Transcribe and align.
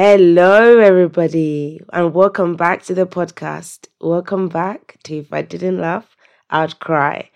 Hello, 0.00 0.78
everybody, 0.78 1.80
and 1.90 2.12
welcome 2.12 2.54
back 2.54 2.82
to 2.82 2.92
the 2.92 3.06
podcast. 3.06 3.86
Welcome 3.98 4.50
back 4.50 4.98
to 5.04 5.16
If 5.16 5.32
I 5.32 5.40
Didn't 5.40 5.80
Laugh, 5.80 6.14
I'd 6.50 6.78
Cry, 6.80 7.30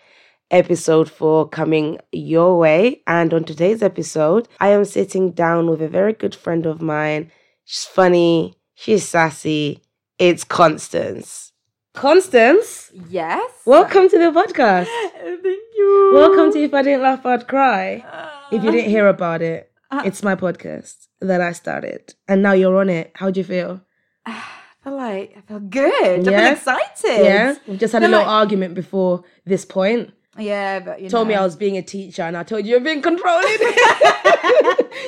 episode 0.51 1.11
four 1.11 1.49
coming 1.49 1.97
your 2.13 2.59
way. 2.59 3.01
And 3.07 3.33
on 3.33 3.45
today's 3.45 3.83
episode, 3.83 4.47
I 4.61 4.69
am 4.69 4.85
sitting 4.85 5.31
down 5.33 5.71
with 5.71 5.81
a 5.81 5.89
very 5.89 6.13
good 6.13 6.35
friend 6.35 6.67
of 6.67 6.83
mine. 6.83 7.33
She's 7.65 7.87
funny, 7.87 8.59
she's 8.75 9.09
sassy. 9.09 9.83
It's 10.19 10.45
Constance. 10.45 11.53
Constance, 11.95 12.93
Yes. 13.09 13.51
welcome 13.65 14.07
to 14.11 14.19
the 14.19 14.39
podcast. 14.39 14.85
Thank 15.17 15.65
you. 15.79 16.11
Welcome 16.13 16.53
to 16.53 16.63
If 16.63 16.75
I 16.75 16.83
Didn't 16.83 17.01
Laugh, 17.01 17.25
I'd 17.25 17.49
Cry. 17.49 18.05
If 18.53 18.63
you 18.63 18.71
didn't 18.71 18.91
hear 18.91 19.09
about 19.09 19.41
it, 19.41 19.70
Uh. 19.91 20.03
it's 20.05 20.23
my 20.23 20.35
podcast 20.37 21.09
that 21.21 21.41
I 21.41 21.53
started, 21.53 22.15
and 22.29 22.43
now 22.43 22.53
you're 22.53 22.77
on 22.79 22.89
it. 22.89 23.11
How 23.15 23.31
do 23.31 23.41
you 23.41 23.45
feel? 23.45 23.81
I 24.27 24.43
feel 24.85 24.97
like 24.97 25.35
I 25.37 25.41
feel 25.43 25.61
good. 25.61 26.29
I 26.29 26.31
Yeah? 26.31 26.55
feel 26.55 26.77
excited. 26.77 27.25
Yeah, 27.25 27.55
we 27.67 27.77
just 27.77 27.93
had 27.93 28.03
a 28.03 28.07
little 28.09 28.21
like- 28.21 28.29
argument 28.29 28.75
before 28.75 29.25
this 29.45 29.65
point. 29.65 30.13
Yeah, 30.39 30.79
but 30.81 31.03
you 31.03 31.11
Told 31.11 31.27
me. 31.27 31.35
I 31.35 31.43
was 31.43 31.57
being 31.57 31.77
a 31.77 31.83
teacher, 31.83 32.23
and 32.23 32.37
I 32.37 32.45
told 32.45 32.65
you 32.65 32.71
you're 32.71 32.81
being 32.81 33.03
controlling. 33.03 33.45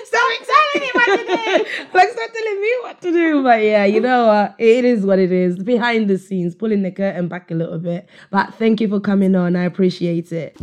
stop 0.04 0.30
telling 0.50 0.80
me 0.80 0.90
what 0.92 1.06
to 1.06 1.24
do. 1.26 1.64
Like 1.94 2.10
stop 2.10 2.30
telling 2.32 2.60
me 2.60 2.72
what 2.82 3.00
to 3.02 3.12
do. 3.12 3.42
But 3.42 3.62
yeah, 3.62 3.84
you 3.84 4.00
know 4.00 4.26
what? 4.26 4.56
It 4.58 4.84
is 4.84 5.06
what 5.06 5.18
it 5.20 5.30
is. 5.30 5.58
Behind 5.62 6.10
the 6.10 6.18
scenes, 6.18 6.54
pulling 6.56 6.82
the 6.82 6.90
curtain 6.90 7.28
back 7.28 7.50
a 7.52 7.54
little 7.54 7.78
bit. 7.78 8.08
But 8.30 8.52
thank 8.54 8.80
you 8.80 8.88
for 8.88 8.98
coming 9.00 9.34
on. 9.36 9.54
I 9.56 9.62
appreciate 9.64 10.32
it. 10.32 10.56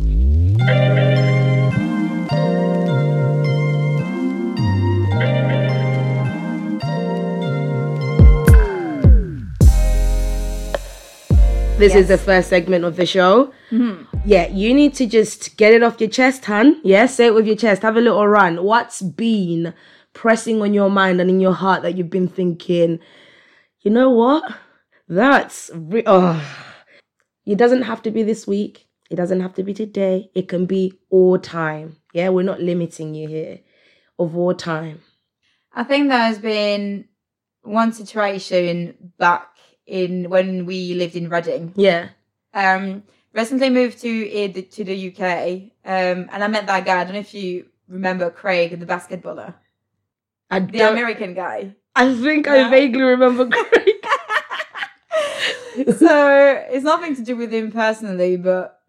This 11.80 11.94
is 11.94 12.08
the 12.08 12.18
first 12.18 12.50
segment 12.50 12.84
of 12.84 12.96
the 12.96 13.06
show. 13.06 13.54
Mm-hmm. 13.70 14.18
Yeah, 14.26 14.48
you 14.48 14.74
need 14.74 14.92
to 14.96 15.06
just 15.06 15.56
get 15.56 15.72
it 15.72 15.82
off 15.82 15.98
your 15.98 16.10
chest, 16.10 16.44
hun. 16.44 16.78
Yeah, 16.84 17.06
say 17.06 17.28
it 17.28 17.34
with 17.34 17.46
your 17.46 17.56
chest. 17.56 17.80
Have 17.80 17.96
a 17.96 18.02
little 18.02 18.28
run. 18.28 18.62
What's 18.62 19.00
been 19.00 19.72
pressing 20.12 20.60
on 20.60 20.74
your 20.74 20.90
mind 20.90 21.22
and 21.22 21.30
in 21.30 21.40
your 21.40 21.54
heart 21.54 21.80
that 21.82 21.96
you've 21.96 22.10
been 22.10 22.28
thinking, 22.28 22.98
you 23.80 23.90
know 23.90 24.10
what? 24.10 24.44
That's 25.08 25.70
re- 25.72 26.02
oh. 26.04 26.46
It 27.46 27.56
doesn't 27.56 27.82
have 27.82 28.02
to 28.02 28.10
be 28.10 28.24
this 28.24 28.46
week. 28.46 28.86
It 29.10 29.16
doesn't 29.16 29.40
have 29.40 29.54
to 29.54 29.62
be 29.62 29.72
today. 29.72 30.30
It 30.34 30.48
can 30.48 30.66
be 30.66 30.92
all 31.08 31.38
time. 31.38 31.96
Yeah, 32.12 32.28
we're 32.28 32.42
not 32.42 32.60
limiting 32.60 33.14
you 33.14 33.26
here. 33.26 33.60
Of 34.18 34.36
all 34.36 34.52
time. 34.52 35.00
I 35.72 35.84
think 35.84 36.10
there 36.10 36.18
has 36.18 36.38
been 36.38 37.06
one 37.62 37.94
situation 37.94 39.12
back 39.18 39.48
in 39.90 40.30
when 40.30 40.66
we 40.66 40.94
lived 40.94 41.16
in 41.16 41.28
Reading. 41.28 41.72
Yeah. 41.76 42.08
Um, 42.54 43.02
recently 43.32 43.70
moved 43.70 43.98
to 44.00 44.10
eh, 44.32 44.52
to 44.76 44.84
the 44.84 44.96
UK. 45.08 45.70
Um, 45.84 46.28
and 46.32 46.42
I 46.44 46.48
met 46.48 46.66
that 46.66 46.84
guy. 46.84 47.00
I 47.00 47.04
don't 47.04 47.14
know 47.14 47.20
if 47.20 47.34
you 47.34 47.66
remember 47.88 48.30
Craig, 48.30 48.78
the 48.78 48.86
basketballer, 48.86 49.54
I 50.50 50.60
the 50.60 50.90
American 50.90 51.34
guy. 51.34 51.74
I 51.94 52.14
think 52.14 52.46
Yeah. 52.46 52.66
I 52.66 52.70
vaguely 52.70 53.02
remember 53.02 53.46
Craig. 53.50 53.96
so 55.96 56.64
it's 56.70 56.84
nothing 56.84 57.16
to 57.16 57.22
do 57.22 57.36
with 57.36 57.52
him 57.52 57.70
personally, 57.72 58.36
but 58.36 58.80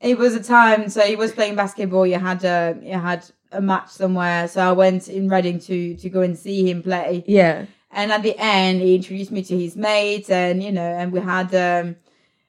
it 0.00 0.16
was 0.18 0.34
a 0.34 0.42
time. 0.42 0.88
So 0.88 1.00
he 1.02 1.16
was 1.16 1.32
playing 1.32 1.56
basketball. 1.56 2.06
You 2.06 2.18
had 2.18 2.44
a 2.44 2.78
you 2.82 2.94
had 2.98 3.24
a 3.52 3.60
match 3.60 3.88
somewhere. 3.90 4.48
So 4.48 4.60
I 4.60 4.72
went 4.72 5.08
in 5.08 5.28
Reading 5.28 5.58
to 5.60 5.94
to 5.96 6.08
go 6.08 6.20
and 6.22 6.38
see 6.38 6.68
him 6.70 6.82
play. 6.82 7.24
yeah. 7.26 7.66
And 7.92 8.12
at 8.12 8.22
the 8.22 8.36
end, 8.38 8.80
he 8.80 8.94
introduced 8.94 9.32
me 9.32 9.42
to 9.42 9.58
his 9.58 9.76
mates, 9.76 10.30
and 10.30 10.62
you 10.62 10.70
know, 10.72 10.82
and 10.82 11.10
we 11.12 11.20
had 11.20 11.52
um 11.54 11.96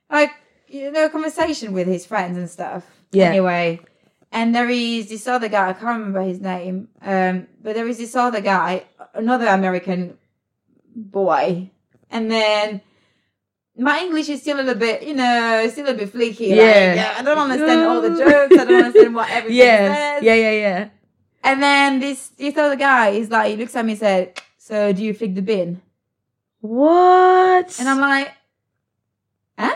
like 0.09 0.31
you 0.67 0.91
know 0.91 1.05
a 1.05 1.09
conversation 1.09 1.73
with 1.73 1.87
his 1.87 2.05
friends 2.05 2.37
and 2.37 2.49
stuff. 2.49 2.83
Yeah. 3.11 3.25
Anyway, 3.29 3.79
and 4.31 4.53
there 4.55 4.69
is 4.69 5.09
this 5.09 5.27
other 5.27 5.49
guy. 5.49 5.69
I 5.69 5.73
can't 5.73 5.99
remember 5.99 6.21
his 6.21 6.39
name. 6.39 6.89
Um, 7.01 7.47
but 7.61 7.73
there 7.75 7.87
is 7.87 7.97
this 7.97 8.15
other 8.15 8.39
guy, 8.41 8.85
another 9.13 9.47
American 9.47 10.17
boy, 10.95 11.69
and 12.09 12.29
then. 12.31 12.81
My 13.77 14.01
English 14.01 14.27
is 14.29 14.41
still 14.41 14.57
a 14.57 14.61
little 14.61 14.75
bit, 14.75 15.01
you 15.01 15.13
know, 15.15 15.65
still 15.71 15.87
a 15.87 15.93
bit 15.93 16.09
flaky. 16.11 16.49
like, 16.49 16.57
Yeah. 16.59 17.15
I 17.17 17.23
don't 17.23 17.37
understand 17.37 17.81
all 17.83 18.01
the 18.01 18.09
jokes. 18.09 18.53
I 18.61 18.65
don't 18.65 18.83
understand 18.85 19.15
what 19.15 19.29
everything 19.29 19.57
Yeah. 19.57 19.95
says. 19.95 20.23
Yeah, 20.23 20.33
yeah, 20.35 20.51
yeah. 20.51 20.89
And 21.43 21.63
then 21.63 21.99
this 22.01 22.27
this 22.37 22.55
other 22.57 22.75
guy 22.75 23.09
is 23.11 23.29
like, 23.31 23.51
he 23.51 23.55
looks 23.57 23.75
at 23.75 23.85
me 23.85 23.93
and 23.93 23.99
said, 23.99 24.39
"So 24.71 24.93
do 24.93 25.03
you 25.03 25.13
flick 25.13 25.35
the 25.35 25.41
bin?" 25.41 25.81
What? 26.61 27.77
And 27.79 27.89
I'm 27.89 27.99
like, 27.99 28.31
huh? 29.59 29.75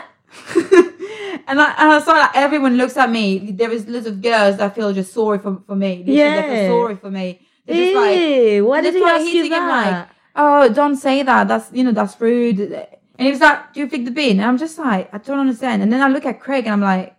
and, 1.48 1.60
I, 1.60 1.74
and 1.78 1.88
I 1.92 2.00
saw 2.02 2.12
like 2.12 2.30
everyone 2.34 2.76
looks 2.78 2.96
at 2.96 3.10
me. 3.10 3.50
There 3.52 3.70
is 3.70 3.86
lots 3.88 4.06
of 4.06 4.22
girls 4.22 4.56
that 4.56 4.74
feel 4.74 4.92
just 4.94 5.12
sorry 5.12 5.38
for, 5.38 5.60
for 5.66 5.76
me. 5.76 5.98
Literally, 5.98 6.16
They 6.16 6.22
Yeah. 6.22 6.56
feel 6.56 6.66
sorry 6.74 6.96
for 6.96 7.10
me. 7.10 7.40
They're 7.66 7.76
just 7.84 7.94
like, 7.94 8.16
Ew, 8.20 8.66
why 8.66 8.80
did 8.80 8.94
he 8.94 9.02
ask 9.02 9.26
you 9.26 9.42
him 9.44 9.50
that? 9.50 9.68
like, 10.00 10.08
oh, 10.36 10.72
don't 10.72 10.96
say 10.96 11.22
that. 11.24 11.48
That's, 11.48 11.70
you 11.72 11.84
know, 11.84 11.92
that's 11.92 12.18
rude. 12.20 12.60
And 12.60 13.26
he 13.26 13.30
was 13.30 13.40
like, 13.40 13.72
do 13.74 13.80
you 13.80 13.88
flick 13.88 14.04
the 14.04 14.10
bin? 14.12 14.38
And 14.40 14.46
I'm 14.48 14.56
just 14.58 14.78
like, 14.78 15.12
I 15.12 15.18
don't 15.18 15.40
understand. 15.40 15.82
And 15.82 15.92
then 15.92 16.00
I 16.00 16.08
look 16.08 16.24
at 16.24 16.40
Craig 16.40 16.64
and 16.66 16.72
I'm 16.72 16.80
like, 16.80 17.12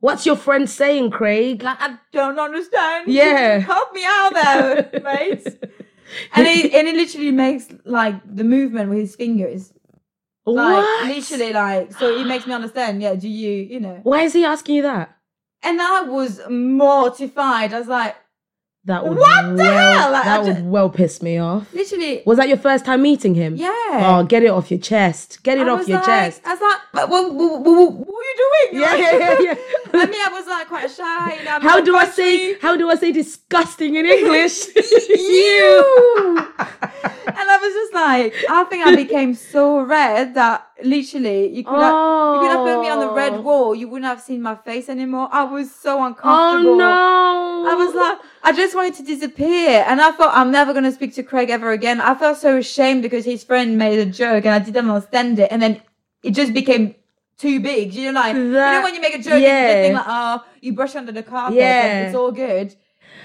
What's 0.00 0.24
your 0.26 0.36
friend 0.36 0.70
saying, 0.70 1.10
Craig? 1.10 1.60
like 1.64 1.78
I 1.80 1.96
don't 2.12 2.38
understand. 2.38 3.08
Yeah. 3.08 3.58
Help 3.72 3.92
me 3.94 4.02
out 4.06 4.32
there, 4.32 5.00
mate. 5.02 5.44
And 6.34 6.46
he 6.46 6.74
and 6.74 6.88
he 6.88 6.94
literally 6.94 7.30
makes 7.30 7.68
like 7.84 8.16
the 8.24 8.44
movement 8.44 8.90
with 8.90 8.98
his 8.98 9.16
fingers. 9.16 9.72
Like 10.46 10.82
what? 10.82 11.08
literally 11.08 11.52
like 11.52 11.92
so 11.92 12.18
it 12.18 12.26
makes 12.26 12.46
me 12.46 12.54
understand, 12.54 13.02
yeah, 13.02 13.14
do 13.14 13.28
you, 13.28 13.50
you 13.50 13.80
know. 13.80 14.00
Why 14.02 14.22
is 14.22 14.32
he 14.32 14.44
asking 14.44 14.76
you 14.76 14.82
that? 14.82 15.16
And 15.62 15.80
I 15.82 16.02
was 16.02 16.40
mortified. 16.48 17.74
I 17.74 17.78
was 17.80 17.88
like, 17.88 18.16
That 18.84 19.04
would 19.06 19.18
What 19.18 19.56
the 19.56 19.64
well, 19.64 19.98
hell? 20.00 20.12
Like, 20.12 20.24
that 20.24 20.40
I 20.40 20.42
would 20.44 20.64
well 20.64 20.88
piss 20.88 21.20
me 21.20 21.36
off. 21.36 21.72
literally 21.74 22.22
Was 22.24 22.38
that 22.38 22.48
your 22.48 22.56
first 22.56 22.84
time 22.86 23.02
meeting 23.02 23.34
him? 23.34 23.56
Yeah. 23.56 23.68
Oh, 23.74 24.24
get 24.26 24.42
it 24.42 24.48
off 24.48 24.70
your 24.70 24.80
chest. 24.80 25.42
Get 25.42 25.58
it 25.58 25.66
I 25.66 25.70
off 25.70 25.86
your 25.86 25.98
like, 25.98 26.06
chest. 26.06 26.40
I 26.46 26.54
was 26.54 26.60
like, 26.60 26.80
but 26.94 27.08
what, 27.10 27.34
what, 27.34 27.60
what, 27.60 27.90
were 28.06 28.22
you 28.22 28.70
doing? 28.70 28.80
Yeah, 28.82 28.90
Like- 28.90 28.98
yeah, 29.00 29.18
yeah, 29.18 29.40
yeah. 29.40 29.54
I 30.00 30.06
mean, 30.06 30.20
I 30.24 30.28
was 30.32 30.46
like 30.46 30.68
quite 30.68 30.90
shy. 30.90 31.38
You 31.38 31.44
know, 31.44 31.60
How 31.60 31.80
do 31.82 31.96
I 31.96 32.06
say? 32.06 32.58
How 32.60 32.76
do 32.76 32.88
I 32.88 32.94
say 32.94 33.12
disgusting 33.12 33.96
in 33.96 34.06
English? 34.06 34.68
you. 35.08 36.38
and 36.38 37.46
I 37.50 37.58
was 37.60 37.72
just 37.74 37.94
like, 37.94 38.34
I 38.48 38.64
think 38.70 38.86
I 38.86 38.94
became 38.94 39.34
so 39.34 39.80
red 39.82 40.34
that 40.34 40.66
literally 40.82 41.48
you 41.48 41.64
could 41.64 41.74
have, 41.78 41.94
you 42.34 42.40
could 42.40 42.50
have 42.52 42.64
put 42.64 42.80
me 42.80 42.88
on 42.88 43.00
the 43.00 43.08
Oh. 43.10 43.14
red 43.14 43.42
wall. 43.44 43.74
You 43.74 43.88
wouldn't 43.88 44.06
have 44.08 44.20
seen 44.22 44.40
my 44.40 44.54
face 44.54 44.88
anymore. 44.88 45.28
I 45.32 45.44
was 45.44 45.74
so 45.74 46.02
uncomfortable. 46.04 46.74
Oh 46.74 46.76
no! 46.76 47.70
I 47.70 47.74
was 47.74 47.94
like, 47.94 48.18
I 48.48 48.52
just 48.52 48.74
wanted 48.74 48.94
to 48.94 49.02
disappear. 49.02 49.84
And 49.86 50.00
I 50.00 50.10
thought, 50.12 50.34
I'm 50.34 50.50
never 50.50 50.72
going 50.72 50.84
to 50.84 50.92
speak 50.92 51.14
to 51.16 51.22
Craig 51.22 51.50
ever 51.50 51.70
again. 51.70 52.00
I 52.00 52.14
felt 52.14 52.38
so 52.38 52.56
ashamed 52.56 53.02
because 53.02 53.26
his 53.26 53.44
friend 53.44 53.76
made 53.76 53.98
a 53.98 54.06
joke 54.06 54.46
and 54.46 54.54
I 54.54 54.58
didn't 54.58 54.88
understand 54.88 55.38
it. 55.38 55.52
And 55.52 55.60
then 55.60 55.82
it 56.22 56.30
just 56.30 56.54
became 56.54 56.94
too 57.36 57.60
big. 57.60 57.92
You 57.92 58.10
know, 58.10 58.20
like, 58.20 58.34
you 58.34 58.44
know, 58.44 58.80
when 58.82 58.94
you 58.94 59.02
make 59.02 59.14
a 59.16 59.22
joke, 59.22 59.42
yeah. 59.42 59.66
you 59.68 59.82
think 59.82 59.94
like, 59.96 60.06
oh, 60.08 60.44
you 60.62 60.72
brush 60.72 60.96
under 60.96 61.12
the 61.12 61.22
carpet 61.22 61.58
Yeah. 61.58 61.84
and 61.84 62.06
it's 62.06 62.16
all 62.16 62.32
good. 62.32 62.74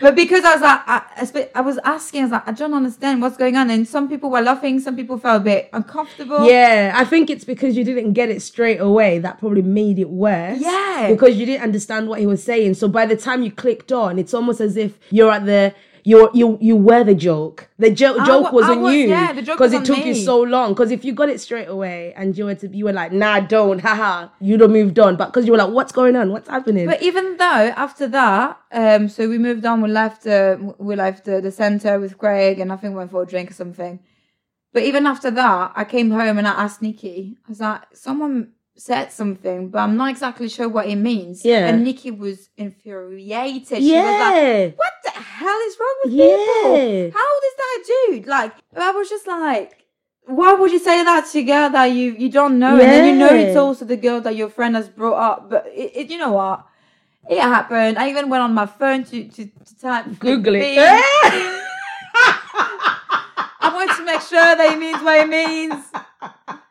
But 0.02 0.16
because 0.16 0.44
I 0.44 0.54
was 0.54 0.62
like, 0.62 0.82
I, 0.86 1.50
I 1.56 1.62
was 1.62 1.78
asking, 1.84 2.22
I 2.22 2.24
was 2.24 2.32
like, 2.32 2.48
I 2.48 2.52
don't 2.52 2.74
understand 2.74 3.22
what's 3.22 3.38
going 3.38 3.56
on. 3.56 3.70
And 3.70 3.88
some 3.88 4.10
people 4.10 4.30
were 4.30 4.42
laughing, 4.42 4.80
some 4.80 4.96
people 4.96 5.18
felt 5.18 5.42
a 5.42 5.44
bit 5.44 5.70
uncomfortable. 5.74 6.46
Yeah, 6.46 6.94
I 6.96 7.06
think 7.06 7.30
it's 7.30 7.46
because 7.46 7.78
you 7.78 7.84
didn't 7.84 8.14
get 8.14 8.30
it 8.30 8.42
straight 8.42 8.80
away 8.80 9.20
that 9.20 9.40
probably 9.40 9.62
made 9.62 10.00
it 10.00 10.10
worse. 10.10 10.60
Yeah. 10.60 11.10
Because 11.10 11.38
you 11.38 11.46
didn't 11.46 11.64
understand 11.64 12.08
what 12.08 12.20
he 12.20 12.28
was 12.28 12.44
saying. 12.44 12.76
So 12.76 12.88
by 12.88 13.06
the 13.06 13.16
time 13.16 13.44
you 13.44 13.52
clicked 13.52 13.92
on, 13.92 14.20
it's 14.20 14.34
almost 14.34 14.60
as 14.60 14.78
if 14.78 14.98
you're 15.10 15.32
at 15.32 15.46
the 15.46 15.74
you 16.06 16.30
you 16.34 16.58
you 16.62 16.76
were 16.76 17.04
the 17.04 17.16
joke. 17.16 17.70
The 17.80 17.90
joke 17.92 18.20
I 18.20 18.26
joke 18.26 18.44
wa- 18.46 18.52
was 18.52 18.66
I 18.66 18.72
on 18.72 18.82
was- 18.82 18.94
you. 18.94 19.08
yeah, 19.08 19.32
because 19.34 19.60
was 19.60 19.74
it 19.74 19.86
took 19.86 20.06
you 20.06 20.14
so 20.16 20.42
long. 20.42 20.74
Because 20.74 20.92
if 20.92 21.06
you 21.06 21.14
got 21.14 21.30
it 21.30 21.40
straight 21.40 21.68
away 21.70 22.14
and 22.16 22.38
you 22.38 22.46
were 22.46 22.56
to 22.56 22.68
you 22.68 22.86
were 22.86 22.94
like, 22.94 23.12
nah, 23.12 23.40
don't, 23.40 23.80
haha, 23.80 24.30
you'd 24.40 24.62
have 24.62 24.70
moved 24.72 25.00
on. 25.00 25.16
But 25.16 25.28
because 25.28 25.46
you 25.46 25.52
were 25.54 25.58
like, 25.58 25.72
what's 25.74 25.92
going 25.92 26.16
on? 26.16 26.32
What's 26.32 26.50
happening? 26.50 26.86
But 26.88 27.02
even 27.02 27.38
though 27.38 27.74
after 27.86 28.08
that, 28.10 28.58
um, 28.72 29.08
so 29.10 29.30
we 29.30 29.38
moved 29.38 29.66
on. 29.66 29.82
We 29.82 29.90
left. 29.90 30.28
Uh, 30.28 30.58
we 30.78 30.96
left 30.96 31.28
uh, 31.30 31.40
the 31.42 31.52
center 31.52 32.00
with 32.00 32.18
Greg, 32.18 32.60
and 32.60 32.72
I 32.74 32.76
think 32.76 32.92
we 32.94 32.98
went 32.98 33.12
for 33.12 33.24
a 33.24 33.26
drink 33.26 33.52
or 33.52 33.54
something. 33.54 34.00
But 34.74 34.84
even 34.84 35.06
after 35.06 35.30
that, 35.32 35.72
I 35.76 35.84
came 35.84 36.10
home 36.12 36.38
and 36.40 36.48
I 36.48 36.52
asked 36.52 36.82
Nikki. 36.82 37.38
I 37.46 37.50
was 37.50 37.60
like, 37.60 37.82
someone 37.94 38.54
said 38.76 39.12
something, 39.12 39.70
but 39.70 39.80
I'm 39.80 39.96
not 39.98 40.10
exactly 40.10 40.50
sure 40.50 40.68
what 40.68 40.88
it 40.88 40.96
means. 40.96 41.46
Yeah. 41.46 41.68
And 41.68 41.84
Nikki 41.84 42.12
was 42.12 42.50
infuriated. 42.58 43.78
She 43.80 43.94
was 43.94 44.04
like, 44.04 44.36
yeah. 44.36 44.68
"What 44.76 44.94
the 45.04 45.12
hell 45.12 45.60
is 45.68 45.78
wrong 45.80 45.96
with 46.04 46.14
Yeah. 46.14 46.26
people? 46.36 47.12
How 47.20 47.26
old 47.34 47.44
is 47.50 47.56
that 47.58 47.84
dude?" 48.10 48.28
Like, 48.28 48.54
I 48.76 48.92
was 48.92 49.10
just 49.10 49.28
like. 49.28 49.80
Why 50.26 50.54
would 50.54 50.72
you 50.72 50.80
say 50.80 51.04
that 51.04 51.26
to 51.32 51.40
a 51.40 51.44
girl 51.44 51.70
that 51.72 51.88
you 51.88 52.16
you 52.18 52.30
don't 52.30 52.58
know, 52.58 52.72
and 52.80 52.80
then 52.94 53.06
you 53.06 53.14
know 53.20 53.28
it's 53.28 53.58
also 53.58 53.84
the 53.84 53.98
girl 53.98 54.22
that 54.22 54.38
your 54.38 54.48
friend 54.48 54.74
has 54.74 54.88
brought 54.88 55.18
up? 55.32 55.50
But 55.50 55.68
it, 55.68 55.92
it 55.94 56.10
you 56.10 56.18
know 56.18 56.32
what? 56.32 56.66
It 57.30 57.42
happened. 57.42 57.98
I 58.00 58.10
even 58.10 58.30
went 58.30 58.42
on 58.42 58.54
my 58.54 58.66
phone 58.66 59.04
to 59.04 59.26
to, 59.28 59.46
to 59.46 59.80
type 59.82 60.06
Google 60.20 60.56
it. 60.56 60.78
I 63.66 63.72
wanted 63.74 63.96
to 63.98 64.06
make 64.06 64.22
sure 64.22 64.40
that 64.56 64.72
it 64.74 64.80
means 64.80 65.02
what 65.02 65.20
it 65.20 65.28
means. 65.28 65.84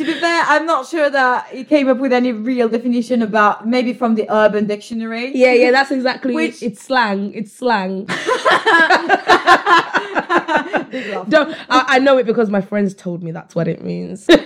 To 0.00 0.06
be 0.06 0.14
fair, 0.14 0.44
I'm 0.46 0.64
not 0.64 0.86
sure 0.86 1.10
that 1.10 1.48
he 1.48 1.62
came 1.62 1.86
up 1.90 1.98
with 1.98 2.10
any 2.10 2.32
real 2.32 2.70
definition 2.70 3.20
about 3.20 3.68
maybe 3.68 3.92
from 3.92 4.14
the 4.14 4.26
Urban 4.30 4.66
Dictionary. 4.66 5.30
yeah, 5.36 5.52
yeah, 5.52 5.70
that's 5.72 5.90
exactly 5.90 6.34
Which- 6.34 6.62
it. 6.62 6.68
It's 6.68 6.82
slang. 6.82 7.34
It's 7.34 7.52
slang. 7.52 8.06
Don't, 11.28 11.54
I, 11.68 11.84
I 11.86 11.98
know 11.98 12.16
it 12.16 12.24
because 12.24 12.48
my 12.48 12.62
friends 12.62 12.94
told 12.94 13.22
me 13.22 13.30
that's 13.30 13.54
what 13.54 13.68
it 13.68 13.82
means. 13.84 14.26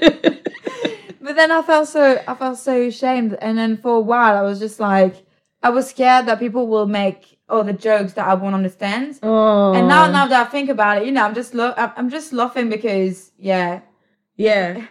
But 1.21 1.37
then 1.37 1.51
I 1.53 1.63
felt 1.63 1.89
so 1.89 2.23
I 2.29 2.35
felt 2.35 2.59
so 2.59 2.83
ashamed, 2.83 3.39
and 3.41 3.57
then 3.57 3.79
for 3.79 3.97
a 3.97 4.01
while 4.01 4.37
I 4.37 4.43
was 4.43 4.59
just 4.59 4.79
like 4.79 5.25
I 5.63 5.71
was 5.71 5.89
scared 5.89 6.27
that 6.27 6.39
people 6.39 6.67
will 6.67 6.87
make 6.87 7.39
all 7.49 7.65
the 7.65 7.73
jokes 7.73 8.13
that 8.15 8.27
I 8.27 8.35
won't 8.35 8.55
understand. 8.55 9.21
oh. 9.23 9.73
And 9.73 9.89
now, 9.89 10.11
now 10.11 10.27
that 10.27 10.47
I 10.47 10.51
think 10.51 10.69
about 10.69 10.99
it, 10.99 11.07
you 11.07 11.13
know, 11.13 11.25
I'm 11.25 11.35
just 11.35 11.55
lo- 11.55 11.73
I'm 11.79 11.93
I'm 11.97 12.11
just 12.11 12.35
laughing 12.35 12.69
because 12.69 13.33
yeah, 13.39 13.81
yeah. 14.37 14.87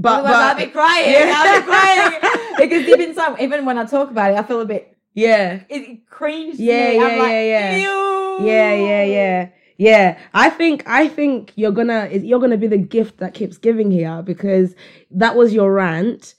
But, 0.00 0.20
Otherwise, 0.20 0.34
I'll 0.34 0.54
but 0.54 0.64
be 0.64 0.70
crying. 0.70 1.10
Yeah. 1.12 1.34
I'll 1.36 1.60
be 1.60 1.66
crying 1.66 2.54
because 2.58 2.86
deep 2.86 3.00
inside, 3.00 3.40
even 3.40 3.66
when 3.66 3.76
I 3.76 3.84
talk 3.84 4.10
about 4.10 4.32
it, 4.32 4.38
I 4.38 4.42
feel 4.42 4.60
a 4.60 4.64
bit 4.64 4.96
yeah. 5.12 5.60
it, 5.68 5.82
it 5.82 6.06
cringe. 6.08 6.58
Yeah, 6.58 6.90
yeah, 6.90 7.02
like, 7.02 7.18
yeah, 7.18 7.76
yeah. 7.76 8.38
Yeah, 8.40 8.74
yeah, 8.74 9.04
yeah. 9.04 9.48
Yeah, 9.76 10.18
I 10.34 10.50
think 10.50 10.82
I 10.86 11.08
think 11.08 11.52
you're 11.56 11.72
gonna 11.72 12.08
you're 12.12 12.38
gonna 12.38 12.58
be 12.58 12.66
the 12.66 12.76
gift 12.76 13.16
that 13.18 13.32
keeps 13.32 13.56
giving 13.56 13.90
here 13.90 14.20
because 14.20 14.74
that 15.10 15.36
was 15.36 15.54
your 15.54 15.72
rant, 15.72 16.34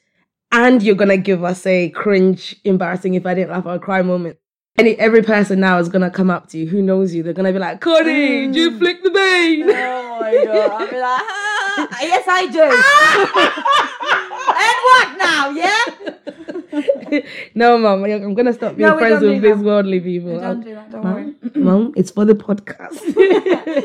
and 0.52 0.84
you're 0.84 0.96
gonna 0.96 1.18
give 1.18 1.44
us 1.44 1.66
a 1.66 1.90
cringe, 1.90 2.56
embarrassing 2.63 3.16
if 3.16 3.25
I 3.25 3.34
didn't 3.34 3.50
laugh 3.50 3.66
or 3.66 3.80
cry 3.80 4.04
moment. 4.04 4.38
Any 4.78 4.92
every 5.00 5.24
person 5.24 5.60
now 5.60 5.80
is 5.80 5.90
gonna 5.90 6.12
come 6.12 6.30
up 6.30 6.50
to 6.50 6.60
you 6.60 6.68
who 6.68 6.84
knows 6.84 7.16
you. 7.16 7.24
They're 7.24 7.34
gonna 7.34 7.52
be 7.52 7.58
like, 7.58 7.81
"Cody, 7.81 8.46
did 8.46 8.56
you 8.56 8.72
mm. 8.72 8.78
flick 8.78 9.04
the 9.04 9.10
vein?" 9.10 9.63
Oh 9.69 10.19
my 10.19 10.46
god! 10.46 10.72
I'll 10.72 10.88
be 10.88 11.00
like, 11.00 11.22
yes, 12.01 12.25
I 12.27 12.47
do. 12.47 12.69
Ah! 12.71 13.81
and 14.62 14.77
what 14.88 15.18
now? 15.18 15.50
Yeah. 15.51 17.21
no, 17.56 17.77
mom, 17.77 18.03
I'm 18.03 18.33
gonna 18.33 18.53
stop 18.53 18.75
being 18.75 18.89
No, 18.89 18.97
friends 18.97 19.21
with 19.21 19.41
these 19.41 19.57
worldly 19.57 20.00
people. 20.00 20.39
Don't 20.39 20.62
do 20.62 20.73
that. 20.75 20.91
Don't 20.91 21.03
worry. 21.03 21.35
Mom, 21.56 21.63
mom, 21.63 21.94
it's 21.95 22.12
for 22.12 22.25
the 22.25 22.33
podcast. 22.33 23.00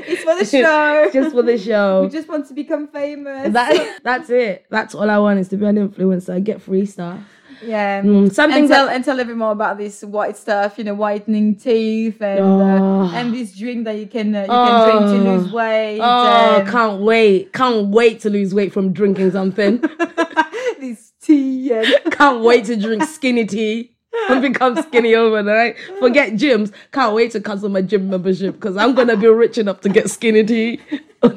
It's 0.08 0.22
for 0.22 0.36
the 0.38 0.44
show. 0.44 1.10
Just 1.12 1.34
for 1.34 1.42
the 1.42 1.58
show. 1.58 2.02
We 2.02 2.08
just 2.10 2.28
want 2.28 2.46
to 2.48 2.54
become 2.54 2.88
famous. 2.88 3.52
That, 3.52 4.00
that's 4.02 4.30
it. 4.30 4.66
That's 4.70 4.94
all 4.94 5.10
I 5.10 5.18
want 5.18 5.40
is 5.40 5.48
to 5.48 5.56
be 5.56 5.66
an 5.66 5.76
influencer, 5.76 6.42
get 6.42 6.62
free 6.62 6.86
stuff. 6.86 7.20
Yeah. 7.62 8.02
Mm, 8.02 8.32
something 8.32 8.60
and 8.60 8.68
tell 8.68 8.86
that- 8.86 8.94
and 8.96 9.04
tell 9.04 9.18
everyone 9.20 9.38
more 9.38 9.52
about 9.52 9.78
this 9.78 10.02
white 10.02 10.36
stuff, 10.36 10.78
you 10.78 10.84
know, 10.84 10.94
whitening 10.94 11.54
teeth 11.56 12.20
and 12.20 12.40
Oh. 12.40 12.60
uh, 12.60 13.10
and 13.14 13.32
this 13.34 13.56
drink 13.56 13.84
that 13.84 13.96
you 13.98 14.06
can 14.06 14.34
uh, 14.34 14.40
you 14.42 14.46
can 14.46 14.88
drink 14.90 15.24
to 15.24 15.30
lose 15.30 15.52
weight. 15.52 16.00
Oh, 16.02 16.56
and 16.60 16.68
can't 16.68 17.00
wait. 17.02 17.52
Can't 17.52 17.88
wait 17.88 18.20
to 18.20 18.30
lose 18.30 18.54
weight 18.54 18.72
from 18.72 18.92
drinking 18.92 19.30
something. 19.32 19.80
this 20.80 21.12
tea 21.22 21.72
and 21.72 21.86
can't 22.12 22.42
wait 22.42 22.64
to 22.66 22.76
drink 22.76 23.02
skinny 23.04 23.44
tea 23.46 23.92
and 24.28 24.40
become 24.42 24.76
skinny 24.82 25.14
overnight. 25.14 25.76
Forget 25.98 26.32
gyms. 26.34 26.72
Can't 26.92 27.14
wait 27.14 27.30
to 27.32 27.40
cancel 27.40 27.68
my 27.68 27.82
gym 27.82 28.08
membership 28.10 28.54
because 28.54 28.76
I'm 28.76 28.94
going 28.94 29.08
to 29.08 29.16
be 29.16 29.26
rich 29.28 29.58
enough 29.58 29.80
to 29.82 29.88
get 29.88 30.08
skinny 30.10 30.44
tea. 30.44 30.80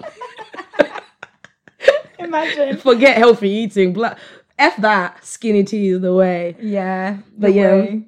imagine. 2.19 2.77
Forget 2.77 3.17
healthy 3.17 3.49
eating. 3.49 3.93
Bla- 3.93 4.17
F 4.59 4.75
that. 4.77 5.25
Skinny 5.25 5.63
tea 5.63 5.89
is 5.89 6.01
the 6.01 6.13
way. 6.13 6.55
Yeah, 6.61 7.17
But 7.37 7.53
yeah. 7.53 7.71
way. 7.75 8.03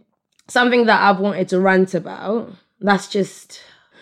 something 0.48 0.86
that 0.86 1.02
I've 1.02 1.20
wanted 1.20 1.48
to 1.50 1.60
rant 1.60 1.94
about. 1.96 2.52
That's 2.80 3.08
just 3.08 3.62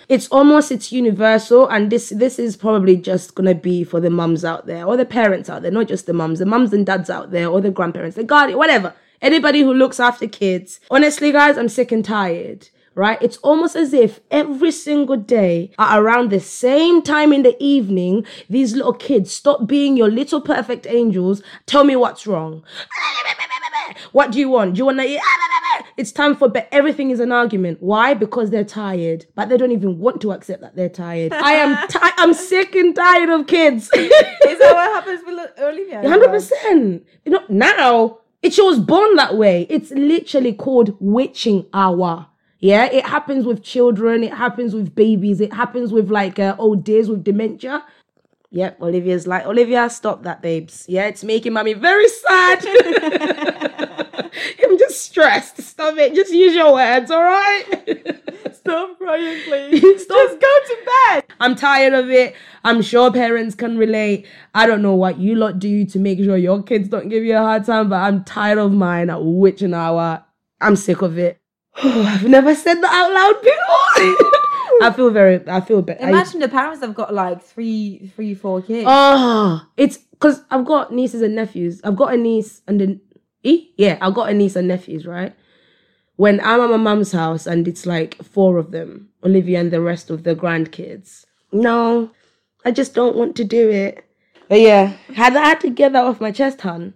it's 0.10 0.28
almost 0.30 0.72
it's 0.72 0.92
universal 0.92 1.68
and 1.68 1.92
this 1.92 2.10
this 2.10 2.40
is 2.40 2.57
probably 2.57 2.97
just 2.97 3.35
gonna 3.35 3.54
be 3.54 3.83
for 3.83 4.00
the 4.00 4.09
mums 4.09 4.44
out 4.44 4.66
there 4.66 4.83
or 4.85 4.97
the 4.97 5.06
parents 5.06 5.50
out 5.50 5.62
there, 5.62 5.71
not 5.71 5.88
just 5.88 6.07
the 6.07 6.14
mums, 6.14 6.40
the 6.40 6.45
mums 6.47 6.73
and 6.73 6.85
dads 6.85 7.09
out 7.09 7.30
there 7.31 7.47
or 7.47 7.62
the 7.62 7.69
grandparents, 7.71 8.16
the 8.16 8.23
guardian, 8.23 8.57
whatever. 8.57 8.94
Anybody 9.21 9.62
who 9.62 9.73
looks 9.73 10.00
after 10.00 10.28
kids. 10.28 10.80
Honestly, 10.90 11.31
guys, 11.33 11.57
I'm 11.57 11.68
sick 11.69 11.92
and 11.92 12.04
tired. 12.06 12.69
Right? 12.99 13.18
It's 13.21 13.37
almost 13.37 13.77
as 13.77 13.94
if 13.94 14.19
every 14.29 14.71
single 14.71 15.15
day 15.15 15.71
at 15.79 15.97
around 15.97 16.31
the 16.31 16.41
same 16.41 17.01
time 17.01 17.31
in 17.31 17.44
the 17.44 17.56
evening, 17.63 18.25
these 18.49 18.75
little 18.75 18.91
kids 18.94 19.31
stop 19.31 19.68
being 19.68 19.95
your 19.95 20.09
little 20.11 20.41
perfect 20.41 20.85
angels. 20.85 21.41
Tell 21.65 21.85
me 21.85 21.95
what's 21.95 22.27
wrong. 22.27 22.61
What 24.11 24.31
do 24.31 24.39
you 24.39 24.49
want? 24.49 24.75
Do 24.75 24.79
you 24.79 24.85
want 24.85 24.99
to 24.99 25.06
eat? 25.06 25.21
It's 25.97 26.11
time 26.11 26.35
for 26.35 26.49
bed. 26.49 26.68
Everything 26.71 27.09
is 27.09 27.19
an 27.21 27.31
argument. 27.31 27.77
Why? 27.81 28.13
Because 28.13 28.49
they're 28.49 28.63
tired, 28.65 29.25
but 29.35 29.47
they 29.49 29.57
don't 29.57 29.71
even 29.71 29.99
want 29.99 30.21
to 30.21 30.31
accept 30.31 30.61
that 30.61 30.75
they're 30.75 30.89
tired. 30.89 31.33
I 31.33 31.53
am. 31.53 31.87
Ti- 31.94 32.15
I'm 32.18 32.33
sick 32.33 32.75
and 32.75 32.94
tired 32.95 33.29
of 33.29 33.47
kids. 33.47 33.89
Is 33.94 34.59
that 34.59 34.73
what 34.73 34.91
happens 34.95 35.21
with 35.25 35.49
Olivia? 35.59 36.07
Hundred 36.07 36.29
percent. 36.29 37.06
You 37.25 37.31
know 37.31 37.44
now. 37.49 38.19
It 38.41 38.57
was 38.57 38.79
born 38.79 39.15
that 39.15 39.35
way. 39.35 39.68
It's 39.69 39.91
literally 39.91 40.53
called 40.53 40.95
witching 40.99 41.65
hour. 41.73 42.27
Yeah, 42.59 42.85
it 42.85 43.06
happens 43.06 43.45
with 43.45 43.63
children. 43.63 44.23
It 44.23 44.33
happens 44.33 44.73
with 44.73 44.94
babies. 44.94 45.39
It 45.39 45.54
happens 45.54 45.94
with 45.94 46.11
like 46.11 46.39
uh, 46.39 46.56
old 46.59 46.83
days 46.83 47.09
with 47.09 47.23
dementia. 47.23 47.85
Yep, 48.51 48.81
Olivia's 48.81 49.28
like, 49.28 49.45
Olivia, 49.45 49.89
stop 49.89 50.23
that, 50.23 50.42
babes. 50.42 50.85
Yeah, 50.89 51.06
it's 51.06 51.23
making 51.23 51.54
mommy 51.54 51.73
very 51.73 52.07
sad. 52.07 52.66
I'm 54.63 54.78
just 54.78 55.04
stressed. 55.04 55.61
Stop 55.61 55.97
it. 55.97 56.16
Just 56.16 56.33
use 56.33 56.56
your 56.56 56.73
words, 56.73 57.11
all 57.11 57.23
right? 57.23 57.63
Stop 58.54 58.97
crying, 58.97 59.42
please. 59.45 59.81
Stop. 60.04 60.18
Just 60.18 60.39
go 60.39 60.47
to 60.68 60.78
bed. 60.85 61.23
I'm 61.39 61.56
tired 61.56 61.94
of 61.94 62.09
it. 62.09 62.35
I'm 62.63 62.81
sure 62.81 63.11
parents 63.11 63.56
can 63.56 63.78
relate. 63.78 64.28
I 64.54 64.68
don't 64.68 64.81
know 64.81 64.95
what 64.95 65.18
you 65.19 65.35
lot 65.35 65.59
do 65.59 65.85
to 65.85 65.99
make 65.99 66.19
sure 66.19 66.37
your 66.37 66.61
kids 66.63 66.89
don't 66.89 67.09
give 67.09 67.23
you 67.23 67.35
a 67.35 67.39
hard 67.39 67.66
time, 67.66 67.89
but 67.89 67.97
I'm 67.97 68.23
tired 68.23 68.57
of 68.57 68.71
mine 68.71 69.09
at 69.09 69.23
witching 69.23 69.73
hour. 69.73 70.23
I'm 70.61 70.75
sick 70.75 71.01
of 71.01 71.18
it. 71.18 71.39
Oh, 71.81 72.04
I've 72.04 72.28
never 72.28 72.56
said 72.56 72.76
that 72.81 72.92
out 72.92 73.14
loud 73.14 73.42
before. 73.42 74.36
I 74.81 74.94
feel 74.95 75.09
very, 75.09 75.48
I 75.48 75.62
feel 75.62 75.81
better. 75.81 76.07
Imagine 76.07 76.40
the 76.40 76.48
parents 76.48 76.81
have 76.81 76.95
got 76.95 77.14
like 77.14 77.42
three, 77.42 78.12
three, 78.16 78.33
four 78.33 78.62
kids. 78.62 78.86
Oh, 78.88 79.66
it's 79.78 79.98
because 79.98 80.44
I've 80.52 80.66
got 80.66 80.94
nieces 80.94 81.21
and 81.21 81.36
nephews. 81.36 81.81
I've 81.83 81.95
got 81.95 82.14
a 82.14 82.18
niece 82.18 82.62
and 82.68 82.80
then 82.80 83.02
E? 83.44 83.62
Eh? 83.62 83.71
Yeah, 83.78 83.98
I've 84.02 84.14
got 84.14 84.30
a 84.30 84.33
niece 84.33 84.56
and 84.56 84.68
nephews, 84.68 85.06
right? 85.06 85.36
When 86.16 86.42
I'm 86.42 86.62
at 86.62 86.69
my 86.69 86.78
mum's 86.78 87.14
house 87.14 87.48
and 87.48 87.68
it's 87.68 87.86
like 87.86 88.21
four 88.24 88.57
of 88.57 88.71
them, 88.71 89.09
Olivia 89.24 89.62
and 89.62 89.71
the 89.71 89.81
rest 89.81 90.09
of 90.09 90.24
the 90.24 90.36
grandkids. 90.36 91.26
No, 91.52 92.12
I 92.66 92.71
just 92.71 92.94
don't 92.94 93.16
want 93.16 93.36
to 93.38 93.44
do 93.44 93.69
it. 93.69 94.04
But 94.50 94.59
yeah, 94.59 94.94
had 95.16 95.36
I 95.36 95.45
had 95.45 95.62
to 95.62 95.69
get 95.69 95.94
that 95.94 96.04
off 96.04 96.19
my 96.19 96.31
chest, 96.31 96.62
hun. 96.62 96.94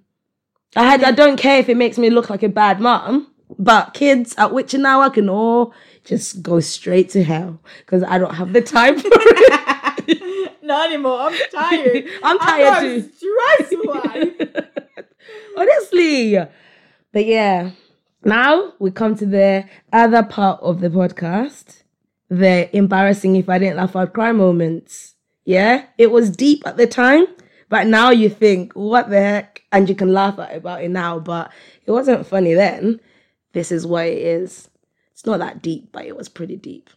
I 0.75 0.83
had 0.83 1.03
I 1.03 1.11
don't 1.11 1.37
care 1.37 1.59
if 1.59 1.69
it 1.69 1.77
makes 1.77 1.97
me 1.97 2.09
look 2.09 2.29
like 2.29 2.43
a 2.43 2.49
bad 2.49 2.81
mom, 2.81 3.32
but 3.57 3.93
kids 3.93 4.33
at 4.37 4.53
which 4.53 4.73
now 4.73 5.01
I 5.01 5.09
can 5.09 5.29
all 5.29 5.73
just 6.03 6.41
go 6.41 6.59
straight 6.59 7.09
to 7.09 7.23
hell 7.23 7.59
because 7.79 8.03
I 8.03 8.17
don't 8.17 8.35
have 8.35 8.53
the 8.53 8.61
time 8.61 8.99
for 8.99 9.09
it. 9.11 10.53
Not 10.63 10.87
anymore. 10.87 11.19
I'm 11.19 11.49
tired. 11.51 12.05
I'm 12.23 12.39
tired 12.39 12.81
too. 12.81 13.09
Stress 13.11 13.73
wife. 13.83 14.65
Honestly. 15.57 16.37
But 17.11 17.25
yeah, 17.25 17.71
now 18.23 18.73
we 18.79 18.91
come 18.91 19.15
to 19.17 19.25
the 19.25 19.65
other 19.91 20.23
part 20.23 20.61
of 20.61 20.81
the 20.81 20.89
podcast 20.89 21.83
the 22.39 22.75
embarrassing 22.75 23.35
if 23.35 23.47
I 23.47 23.59
didn't 23.59 23.77
laugh 23.77 23.95
out 23.95 24.13
cry 24.13 24.31
moments. 24.31 25.15
Yeah, 25.45 25.85
it 25.97 26.11
was 26.11 26.35
deep 26.35 26.65
at 26.65 26.77
the 26.77 26.87
time, 26.87 27.25
but 27.69 27.85
now 27.85 28.09
you 28.09 28.29
think, 28.29 28.73
what 28.73 29.09
the 29.09 29.19
heck? 29.19 29.61
And 29.71 29.89
you 29.89 29.95
can 29.95 30.13
laugh 30.13 30.39
at 30.39 30.55
about 30.55 30.83
it 30.83 30.89
now, 30.89 31.19
but 31.19 31.51
it 31.85 31.91
wasn't 31.91 32.25
funny 32.25 32.53
then. 32.53 32.99
This 33.53 33.71
is 33.71 33.85
what 33.85 34.07
it 34.07 34.17
is. 34.17 34.69
It's 35.11 35.25
not 35.25 35.39
that 35.39 35.61
deep, 35.61 35.91
but 35.91 36.05
it 36.05 36.17
was 36.17 36.29
pretty 36.29 36.55
deep. 36.57 36.89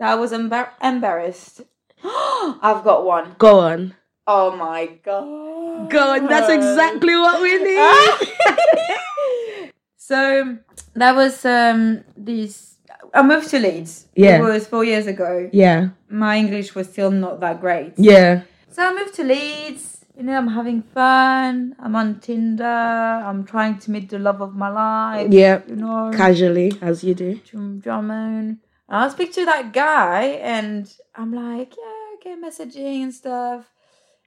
I 0.00 0.14
was 0.14 0.32
embar- 0.32 0.70
embarrassed. 0.82 1.62
I've 2.04 2.84
got 2.84 3.04
one. 3.04 3.34
Go 3.38 3.60
on. 3.60 3.94
Oh 4.26 4.56
my 4.56 4.86
god. 5.04 5.90
Go 5.90 6.12
on. 6.14 6.26
That's 6.26 6.50
exactly 6.50 7.14
what 7.16 7.42
we 7.42 7.58
need. 7.64 9.72
so 9.96 10.58
that 10.94 11.14
was 11.14 11.44
um 11.44 12.04
these 12.16 12.76
I 13.14 13.22
moved 13.22 13.50
to 13.50 13.58
Leeds. 13.58 14.06
Yeah. 14.14 14.38
It 14.38 14.42
was 14.42 14.66
four 14.66 14.84
years 14.84 15.06
ago. 15.06 15.50
yeah. 15.52 15.88
My 16.08 16.38
English 16.38 16.74
was 16.74 16.88
still 16.88 17.10
not 17.10 17.40
that 17.40 17.60
great. 17.60 17.92
Yeah. 17.96 18.42
So 18.70 18.82
I 18.82 18.94
moved 18.94 19.14
to 19.14 19.24
Leeds. 19.24 19.91
You 20.16 20.24
know, 20.24 20.36
I'm 20.36 20.48
having 20.48 20.82
fun. 20.82 21.74
I'm 21.78 21.96
on 21.96 22.20
Tinder. 22.20 22.64
I'm 22.64 23.44
trying 23.44 23.78
to 23.78 23.90
meet 23.90 24.10
the 24.10 24.18
love 24.18 24.40
of 24.42 24.54
my 24.54 24.68
life. 24.68 25.32
Yeah. 25.32 25.62
You 25.66 25.76
know, 25.76 26.10
Casually, 26.14 26.72
as 26.82 27.02
you 27.02 27.14
do. 27.14 27.40
Jum- 27.44 27.80
Drummond. 27.80 28.58
I'll 28.88 29.10
speak 29.10 29.32
to 29.34 29.46
that 29.46 29.72
guy 29.72 30.22
and 30.42 30.92
I'm 31.14 31.32
like, 31.32 31.74
yeah, 31.78 32.16
okay, 32.32 32.36
messaging 32.40 33.02
and 33.04 33.14
stuff. 33.14 33.70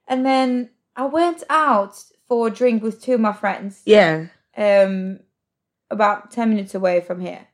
And 0.08 0.26
then 0.26 0.70
I 0.96 1.04
went 1.06 1.44
out 1.48 2.02
for 2.26 2.48
a 2.48 2.50
drink 2.50 2.82
with 2.82 3.00
two 3.00 3.14
of 3.14 3.20
my 3.20 3.32
friends, 3.32 3.82
Yeah. 3.86 4.26
um, 4.56 5.20
about 5.88 6.32
10 6.32 6.48
minutes 6.50 6.74
away 6.74 7.00
from 7.00 7.20
here. 7.20 7.46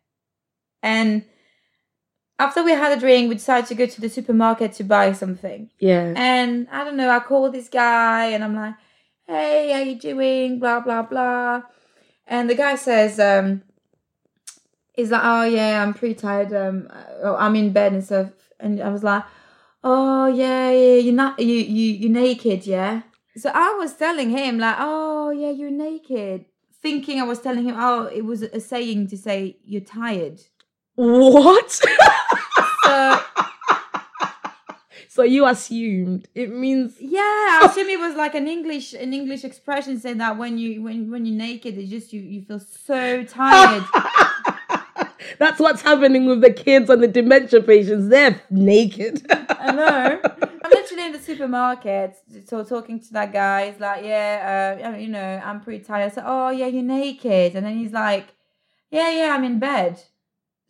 And 0.83 1.27
after 2.39 2.63
we 2.63 2.73
had 2.73 2.97
a 2.97 3.01
drink, 3.01 3.29
we 3.29 3.37
decided 3.37 3.69
to 3.69 3.75
go 3.75 3.87
to 3.87 4.01
the 4.01 4.09
supermarket 4.09 4.73
to 4.75 4.85
buy 4.85 5.13
something. 5.13 5.71
Yeah. 5.79 6.13
And 6.17 6.69
I 6.71 6.85
don't 6.85 6.97
know, 6.97 7.11
I 7.11 7.21
called 7.21 7.55
this 7.55 7.69
guy 7.69 8.27
and 8.27 8.43
I'm 8.43 8.55
like, 8.55 8.75
hey, 9.27 9.73
how 9.73 9.81
you 9.81 9.99
doing? 9.99 10.59
Blah, 10.59 10.81
blah, 10.81 11.03
blah. 11.03 11.63
And 12.27 12.49
the 12.49 12.55
guy 12.55 12.77
says, 12.77 13.21
um, 13.21 13.63
he's 14.93 15.11
like, 15.11 15.23
oh 15.25 15.45
yeah, 15.45 15.83
I'm 15.83 15.95
pretty 15.95 16.15
tired. 16.15 16.53
Um, 16.53 16.89
uh, 16.91 17.37
I'm 17.37 17.57
in 17.57 17.73
bed 17.73 17.93
and 17.93 18.05
stuff. 18.05 18.31
And 18.59 18.81
I 18.81 18.89
was 18.89 19.03
like, 19.03 19.25
oh 19.85 20.27
yeah, 20.27 20.71
yeah, 20.71 20.97
you're 20.97 21.15
not, 21.15 21.39
you, 21.39 21.57
you, 21.57 21.93
you're 21.95 22.11
naked, 22.11 22.67
yeah? 22.67 23.03
So 23.37 23.51
I 23.55 23.75
was 23.75 23.95
telling 23.95 24.31
him 24.31 24.59
like, 24.59 24.77
oh 24.79 25.31
yeah, 25.31 25.51
you're 25.51 25.71
naked. 25.71 26.47
Thinking 26.81 27.21
I 27.21 27.25
was 27.25 27.41
telling 27.41 27.65
him, 27.65 27.77
oh, 27.79 28.07
it 28.07 28.25
was 28.25 28.43
a 28.43 28.61
saying 28.61 29.09
to 29.09 29.17
say 29.17 29.59
you're 29.65 29.81
tired. 29.81 30.41
What? 30.97 31.81
So 32.85 33.21
so 35.09 35.23
you 35.23 35.47
assumed 35.47 36.29
it 36.35 36.55
means 36.55 36.97
Yeah, 37.01 37.21
I 37.21 37.67
assume 37.71 37.89
it 37.89 37.99
was 37.99 38.15
like 38.17 38.35
an 38.35 38.49
English 38.49 38.95
an 38.95 39.13
English 39.13 39.45
expression 39.45 39.99
saying 40.01 40.19
that 40.19 40.37
when 40.37 40.59
you 40.59 40.83
when 40.83 41.11
when 41.11 41.27
you're 41.27 41.37
naked, 41.37 41.79
it's 41.79 41.91
just 41.91 42.13
you 42.13 42.21
you 42.21 42.43
feel 42.43 42.61
so 42.61 43.25
tired. 43.25 43.85
that's 45.39 45.61
what's 45.61 45.83
happening 45.83 46.27
with 46.27 46.41
the 46.41 46.53
kids 46.53 46.91
and 46.91 47.03
the 47.03 47.09
dementia 47.09 47.61
patients. 47.63 48.09
They're 48.09 48.41
naked. 48.51 49.27
I 49.31 49.73
know. 49.73 50.21
I'm 50.65 50.71
literally 50.71 51.07
in 51.07 51.13
the 51.13 51.19
supermarket, 51.19 52.17
so 52.49 52.65
talking 52.65 53.01
to 53.01 53.13
that 53.13 53.33
guy. 53.33 53.71
He's 53.71 53.81
like, 53.81 54.05
"Yeah, 54.05 54.79
uh, 54.85 54.97
you 54.97 55.09
know, 55.09 55.41
I'm 55.45 55.61
pretty 55.61 55.85
tired." 55.85 56.07
I 56.07 56.15
said, 56.15 56.25
"Oh, 56.27 56.51
yeah, 56.51 56.67
you're 56.67 56.83
naked," 56.83 57.55
and 57.57 57.65
then 57.67 57.77
he's 57.77 57.93
like, 57.93 58.27
"Yeah, 58.91 59.11
yeah, 59.11 59.35
I'm 59.35 59.45
in 59.45 59.59
bed." 59.59 60.03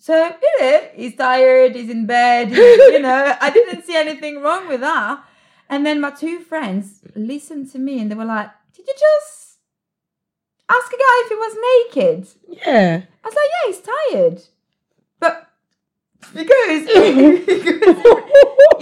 So 0.03 0.35
know, 0.59 0.81
he's 0.97 1.15
tired. 1.15 1.77
He's 1.77 1.89
in 1.89 2.07
bed. 2.07 2.51
you 2.51 2.99
know, 2.99 3.37
I 3.41 3.51
didn't 3.51 3.85
see 3.85 3.95
anything 3.95 4.43
wrong 4.43 4.67
with 4.67 4.81
that. 4.81 5.23
And 5.69 5.87
then 5.87 6.01
my 6.01 6.11
two 6.11 6.41
friends 6.41 7.03
listened 7.15 7.71
to 7.71 7.79
me, 7.79 8.01
and 8.01 8.11
they 8.11 8.17
were 8.17 8.25
like, 8.25 8.51
"Did 8.75 8.85
you 8.89 8.95
just 8.99 9.59
ask 10.69 10.93
a 10.93 10.97
guy 10.97 11.17
if 11.23 11.29
he 11.29 11.35
was 11.37 11.55
naked?" 11.71 12.29
yeah. 12.67 13.03
I 13.25 13.29
was 13.29 13.37
like, 13.41 13.51
yeah, 13.55 13.67
he's 13.69 13.83
tired. 13.95 14.43
But 15.21 15.49
because, 16.35 16.83
because 17.47 18.05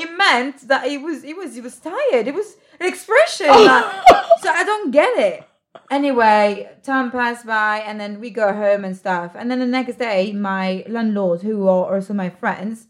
it 0.02 0.16
meant 0.16 0.68
that 0.68 0.86
he 0.88 0.96
was 0.96 1.22
he 1.22 1.34
was 1.34 1.54
he 1.54 1.60
was 1.60 1.76
tired. 1.76 2.28
It 2.28 2.34
was 2.34 2.56
an 2.80 2.88
expression. 2.88 3.46
that- 3.48 4.04
so 4.42 4.48
I 4.50 4.64
don't 4.64 4.90
get 4.90 5.18
it. 5.18 5.44
Anyway, 5.90 6.68
time 6.82 7.10
passed 7.10 7.46
by 7.46 7.78
and 7.78 8.00
then 8.00 8.20
we 8.20 8.30
go 8.30 8.52
home 8.52 8.84
and 8.84 8.96
stuff. 8.96 9.32
And 9.34 9.50
then 9.50 9.60
the 9.60 9.66
next 9.66 9.98
day, 9.98 10.32
my 10.32 10.84
landlord, 10.88 11.42
who 11.42 11.68
are 11.68 11.94
also 11.94 12.12
my 12.12 12.30
friends, 12.30 12.86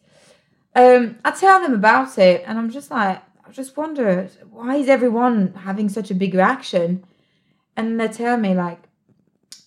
um, 0.75 1.18
I 1.25 1.30
tell 1.32 1.60
them 1.60 1.75
about 1.75 2.16
it 2.18 2.42
and 2.46 2.58
I'm 2.58 2.70
just 2.70 2.90
like, 2.90 3.22
I 3.46 3.50
just 3.52 3.76
wonder 3.76 4.28
why 4.50 4.76
is 4.76 4.88
everyone 4.88 5.54
having 5.54 5.88
such 5.88 6.10
a 6.10 6.14
big 6.14 6.34
reaction? 6.34 7.04
And 7.76 8.00
they 8.00 8.08
tell 8.08 8.37
me 8.37 8.54
like, 8.54 8.82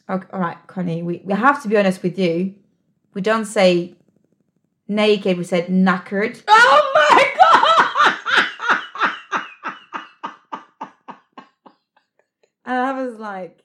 okay, 0.09 0.27
all 0.31 0.39
right, 0.39 0.57
Connie, 0.67 1.03
we, 1.03 1.21
we 1.23 1.33
have 1.33 1.61
to 1.63 1.67
be 1.69 1.77
honest 1.77 2.01
with 2.01 2.17
you. 2.17 2.55
We 3.13 3.21
don't 3.21 3.45
say 3.45 3.95
naked, 4.87 5.37
we 5.37 5.43
said 5.43 5.67
knackered. 5.67 6.43
Oh 6.55 6.91
my 6.95 7.33
And 12.65 12.77
I 12.77 12.92
was 13.03 13.19
like! 13.19 13.61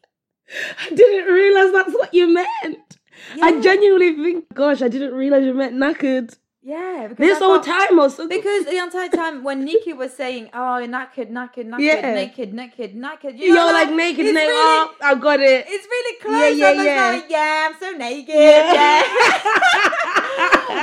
I 0.81 0.91
didn't 0.95 1.33
realize 1.33 1.73
that's 1.73 1.95
what 1.95 2.15
you 2.15 2.33
meant. 2.33 2.99
I 3.43 3.61
genuinely 3.61 4.15
think, 4.17 4.55
gosh, 4.55 4.81
I 4.83 4.89
didn't 4.89 5.15
realize 5.15 5.45
you 5.45 5.55
meant 5.55 5.75
knackered. 5.75 6.37
Yeah, 6.63 7.07
because 7.09 7.17
This 7.27 7.39
whole 7.39 7.61
time, 7.61 7.99
also. 7.99 8.27
Because 8.29 8.65
the 8.65 8.77
entire 8.79 9.09
time 9.09 9.45
when 9.45 9.65
Nikki 9.65 9.93
was 9.93 10.13
saying, 10.13 10.51
"Oh, 10.53 10.83
knackered, 10.83 11.31
knackered, 11.31 11.67
knackered, 11.67 11.79
Yeah. 11.81 12.15
naked, 12.15 12.53
naked, 12.53 12.95
naked," 12.95 13.39
you 13.39 13.47
you're 13.47 13.55
know, 13.55 13.67
like 13.67 13.91
naked, 13.91 14.25
naked. 14.25 14.35
Really, 14.35 14.53
oh, 14.53 14.95
I 15.01 15.15
got 15.15 15.41
it. 15.41 15.67
It's 15.69 15.87
really 15.87 16.19
close. 16.21 16.57
Yeah, 16.59 16.73
yeah, 16.73 16.83
yeah. 16.83 17.11
like, 17.13 17.31
"Yeah, 17.31 17.69
I'm 17.71 17.79
so 17.81 17.91
naked." 17.97 18.35
Yeah. 18.35 18.73
Yeah. 18.73 19.03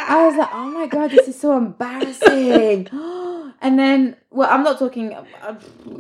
I 0.08 0.26
was 0.28 0.38
like, 0.38 0.50
"Oh 0.54 0.70
my 0.72 0.88
god, 0.88 1.12
this 1.12 1.28
is 1.28 1.40
so 1.40 1.58
embarrassing." 1.58 2.88
and 3.62 3.78
then, 3.80 4.16
well, 4.32 4.50
I'm 4.50 4.64
not 4.64 4.80
talking, 4.80 5.16
I'm 5.44 5.58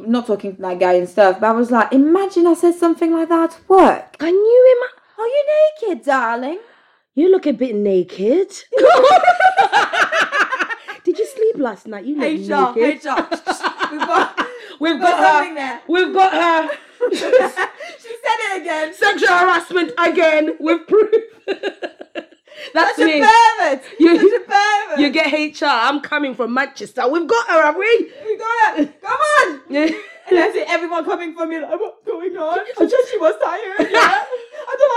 not 0.07 0.25
talking 0.27 0.55
to 0.55 0.61
that 0.61 0.79
guy 0.79 0.93
and 0.93 1.09
stuff, 1.09 1.39
but 1.39 1.47
I 1.47 1.51
was 1.51 1.69
like, 1.71 1.91
"Imagine 1.91 2.47
I 2.47 2.53
said 2.53 2.75
something 2.75 3.11
like 3.11 3.29
that 3.29 3.53
at 3.53 3.69
work." 3.69 4.17
Can 4.17 4.33
you 4.33 4.77
imagine? 4.77 5.01
Are 5.17 5.27
you 5.27 5.43
naked, 5.89 6.05
darling? 6.05 6.59
You 7.15 7.31
look 7.31 7.45
a 7.47 7.53
bit 7.53 7.73
naked. 7.75 8.49
Did 11.05 11.17
you 11.19 11.25
sleep 11.27 11.57
last 11.57 11.87
night? 11.87 12.03
You 12.05 12.15
look 12.15 12.25
HR, 12.25 12.77
naked. 12.79 13.05
HR. 13.05 13.27
We've 13.91 13.99
got, 14.01 14.45
We've 14.79 14.99
got 14.99 15.45
her. 15.45 15.53
there. 15.55 15.81
We've 15.87 16.13
got 16.13 16.33
her. 16.33 16.69
she 17.11 17.17
said 17.17 18.39
it 18.49 18.61
again. 18.61 18.93
Sexual 18.93 19.29
harassment 19.29 19.91
again 19.97 20.57
with 20.59 20.87
proof. 20.87 21.13
That's 22.73 22.97
Such 22.97 23.05
me. 23.05 23.21
a 23.21 23.25
pervert. 23.25 23.83
You- 23.99 24.17
Such 24.17 24.41
a 24.41 24.45
pervert. 24.45 24.99
You 24.99 25.09
get 25.11 25.61
HR. 25.61 25.65
I'm 25.67 26.01
coming 26.01 26.33
from 26.35 26.53
Manchester. 26.53 27.07
We've 27.07 27.27
got 27.27 27.47
her, 27.47 27.61
have 27.63 27.75
we? 27.77 28.11
We 28.25 28.37
got 28.37 28.77
her. 28.77 28.85
Come 29.01 29.19
on. 29.19 29.61
And 29.75 30.39
I 30.39 30.51
see 30.51 30.63
everyone 30.67 31.05
coming 31.05 31.33
for 31.35 31.45
me 31.45 31.59
like, 31.61 31.79
what's 31.79 32.03
going 32.05 32.35
on? 32.35 32.59
She 32.65 32.73
said 32.73 32.89
she 33.11 33.17
was 33.19 33.35
tired. 33.43 33.89
Yeah. 33.91 34.23
I 34.67 34.75
don't 34.79 34.95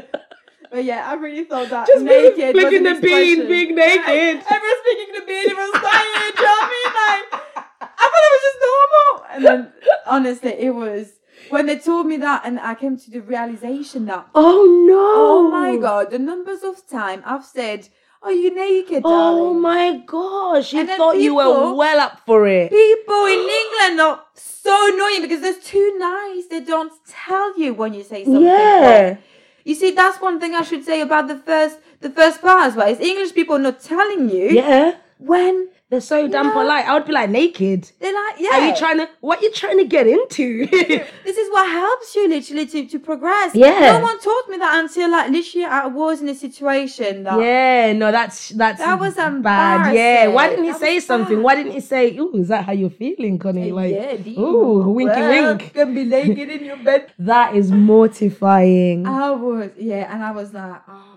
understand. 0.00 0.24
But 0.70 0.84
yeah, 0.84 1.10
I 1.10 1.14
really 1.14 1.44
thought 1.44 1.68
that 1.70 1.88
Just 1.88 2.04
naked 2.04 2.54
was 2.54 2.62
flicking 2.62 2.84
the 2.84 2.94
bean, 3.00 3.48
being 3.48 3.74
naked. 3.74 4.44
Everyone 4.48 4.76
speaking 4.84 5.14
the 5.14 5.24
bean, 5.26 5.48
tired. 5.56 6.34
Do 6.36 6.42
you 6.42 6.46
know 6.46 6.56
what 6.56 6.62
I 6.62 6.70
mean? 6.70 6.92
Like, 7.00 7.40
I 7.80 8.04
thought 8.10 8.26
it 8.28 8.32
was 8.36 8.42
just 8.48 8.58
normal. 8.70 9.26
And 9.32 9.44
then, 9.44 9.72
honestly, 10.06 10.52
it 10.52 10.70
was 10.74 11.12
when 11.48 11.66
they 11.66 11.78
told 11.78 12.06
me 12.06 12.16
that, 12.18 12.42
and 12.44 12.60
I 12.60 12.76
came 12.76 12.96
to 12.98 13.10
the 13.10 13.20
realization 13.20 14.06
that, 14.06 14.28
Oh 14.34 14.64
no! 14.86 15.46
oh 15.46 15.50
my 15.50 15.76
god, 15.76 16.10
the 16.12 16.18
numbers 16.20 16.62
of 16.62 16.86
time 16.86 17.22
I've 17.26 17.44
said, 17.44 17.88
"Are 18.22 18.32
you 18.32 18.54
naked, 18.54 19.02
oh 19.04 19.10
Darling? 19.10 19.42
Oh 19.42 19.54
my 19.54 20.02
gosh, 20.06 20.72
You 20.72 20.86
thought 20.86 21.16
you 21.18 21.34
were 21.34 21.74
well 21.74 21.98
up 21.98 22.20
for 22.24 22.46
it. 22.46 22.70
People 22.70 23.26
in 23.26 23.40
England 23.40 24.00
are 24.00 24.22
so 24.34 24.94
annoying 24.94 25.22
because 25.22 25.40
they're 25.40 25.60
too 25.60 25.96
nice. 25.98 26.46
They 26.46 26.60
don't 26.60 26.92
tell 27.08 27.58
you 27.58 27.74
when 27.74 27.94
you 27.94 28.04
say 28.04 28.24
something. 28.24 28.42
Yeah. 28.42 29.16
You 29.64 29.74
see, 29.74 29.90
that's 29.90 30.20
one 30.20 30.40
thing 30.40 30.54
I 30.54 30.62
should 30.62 30.84
say 30.84 31.00
about 31.00 31.28
the 31.28 31.36
first 31.36 31.78
the 32.00 32.10
first 32.10 32.40
part 32.40 32.66
as 32.68 32.76
well. 32.76 32.88
Is 32.88 33.00
English 33.00 33.34
people 33.34 33.58
not 33.58 33.80
telling 33.80 34.30
you 34.30 34.48
Yeah. 34.50 34.96
when 35.18 35.68
They're 35.90 36.00
so 36.00 36.28
damn 36.28 36.46
Yeah. 36.46 36.52
polite. 36.52 36.88
I 36.88 36.94
would 36.94 37.04
be 37.04 37.12
like 37.12 37.30
naked. 37.30 37.90
they're 37.98 38.14
like, 38.14 38.36
yeah. 38.38 38.50
Are 38.52 38.66
you 38.68 38.76
trying 38.76 38.98
to 38.98 39.08
what 39.20 39.42
you 39.42 39.50
trying 39.50 39.78
to 39.78 39.84
get 39.84 40.06
into? 40.06 40.66
this 41.26 41.36
is 41.36 41.50
what 41.50 41.68
helps 41.68 42.14
you 42.14 42.28
literally 42.28 42.66
to, 42.66 42.86
to 42.86 42.98
progress. 43.00 43.54
Yeah. 43.56 43.98
No 43.98 44.00
one 44.00 44.18
taught 44.20 44.48
me 44.48 44.56
that 44.58 44.78
until 44.82 45.10
like 45.10 45.30
literally 45.30 45.64
I 45.66 45.86
was 45.86 46.22
in 46.22 46.28
a 46.28 46.34
situation 46.34 47.24
that 47.24 47.40
yeah, 47.40 47.92
no, 47.92 48.12
that's 48.12 48.50
that's 48.50 48.78
That 48.78 49.00
was 49.00 49.16
bad. 49.16 49.92
Yeah. 49.94 50.28
Why 50.28 50.48
didn't 50.48 50.64
he. 50.64 50.70
That 50.70 50.80
say 50.80 51.00
something? 51.00 51.36
bad. 51.38 51.44
Why 51.44 51.54
didn't 51.56 51.72
he 51.72 51.80
say, 51.80 52.16
"Ooh, 52.16 52.36
is 52.36 52.48
that 52.48 52.64
how 52.64 52.72
you're 52.72 52.90
feeling, 52.90 53.38
Connie?" 53.38 53.72
Uh, 53.72 53.74
like, 53.74 53.92
yeah, 53.92 54.38
ooh, 54.40 54.90
winky 54.90 55.20
wink. 55.20 55.74
can 55.74 55.94
be 55.94 56.04
naked 56.04 56.48
in 56.50 56.64
your 56.64 56.76
bed. 56.76 57.12
That 57.18 57.54
is 57.56 57.70
mortifying. 57.70 59.06
I 59.06 59.30
was, 59.30 59.70
yeah, 59.76 60.12
and 60.12 60.22
I 60.22 60.30
was 60.32 60.52
like, 60.54 60.82
oh. 60.88 61.09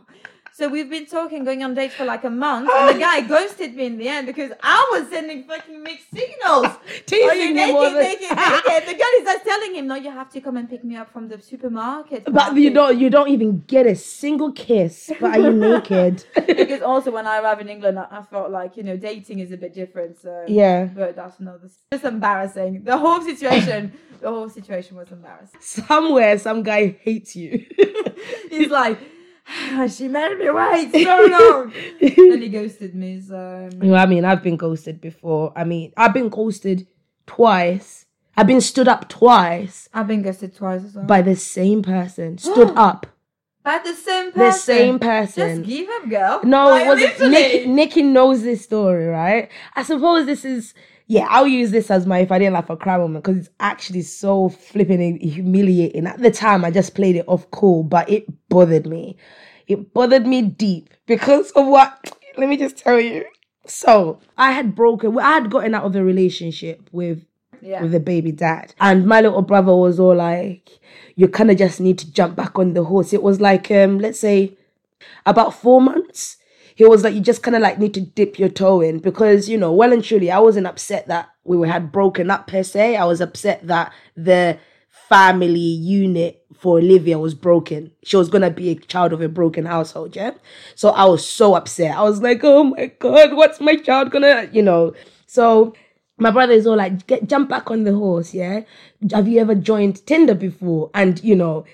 So 0.55 0.69
we've 0.69 0.87
been 0.87 1.07
talking, 1.07 1.43
going 1.43 1.63
on 1.63 1.73
dates 1.73 1.95
for 1.95 2.05
like 2.05 2.23
a 2.25 2.29
month, 2.29 2.69
and 2.71 2.95
the 2.95 2.99
guy 2.99 3.21
ghosted 3.21 3.75
me 3.75 3.87
in 3.87 3.97
the 3.97 4.07
end 4.07 4.27
because 4.27 4.51
I 4.61 4.87
was 4.91 5.09
sending 5.09 5.45
fucking 5.45 5.81
mixed 5.81 6.11
signals. 6.13 6.67
Teasing 7.07 7.27
Are 7.29 7.35
you 7.35 7.47
him 7.47 7.55
naked, 7.55 7.93
naked, 7.93 8.37
naked? 8.37 8.87
The 8.87 8.93
guy 8.93 9.11
is 9.19 9.25
like 9.25 9.43
telling 9.43 9.73
him, 9.73 9.87
no, 9.87 9.95
you 9.95 10.11
have 10.11 10.29
to 10.29 10.41
come 10.41 10.57
and 10.57 10.69
pick 10.69 10.83
me 10.83 10.95
up 10.95 11.11
from 11.11 11.27
the 11.27 11.41
supermarket. 11.41 12.25
but 12.31 12.55
you 12.55 12.69
don't 12.69 12.99
you 12.99 13.09
don't 13.09 13.29
even 13.29 13.61
get 13.65 13.87
a 13.87 13.95
single 13.95 14.51
kiss. 14.51 15.11
But 15.19 15.31
are 15.31 15.39
you 15.39 15.53
naked? 15.71 16.23
because 16.35 16.83
also 16.83 17.09
when 17.09 17.25
I 17.25 17.39
arrived 17.39 17.61
in 17.61 17.69
England, 17.69 17.97
I, 17.97 18.05
I 18.11 18.21
felt 18.21 18.51
like 18.51 18.77
you 18.77 18.83
know 18.83 18.95
dating 18.95 19.39
is 19.39 19.51
a 19.51 19.57
bit 19.57 19.73
different. 19.73 20.19
So 20.19 20.45
Yeah. 20.47 20.85
but 20.85 21.15
that's 21.15 21.39
another. 21.39 21.67
It's 21.91 22.03
embarrassing. 22.03 22.83
The 22.83 22.97
whole 22.99 23.21
situation, 23.21 23.93
the 24.21 24.29
whole 24.29 24.49
situation 24.49 24.97
was 24.97 25.11
embarrassing. 25.11 25.59
Somewhere 25.61 26.37
some 26.37 26.61
guy 26.61 26.95
hates 27.01 27.35
you. 27.35 27.65
He's 28.51 28.69
like, 28.69 28.99
she 29.89 30.07
made 30.07 30.37
me 30.37 30.49
wait 30.49 30.91
so 30.91 31.25
long, 31.29 31.73
and 32.01 32.43
he 32.43 32.49
ghosted 32.49 32.95
me. 32.95 33.21
So 33.21 33.69
um, 33.71 33.83
You 33.83 33.91
know, 33.91 33.95
I 33.97 34.05
mean, 34.05 34.25
I've 34.25 34.41
been 34.43 34.57
ghosted 34.57 35.01
before. 35.01 35.51
I 35.55 35.63
mean, 35.63 35.91
I've 35.97 36.13
been 36.13 36.29
ghosted 36.29 36.87
twice. 37.25 38.05
I've 38.35 38.47
been 38.47 38.61
stood 38.61 38.87
up 38.87 39.09
twice 39.09 39.87
I've 39.93 40.07
been 40.07 40.23
ghosted 40.23 40.55
twice 40.55 40.83
as 40.83 40.95
well. 40.95 41.05
by 41.05 41.21
the 41.21 41.35
same 41.35 41.83
person. 41.83 42.37
Stood 42.39 42.71
up. 42.75 43.05
By 43.63 43.79
the 43.83 43.93
same 43.93 44.31
person. 44.31 44.39
The 44.39 44.51
same 44.51 44.99
person. 44.99 45.57
Just 45.63 45.69
give 45.69 45.87
up, 45.89 46.09
girl. 46.09 46.41
No, 46.43 46.69
Like, 46.69 46.83
it 46.83 46.87
wasn't. 46.87 47.09
literally. 47.19 47.31
Nikki, 47.31 47.67
Nikki 47.67 48.01
knows 48.03 48.41
this 48.43 48.63
story, 48.63 49.05
right? 49.05 49.49
I 49.75 49.83
suppose 49.83 50.25
this 50.25 50.43
is. 50.45 50.73
Yeah, 51.07 51.27
I'll 51.29 51.47
use 51.47 51.71
this 51.71 51.91
as 51.91 52.05
my 52.07 52.19
if 52.19 52.31
I 52.31 52.39
didn't 52.39 52.53
laugh 52.53 52.69
or 52.69 52.77
cry 52.77 52.97
moment 52.97 53.23
because 53.23 53.37
it's 53.39 53.49
actually 53.59 54.03
so 54.03 54.49
flipping 54.49 55.19
humiliating. 55.19 56.07
At 56.07 56.19
the 56.19 56.31
time, 56.31 56.63
I 56.63 56.71
just 56.71 56.95
played 56.95 57.15
it 57.15 57.25
off 57.27 57.49
cool, 57.51 57.83
but 57.83 58.09
it 58.09 58.25
bothered 58.49 58.87
me. 58.87 59.17
It 59.67 59.93
bothered 59.93 60.25
me 60.25 60.41
deep 60.41 60.89
because 61.05 61.51
of 61.51 61.67
what. 61.67 62.11
Let 62.37 62.49
me 62.49 62.57
just 62.57 62.77
tell 62.77 62.99
you. 62.99 63.25
So 63.67 64.19
I 64.37 64.51
had 64.51 64.75
broken. 64.75 65.17
I 65.19 65.33
had 65.33 65.49
gotten 65.51 65.75
out 65.75 65.83
of 65.85 65.95
a 65.95 66.03
relationship 66.03 66.89
with 66.91 67.25
Yeah. 67.61 67.81
with 67.81 67.91
the 67.91 67.99
baby 67.99 68.31
dad. 68.31 68.73
And 68.79 69.05
my 69.05 69.21
little 69.21 69.41
brother 69.41 69.75
was 69.75 69.99
all 69.99 70.15
like, 70.15 70.79
you 71.15 71.27
kind 71.27 71.51
of 71.51 71.57
just 71.57 71.79
need 71.79 71.97
to 71.99 72.11
jump 72.11 72.35
back 72.35 72.57
on 72.57 72.73
the 72.73 72.83
horse. 72.85 73.13
It 73.13 73.23
was 73.23 73.39
like, 73.39 73.69
um, 73.71 73.99
let's 73.99 74.19
say 74.19 74.57
about 75.25 75.53
four 75.53 75.79
months. 75.81 76.02
He 76.75 76.85
was 76.85 77.03
like, 77.03 77.13
you 77.13 77.21
just 77.21 77.43
kind 77.43 77.55
of 77.55 77.61
like 77.61 77.79
need 77.79 77.93
to 77.93 78.01
dip 78.01 78.39
your 78.39 78.49
toe 78.49 78.81
in 78.81 78.99
because, 78.99 79.47
you 79.49 79.57
know, 79.57 79.71
well 79.71 79.93
and 79.93 80.03
truly, 80.03 80.31
I 80.31 80.39
wasn't 80.39 80.67
upset 80.67 81.07
that 81.07 81.29
we 81.43 81.67
had 81.67 81.91
broken 81.91 82.31
up 82.31 82.47
per 82.47 82.63
se. 82.63 82.95
I 82.95 83.05
was 83.05 83.21
upset 83.21 83.65
that 83.67 83.93
the 84.15 84.57
family 85.09 85.59
unit 85.59 86.43
for 86.57 86.77
Olivia 86.77 87.19
was 87.19 87.33
broken. 87.33 87.91
She 88.03 88.15
was 88.15 88.29
gonna 88.29 88.49
be 88.49 88.69
a 88.69 88.75
child 88.75 89.13
of 89.13 89.21
a 89.21 89.27
broken 89.27 89.65
household, 89.65 90.15
yeah. 90.15 90.31
So 90.75 90.89
I 90.89 91.05
was 91.05 91.27
so 91.27 91.55
upset. 91.55 91.95
I 91.95 92.01
was 92.03 92.21
like, 92.21 92.39
oh 92.43 92.63
my 92.63 92.87
god, 92.99 93.35
what's 93.35 93.59
my 93.59 93.75
child 93.75 94.11
gonna, 94.11 94.49
you 94.51 94.61
know? 94.61 94.93
So 95.27 95.73
my 96.17 96.31
brother 96.31 96.53
is 96.53 96.65
all 96.65 96.77
like, 96.77 97.05
get 97.05 97.27
jump 97.27 97.49
back 97.49 97.69
on 97.69 97.83
the 97.83 97.93
horse, 97.93 98.33
yeah. 98.33 98.61
Have 99.11 99.27
you 99.27 99.39
ever 99.39 99.55
joined 99.55 100.05
Tinder 100.07 100.35
before? 100.35 100.89
And 100.93 101.21
you 101.23 101.35
know, 101.35 101.65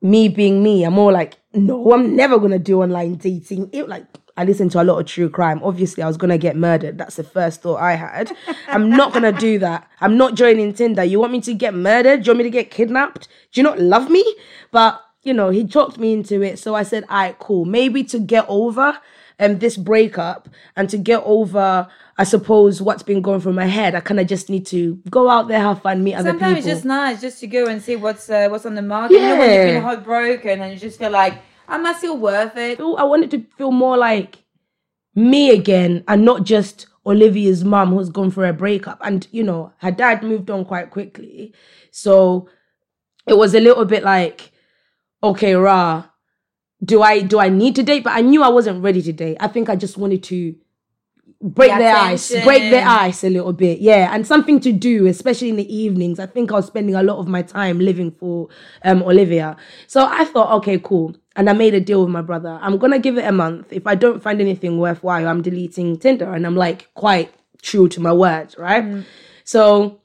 me 0.00 0.28
being 0.28 0.62
me, 0.62 0.84
I'm 0.84 0.98
all 0.98 1.12
like, 1.12 1.34
no, 1.52 1.92
I'm 1.92 2.14
never 2.14 2.38
gonna 2.38 2.58
do 2.58 2.82
online 2.82 3.16
dating. 3.16 3.70
It 3.72 3.88
like 3.88 4.06
I 4.38 4.44
listen 4.44 4.68
to 4.70 4.80
a 4.80 4.84
lot 4.84 5.00
of 5.00 5.06
true 5.06 5.28
crime. 5.28 5.60
Obviously, 5.64 6.02
I 6.02 6.06
was 6.06 6.16
gonna 6.16 6.38
get 6.38 6.56
murdered. 6.56 6.96
That's 6.96 7.16
the 7.16 7.24
first 7.24 7.60
thought 7.60 7.80
I 7.80 7.96
had. 7.96 8.30
I'm 8.68 8.88
not 8.88 9.12
gonna 9.12 9.32
do 9.32 9.58
that. 9.58 9.90
I'm 10.00 10.16
not 10.16 10.36
joining 10.36 10.72
Tinder. 10.72 11.02
You 11.02 11.18
want 11.18 11.32
me 11.32 11.40
to 11.40 11.54
get 11.54 11.74
murdered? 11.74 12.22
Do 12.22 12.26
you 12.26 12.30
want 12.32 12.38
me 12.38 12.44
to 12.44 12.50
get 12.50 12.70
kidnapped? 12.70 13.26
Do 13.52 13.60
you 13.60 13.64
not 13.64 13.80
love 13.80 14.08
me? 14.08 14.24
But 14.70 15.02
you 15.24 15.34
know, 15.34 15.50
he 15.50 15.66
talked 15.66 15.98
me 15.98 16.12
into 16.12 16.40
it. 16.40 16.60
So 16.60 16.76
I 16.76 16.84
said, 16.84 17.04
all 17.10 17.18
right, 17.18 17.38
cool. 17.40 17.64
Maybe 17.64 18.04
to 18.04 18.20
get 18.20 18.46
over 18.48 18.98
um 19.40 19.58
this 19.58 19.76
breakup 19.76 20.48
and 20.76 20.88
to 20.90 20.98
get 20.98 21.20
over, 21.24 21.88
I 22.16 22.24
suppose, 22.24 22.80
what's 22.80 23.02
been 23.02 23.20
going 23.22 23.40
through 23.40 23.54
my 23.54 23.66
head, 23.66 23.96
I 23.96 24.00
kind 24.00 24.20
of 24.20 24.28
just 24.28 24.48
need 24.48 24.66
to 24.66 25.00
go 25.10 25.28
out 25.28 25.48
there, 25.48 25.58
have 25.60 25.82
fun, 25.82 26.04
meet 26.04 26.14
other 26.14 26.32
people. 26.32 26.46
Sometimes 26.46 26.58
it's 26.64 26.74
just 26.74 26.84
nice 26.84 27.20
just 27.20 27.40
to 27.40 27.48
go 27.48 27.66
and 27.66 27.82
see 27.82 27.96
what's 27.96 28.30
uh, 28.30 28.48
what's 28.50 28.66
on 28.66 28.76
the 28.76 28.82
market. 28.82 29.14
You 29.14 29.20
know, 29.20 29.36
when 29.38 29.50
you've 29.50 29.74
been 29.74 29.82
heartbroken 29.82 30.60
and 30.62 30.72
you 30.72 30.78
just 30.78 30.98
feel 31.00 31.10
like, 31.10 31.34
am 31.68 31.86
I 31.86 31.92
still 31.94 32.18
worth 32.18 32.56
it? 32.56 32.80
I 32.80 33.04
wanted 33.04 33.30
to 33.32 33.44
feel 33.56 33.70
more 33.70 33.96
like 33.96 34.38
me 35.14 35.50
again 35.50 36.04
and 36.08 36.24
not 36.24 36.44
just 36.44 36.86
Olivia's 37.06 37.64
mum 37.64 37.90
who's 37.90 38.10
gone 38.10 38.30
for 38.30 38.46
a 38.46 38.52
breakup. 38.52 39.00
And, 39.02 39.26
you 39.30 39.42
know, 39.42 39.72
her 39.78 39.90
dad 39.90 40.22
moved 40.22 40.50
on 40.50 40.64
quite 40.64 40.90
quickly. 40.90 41.54
So 41.90 42.48
it 43.26 43.36
was 43.36 43.54
a 43.54 43.60
little 43.60 43.84
bit 43.84 44.02
like, 44.02 44.52
okay, 45.22 45.54
rah, 45.54 46.04
do 46.84 47.02
I 47.02 47.22
do 47.22 47.40
I 47.40 47.48
need 47.48 47.74
to 47.76 47.82
date? 47.82 48.04
But 48.04 48.12
I 48.12 48.20
knew 48.20 48.42
I 48.42 48.48
wasn't 48.48 48.82
ready 48.82 49.02
to 49.02 49.12
date. 49.12 49.36
I 49.40 49.48
think 49.48 49.68
I 49.68 49.76
just 49.76 49.98
wanted 49.98 50.22
to 50.24 50.54
break 51.40 51.72
The 51.72 51.78
their 51.78 51.96
ice, 51.96 52.30
break 52.44 52.70
their 52.70 52.86
ice 52.86 53.24
a 53.24 53.30
little 53.30 53.52
bit. 53.52 53.80
Yeah. 53.80 54.14
And 54.14 54.26
something 54.26 54.60
to 54.60 54.72
do, 54.72 55.06
especially 55.06 55.48
in 55.48 55.56
the 55.56 55.74
evenings. 55.74 56.18
I 56.18 56.26
think 56.26 56.52
I 56.52 56.56
was 56.56 56.66
spending 56.66 56.94
a 56.94 57.02
lot 57.02 57.18
of 57.18 57.26
my 57.26 57.42
time 57.42 57.78
living 57.80 58.10
for 58.12 58.48
um 58.84 59.02
Olivia. 59.02 59.56
So 59.86 60.06
I 60.06 60.24
thought, 60.24 60.52
okay, 60.58 60.78
cool. 60.78 61.16
And 61.38 61.48
I 61.48 61.54
made 61.54 61.72
a 61.72 61.80
deal 61.80 62.02
with 62.02 62.10
my 62.10 62.20
brother. 62.20 62.58
I'm 62.60 62.76
gonna 62.76 62.98
give 62.98 63.16
it 63.16 63.24
a 63.24 63.32
month. 63.32 63.72
If 63.72 63.86
I 63.86 63.94
don't 63.94 64.20
find 64.20 64.40
anything 64.40 64.78
worthwhile, 64.78 65.26
I'm 65.26 65.40
deleting 65.40 65.96
Tinder. 65.96 66.34
And 66.34 66.44
I'm 66.44 66.56
like 66.56 66.92
quite 66.94 67.32
true 67.62 67.88
to 67.88 68.00
my 68.00 68.12
word, 68.12 68.54
right? 68.58 68.84
Mm. 68.84 69.04
So 69.44 70.00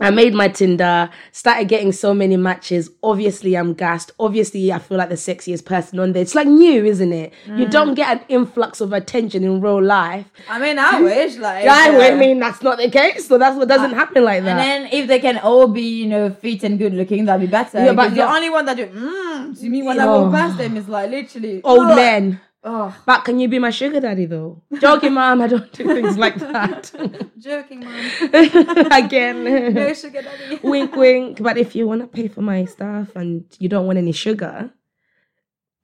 I 0.00 0.10
made 0.10 0.32
my 0.34 0.48
Tinder, 0.48 1.10
started 1.30 1.68
getting 1.68 1.92
so 1.92 2.14
many 2.14 2.36
matches. 2.36 2.90
Obviously, 3.02 3.54
I'm 3.54 3.74
gassed. 3.74 4.12
Obviously, 4.18 4.72
I 4.72 4.78
feel 4.78 4.96
like 4.98 5.10
the 5.10 5.14
sexiest 5.14 5.64
person 5.64 5.98
on 5.98 6.12
there. 6.12 6.22
It's 6.22 6.34
like 6.34 6.46
new, 6.46 6.84
isn't 6.84 7.12
it? 7.12 7.32
You 7.46 7.68
don't 7.68 7.94
get 7.94 8.16
an 8.18 8.24
influx 8.28 8.80
of 8.80 8.92
attention 8.92 9.44
in 9.44 9.60
real 9.60 9.82
life. 9.82 10.26
I 10.48 10.58
mean, 10.58 10.78
I 10.78 11.00
wish 11.00 11.36
like. 11.36 11.66
I 11.66 12.12
uh, 12.12 12.16
mean, 12.16 12.40
that's 12.40 12.62
not 12.62 12.78
the 12.78 12.90
case. 12.90 13.28
So 13.28 13.38
that's 13.38 13.56
what 13.56 13.68
doesn't 13.68 13.92
happen 13.92 14.24
like 14.24 14.42
that. 14.44 14.50
And 14.50 14.58
then 14.58 14.88
if 14.92 15.06
they 15.06 15.18
can 15.20 15.38
all 15.38 15.68
be, 15.68 15.82
you 15.82 16.06
know, 16.06 16.30
fit 16.30 16.64
and 16.64 16.78
good 16.78 16.94
looking, 16.94 17.26
that'd 17.26 17.40
be 17.46 17.50
better. 17.50 17.84
Yeah, 17.84 17.92
but 17.92 18.14
the 18.14 18.22
only 18.22 18.50
one 18.50 18.64
that 18.66 18.76
do 18.76 18.86
mm, 18.86 19.60
to 19.60 19.68
me 19.68 19.82
when 19.82 20.00
I 20.00 20.06
Oh. 20.06 20.22
walk 20.22 20.32
past 20.32 20.58
them 20.58 20.76
is 20.76 20.88
like 20.88 21.10
literally 21.10 21.60
Old 21.62 21.86
ugh. 21.86 21.96
men. 21.96 22.40
Oh, 22.62 22.94
But 23.06 23.24
can 23.24 23.40
you 23.40 23.48
be 23.48 23.58
my 23.58 23.70
sugar 23.70 24.00
daddy 24.00 24.26
though? 24.26 24.62
Joking, 24.80 25.14
mom. 25.14 25.40
I 25.40 25.46
don't 25.46 25.72
do 25.72 25.82
things 25.84 26.18
like 26.18 26.34
that. 26.36 26.92
joking, 27.38 27.80
mom. 27.80 27.94
Again. 28.92 29.72
No 29.74 29.94
sugar 29.94 30.20
daddy. 30.20 30.60
wink, 30.68 30.94
wink. 30.94 31.42
But 31.42 31.56
if 31.56 31.74
you 31.74 31.88
want 31.88 32.02
to 32.02 32.06
pay 32.06 32.28
for 32.28 32.42
my 32.42 32.66
stuff 32.66 33.16
and 33.16 33.46
you 33.58 33.70
don't 33.70 33.86
want 33.86 33.96
any 33.98 34.12
sugar, 34.12 34.70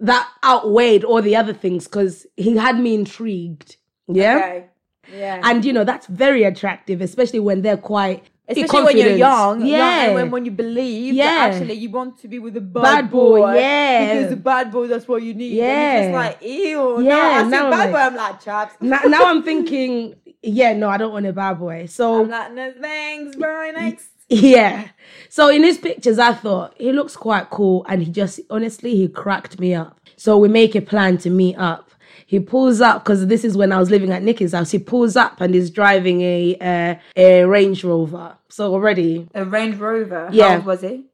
that 0.00 0.28
outweighed 0.44 1.04
all 1.04 1.20
the 1.22 1.36
other 1.36 1.52
things 1.52 1.84
because 1.84 2.26
he 2.36 2.56
had 2.56 2.78
me 2.78 2.94
intrigued. 2.94 3.76
Yeah. 4.08 4.36
Okay. 4.36 4.66
Yeah. 5.12 5.40
And 5.42 5.64
you 5.64 5.72
know, 5.72 5.84
that's 5.84 6.06
very 6.06 6.44
attractive, 6.44 7.00
especially 7.00 7.40
when 7.40 7.62
they're 7.62 7.76
quite 7.76 8.24
Especially 8.50 8.84
when 8.84 8.96
you're 8.98 9.16
young, 9.16 9.64
Yeah. 9.64 9.76
young, 9.76 10.06
and 10.06 10.14
when, 10.14 10.30
when 10.30 10.44
you 10.44 10.50
believe 10.50 11.14
Yeah. 11.14 11.24
that 11.24 11.54
actually 11.54 11.74
you 11.74 11.90
want 11.90 12.18
to 12.20 12.28
be 12.28 12.38
with 12.38 12.56
a 12.56 12.60
bad, 12.60 12.82
Bad 12.82 13.10
boy, 13.10 13.40
boy, 13.40 13.54
yeah. 13.54 14.14
because 14.14 14.30
the 14.30 14.36
bad 14.36 14.70
boy 14.72 14.86
that's 14.88 15.06
what 15.08 15.22
you 15.22 15.34
need. 15.34 15.52
Yeah. 15.54 15.66
and 15.66 16.12
you're 16.12 16.22
just 16.22 16.26
like 16.42 16.42
ew. 16.42 17.02
Yeah, 17.02 17.14
no, 17.16 17.20
I 17.20 17.42
see 17.44 17.48
now 17.50 17.64
I'm 17.64 17.70
bad 17.70 17.78
like- 17.78 17.92
boy. 17.92 17.98
I'm 17.98 18.16
like 18.16 18.40
chaps. 18.44 18.74
now, 18.80 19.00
now 19.06 19.24
I'm 19.26 19.42
thinking, 19.42 20.16
yeah, 20.42 20.72
no, 20.72 20.88
I 20.88 20.96
don't 20.96 21.12
want 21.12 21.26
a 21.26 21.32
bad 21.32 21.58
boy. 21.58 21.86
So 21.86 22.22
I'm 22.22 22.28
like 22.30 22.52
no 22.52 22.72
thanks, 22.80 23.36
bro. 23.36 23.70
Next. 23.72 24.08
Yeah. 24.28 24.88
So 25.28 25.48
in 25.48 25.62
his 25.64 25.76
pictures, 25.78 26.18
I 26.18 26.32
thought 26.34 26.74
he 26.78 26.92
looks 26.92 27.16
quite 27.16 27.50
cool, 27.50 27.84
and 27.88 28.02
he 28.02 28.10
just 28.10 28.40
honestly 28.48 28.94
he 28.96 29.08
cracked 29.08 29.58
me 29.58 29.74
up. 29.74 29.98
So 30.16 30.38
we 30.38 30.48
make 30.48 30.74
a 30.76 30.80
plan 30.80 31.18
to 31.18 31.30
meet 31.30 31.56
up. 31.56 31.89
He 32.30 32.38
pulls 32.38 32.80
up 32.80 33.02
because 33.02 33.26
this 33.26 33.44
is 33.44 33.56
when 33.56 33.72
I 33.72 33.78
was 33.80 33.90
living 33.90 34.12
at 34.12 34.22
Nikki's 34.22 34.52
house. 34.52 34.70
He 34.70 34.78
pulls 34.78 35.16
up 35.16 35.40
and 35.40 35.52
is 35.52 35.68
driving 35.68 36.20
a 36.20 36.56
uh, 36.60 36.94
a 37.16 37.42
Range 37.44 37.82
Rover. 37.82 38.38
So 38.48 38.72
already 38.72 39.26
A 39.34 39.44
Range 39.44 39.74
Rover. 39.76 40.28
Yeah. 40.30 40.50
How 40.50 40.54
old 40.58 40.64
was 40.64 40.80
he? 40.82 41.06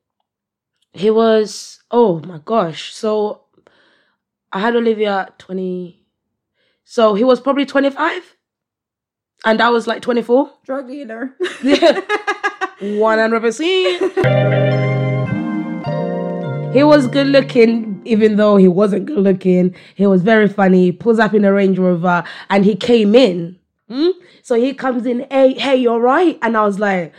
he 0.92 1.11
was 1.11 1.81
oh 1.90 2.20
my 2.20 2.38
gosh. 2.44 2.92
So 2.92 3.44
I 4.52 4.59
had 4.61 4.76
Olivia 4.76 5.33
twenty. 5.38 6.05
So 6.85 7.14
he 7.14 7.24
was 7.24 7.40
probably 7.40 7.64
twenty 7.64 7.88
five, 7.88 8.37
and 9.46 9.62
I 9.62 9.70
was 9.70 9.87
like 9.87 10.02
twenty 10.02 10.20
four. 10.20 10.50
Drug 10.66 10.87
dealer. 10.87 11.35
yeah, 11.62 12.00
One 12.81 13.18
hundred 13.18 13.40
percent. 13.40 14.12
He 16.76 16.83
was 16.85 17.07
good 17.07 17.29
looking, 17.29 17.96
even 18.07 18.37
though 18.37 18.57
he 18.57 18.69
wasn't 18.69 19.07
good 19.07 19.19
looking. 19.19 19.75
He 19.95 20.07
was 20.07 20.23
very 20.23 20.49
funny. 20.49 20.85
He 20.85 20.92
pulls 20.92 21.19
up 21.19 21.35
in 21.35 21.45
a 21.45 21.53
Range 21.53 21.79
Rover, 21.79 22.25
and 22.51 22.64
he 22.64 22.77
came 22.77 23.14
in. 23.14 23.59
Hmm? 23.88 24.11
So 24.42 24.55
he 24.55 24.75
comes 24.75 25.07
in, 25.07 25.27
hey, 25.31 25.55
hey, 25.55 25.77
you're 25.77 26.01
right. 26.01 26.38
And 26.42 26.57
I 26.57 26.64
was 26.64 26.79
like, 26.79 27.12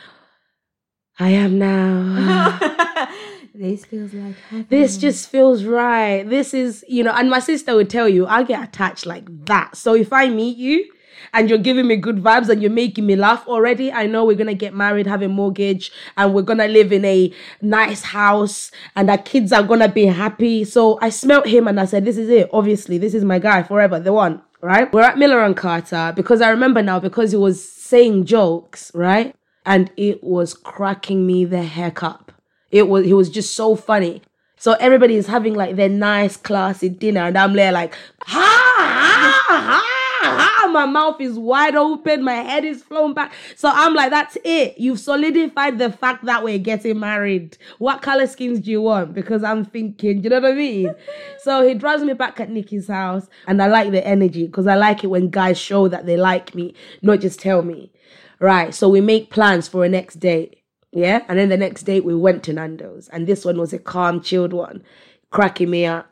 I 1.19 1.29
am 1.29 1.57
now. 1.57 2.57
this 3.55 3.85
feels 3.85 4.13
like 4.13 4.35
heaven. 4.49 4.67
this 4.69 4.97
just 4.97 5.29
feels 5.29 5.63
right. 5.63 6.23
This 6.23 6.53
is, 6.53 6.85
you 6.87 7.03
know, 7.03 7.11
and 7.11 7.29
my 7.29 7.39
sister 7.39 7.75
would 7.75 7.89
tell 7.89 8.07
you, 8.07 8.27
I 8.27 8.43
get 8.43 8.63
attached 8.63 9.05
like 9.05 9.45
that. 9.45 9.75
So 9.75 9.93
if 9.95 10.13
I 10.13 10.29
meet 10.29 10.57
you 10.57 10.85
and 11.33 11.49
you're 11.49 11.59
giving 11.59 11.87
me 11.87 11.95
good 11.95 12.17
vibes 12.17 12.49
and 12.49 12.61
you're 12.61 12.71
making 12.71 13.05
me 13.05 13.15
laugh 13.15 13.47
already, 13.47 13.91
I 13.91 14.07
know 14.07 14.25
we're 14.25 14.35
gonna 14.35 14.53
get 14.53 14.73
married, 14.73 15.07
have 15.07 15.21
a 15.21 15.27
mortgage, 15.27 15.91
and 16.15 16.33
we're 16.33 16.41
gonna 16.41 16.67
live 16.67 16.91
in 16.91 17.05
a 17.05 17.31
nice 17.61 18.03
house, 18.03 18.71
and 18.95 19.09
our 19.09 19.17
kids 19.17 19.51
are 19.51 19.63
gonna 19.63 19.89
be 19.89 20.05
happy. 20.05 20.63
So 20.63 20.99
I 21.01 21.09
smelt 21.09 21.47
him 21.47 21.67
and 21.67 21.79
I 21.79 21.85
said, 21.85 22.05
This 22.05 22.17
is 22.17 22.29
it. 22.29 22.49
Obviously, 22.53 22.97
this 22.97 23.13
is 23.13 23.23
my 23.23 23.39
guy 23.39 23.63
forever, 23.63 23.99
the 23.99 24.13
one. 24.13 24.41
Right? 24.59 24.91
We're 24.91 25.03
at 25.03 25.19
Miller 25.19 25.43
and 25.43 25.55
Carter 25.55 26.13
because 26.15 26.41
I 26.41 26.49
remember 26.49 26.81
now 26.81 26.99
because 26.99 27.31
he 27.31 27.37
was 27.37 27.63
saying 27.63 28.25
jokes, 28.25 28.91
right? 28.95 29.35
And 29.65 29.91
it 29.97 30.23
was 30.23 30.55
cracking 30.55 31.27
me 31.27 31.45
the 31.45 31.61
heck 31.61 32.01
up. 32.01 32.31
It 32.71 32.87
was 32.87 33.05
he 33.05 33.13
was 33.13 33.29
just 33.29 33.55
so 33.55 33.75
funny. 33.75 34.21
So 34.57 34.73
everybody 34.73 35.15
is 35.15 35.27
having 35.27 35.53
like 35.53 35.75
their 35.75 35.89
nice 35.89 36.35
classy 36.35 36.89
dinner, 36.89 37.21
and 37.21 37.37
I'm 37.37 37.53
there 37.53 37.71
like 37.71 37.93
ha 38.21 38.75
ha 38.77 39.45
ha 39.47 39.93
ha. 40.21 40.69
My 40.71 40.85
mouth 40.85 41.19
is 41.21 41.39
wide 41.39 41.75
open, 41.75 42.23
my 42.23 42.33
head 42.33 42.65
is 42.65 42.83
flown 42.83 43.13
back. 43.13 43.33
So 43.55 43.69
I'm 43.73 43.93
like, 43.93 44.09
that's 44.09 44.37
it. 44.43 44.77
You've 44.77 44.99
solidified 44.99 45.79
the 45.79 45.91
fact 45.91 46.25
that 46.25 46.43
we're 46.43 46.59
getting 46.59 46.99
married. 46.99 47.57
What 47.77 48.01
color 48.01 48.27
skins 48.27 48.59
do 48.59 48.71
you 48.71 48.81
want? 48.81 49.13
Because 49.13 49.43
I'm 49.43 49.65
thinking, 49.65 50.23
you 50.23 50.29
know 50.29 50.39
what 50.39 50.51
I 50.51 50.53
mean? 50.53 50.93
so 51.39 51.67
he 51.67 51.73
drives 51.73 52.03
me 52.03 52.13
back 52.13 52.39
at 52.39 52.49
Nikki's 52.49 52.87
house, 52.87 53.27
and 53.47 53.61
I 53.61 53.67
like 53.67 53.91
the 53.91 54.05
energy 54.05 54.45
because 54.45 54.67
I 54.67 54.75
like 54.75 55.03
it 55.03 55.07
when 55.07 55.29
guys 55.29 55.57
show 55.57 55.87
that 55.87 56.05
they 56.05 56.17
like 56.17 56.53
me, 56.53 56.73
not 57.01 57.21
just 57.21 57.39
tell 57.39 57.61
me. 57.61 57.91
Right. 58.39 58.73
So 58.73 58.87
we 58.87 59.01
make 59.01 59.31
plans 59.31 59.67
for 59.67 59.83
a 59.83 59.89
next 59.89 60.15
date. 60.19 60.61
Yeah. 60.91 61.23
And 61.27 61.39
then 61.39 61.49
the 61.49 61.57
next 61.57 61.83
date 61.83 62.05
we 62.05 62.15
went 62.15 62.43
to 62.43 62.53
Nando's. 62.53 63.07
And 63.09 63.27
this 63.27 63.43
one 63.43 63.57
was 63.57 63.73
a 63.73 63.79
calm, 63.79 64.21
chilled 64.21 64.53
one, 64.53 64.83
cracking 65.31 65.69
me 65.69 65.85
up. 65.85 66.11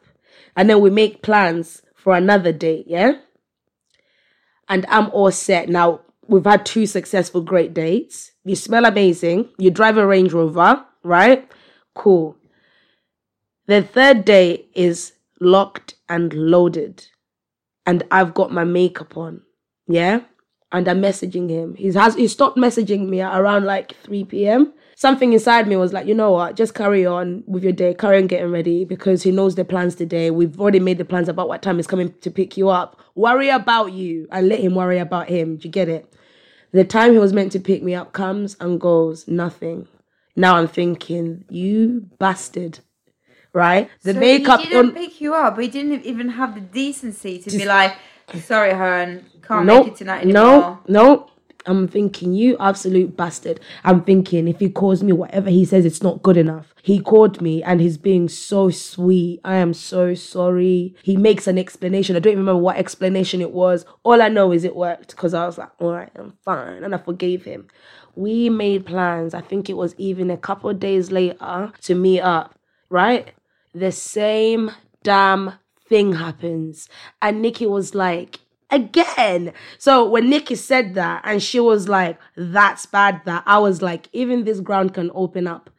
And 0.55 0.69
then 0.69 0.81
we 0.81 0.89
make 0.89 1.21
plans 1.21 1.81
for 1.93 2.15
another 2.15 2.51
date. 2.51 2.85
Yeah. 2.87 3.13
And 4.67 4.85
I'm 4.89 5.09
all 5.11 5.31
set. 5.31 5.69
Now, 5.69 6.01
we've 6.27 6.45
had 6.45 6.65
two 6.65 6.85
successful 6.85 7.41
great 7.41 7.73
dates. 7.73 8.31
You 8.43 8.55
smell 8.55 8.85
amazing. 8.85 9.49
You 9.57 9.71
drive 9.71 9.97
a 9.97 10.05
Range 10.05 10.33
Rover, 10.33 10.83
right? 11.03 11.49
Cool. 11.93 12.35
The 13.67 13.81
third 13.81 14.25
day 14.25 14.67
is 14.73 15.13
locked 15.39 15.95
and 16.09 16.33
loaded. 16.33 17.07
And 17.85 18.03
I've 18.09 18.33
got 18.33 18.51
my 18.51 18.63
makeup 18.63 19.15
on. 19.17 19.41
Yeah 19.87 20.21
and 20.75 20.87
I'm 20.89 21.01
messaging 21.01 21.49
him. 21.49 21.75
He 21.75 21.91
has 21.93 22.15
he 22.15 22.27
stopped 22.27 22.57
messaging 22.57 23.07
me 23.07 23.21
around 23.21 23.65
like 23.65 23.95
3 24.03 24.25
p.m. 24.25 24.73
Something 24.97 25.33
inside 25.33 25.67
me 25.67 25.75
was 25.75 25.91
like, 25.91 26.07
you 26.07 26.13
know 26.13 26.31
what, 26.31 26.55
just 26.55 26.73
carry 26.73 27.05
on 27.05 27.43
with 27.47 27.63
your 27.63 27.73
day, 27.73 27.93
carry 27.93 28.17
on 28.17 28.27
getting 28.27 28.49
ready 28.49 28.85
because 28.85 29.23
he 29.23 29.31
knows 29.31 29.55
the 29.55 29.65
plans 29.65 29.93
today. 29.93 30.31
We've 30.31 30.59
already 30.59 30.79
made 30.79 30.97
the 30.97 31.05
plans 31.05 31.27
about 31.27 31.49
what 31.49 31.61
time 31.61 31.75
he's 31.75 31.87
coming 31.87 32.13
to 32.21 32.31
pick 32.31 32.55
you 32.55 32.69
up. 32.69 32.99
Worry 33.13 33.49
about 33.49 33.91
you 33.91 34.27
and 34.31 34.47
let 34.47 34.61
him 34.61 34.73
worry 34.73 34.97
about 34.97 35.27
him. 35.27 35.57
Do 35.57 35.67
you 35.67 35.71
get 35.71 35.89
it? 35.89 36.13
The 36.71 36.85
time 36.85 37.11
he 37.11 37.17
was 37.19 37.33
meant 37.33 37.51
to 37.51 37.59
pick 37.59 37.83
me 37.83 37.93
up 37.93 38.13
comes 38.13 38.55
and 38.61 38.79
goes, 38.79 39.27
nothing. 39.27 39.87
Now 40.35 40.55
I'm 40.55 40.67
thinking, 40.67 41.43
you 41.49 42.07
bastard. 42.17 42.79
Right? 43.51 43.89
The 44.03 44.13
So 44.13 44.19
makeup 44.19 44.59
He 44.61 44.67
didn't 44.67 44.89
on 44.89 44.93
pick 44.93 45.21
you 45.21 45.33
up. 45.33 45.59
He 45.59 45.67
didn't 45.67 46.03
even 46.03 46.29
have 46.29 46.55
the 46.55 46.61
decency 46.61 47.39
to 47.39 47.49
be 47.51 47.63
like, 47.63 47.95
"Sorry, 48.43 48.73
Hearn, 48.73 49.25
can't 49.41 49.65
no, 49.65 49.83
make 49.83 49.93
it 49.93 49.95
tonight 49.95 50.23
anymore." 50.23 50.43
No, 50.43 50.79
no. 50.89 51.29
I'm 51.65 51.87
thinking, 51.87 52.33
you 52.33 52.57
absolute 52.59 53.17
bastard. 53.17 53.59
I'm 53.83 54.03
thinking, 54.03 54.47
if 54.47 54.59
he 54.59 54.69
calls 54.69 55.01
me 55.03 55.13
whatever 55.13 55.49
he 55.49 55.65
says, 55.65 55.85
it's 55.85 56.03
not 56.03 56.21
good 56.21 56.37
enough. 56.37 56.73
He 56.83 56.99
called 56.99 57.41
me 57.41 57.63
and 57.63 57.81
he's 57.81 57.97
being 57.97 58.29
so 58.29 58.69
sweet. 58.69 59.41
I 59.43 59.55
am 59.55 59.73
so 59.73 60.13
sorry. 60.13 60.95
He 61.01 61.17
makes 61.17 61.47
an 61.47 61.57
explanation. 61.57 62.15
I 62.15 62.19
don't 62.19 62.37
remember 62.37 62.61
what 62.61 62.77
explanation 62.77 63.41
it 63.41 63.51
was. 63.51 63.85
All 64.03 64.21
I 64.21 64.29
know 64.29 64.51
is 64.51 64.63
it 64.63 64.75
worked 64.75 65.09
because 65.09 65.33
I 65.33 65.45
was 65.45 65.57
like, 65.57 65.71
all 65.79 65.91
right, 65.91 66.11
I'm 66.15 66.33
fine. 66.43 66.83
And 66.83 66.93
I 66.93 66.99
forgave 66.99 67.43
him. 67.43 67.67
We 68.15 68.49
made 68.49 68.85
plans. 68.85 69.33
I 69.33 69.41
think 69.41 69.69
it 69.69 69.77
was 69.77 69.95
even 69.97 70.29
a 70.29 70.37
couple 70.37 70.73
days 70.73 71.11
later 71.11 71.71
to 71.81 71.95
meet 71.95 72.21
up, 72.21 72.57
right? 72.89 73.31
The 73.73 73.91
same 73.91 74.71
damn 75.03 75.53
thing 75.89 76.13
happens. 76.13 76.89
And 77.21 77.41
Nikki 77.41 77.65
was 77.65 77.95
like, 77.95 78.39
again. 78.75 79.53
So 79.77 80.07
when 80.07 80.29
Nikki 80.29 80.55
said 80.55 80.93
that 80.95 81.21
and 81.25 81.41
she 81.41 81.59
was 81.59 81.87
like, 81.87 82.19
that's 82.35 82.85
bad, 82.85 83.21
that 83.25 83.43
I 83.45 83.57
was 83.57 83.81
like, 83.81 84.09
even 84.13 84.43
this 84.43 84.59
ground 84.59 84.93
can 84.93 85.09
open 85.15 85.47
up 85.47 85.69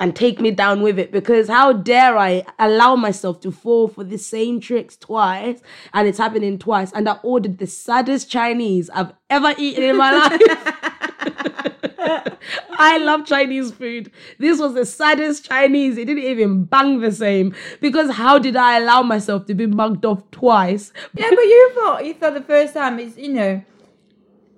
and 0.00 0.14
take 0.14 0.40
me 0.40 0.50
down 0.50 0.80
with 0.82 0.98
it 0.98 1.10
because 1.10 1.48
how 1.48 1.72
dare 1.72 2.16
I 2.16 2.44
allow 2.58 2.94
myself 2.96 3.40
to 3.40 3.50
fall 3.50 3.88
for 3.88 4.04
the 4.04 4.18
same 4.18 4.60
tricks 4.60 4.96
twice 4.96 5.60
and 5.92 6.06
it's 6.06 6.18
happening 6.18 6.58
twice 6.58 6.92
and 6.92 7.08
I 7.08 7.18
ordered 7.22 7.58
the 7.58 7.66
saddest 7.66 8.30
Chinese 8.30 8.90
I've 8.90 9.12
ever 9.28 9.54
eaten 9.58 9.82
in 9.84 9.96
my 9.96 10.12
life. 10.28 10.77
I 11.98 12.98
love 12.98 13.26
Chinese 13.26 13.72
food. 13.72 14.10
This 14.38 14.60
was 14.60 14.74
the 14.74 14.86
saddest 14.86 15.44
Chinese. 15.46 15.98
It 15.98 16.04
didn't 16.06 16.22
even 16.24 16.64
bang 16.64 17.00
the 17.00 17.12
same 17.12 17.54
because 17.80 18.10
how 18.12 18.38
did 18.38 18.56
I 18.56 18.78
allow 18.78 19.02
myself 19.02 19.46
to 19.46 19.54
be 19.54 19.66
mugged 19.66 20.04
off 20.04 20.22
twice? 20.30 20.92
Yeah, 21.14 21.30
but 21.30 21.40
you 21.40 21.72
thought 21.74 22.06
you 22.06 22.14
thought 22.14 22.34
the 22.34 22.42
first 22.42 22.74
time 22.74 22.98
is 22.98 23.16
you 23.16 23.32
know. 23.32 23.64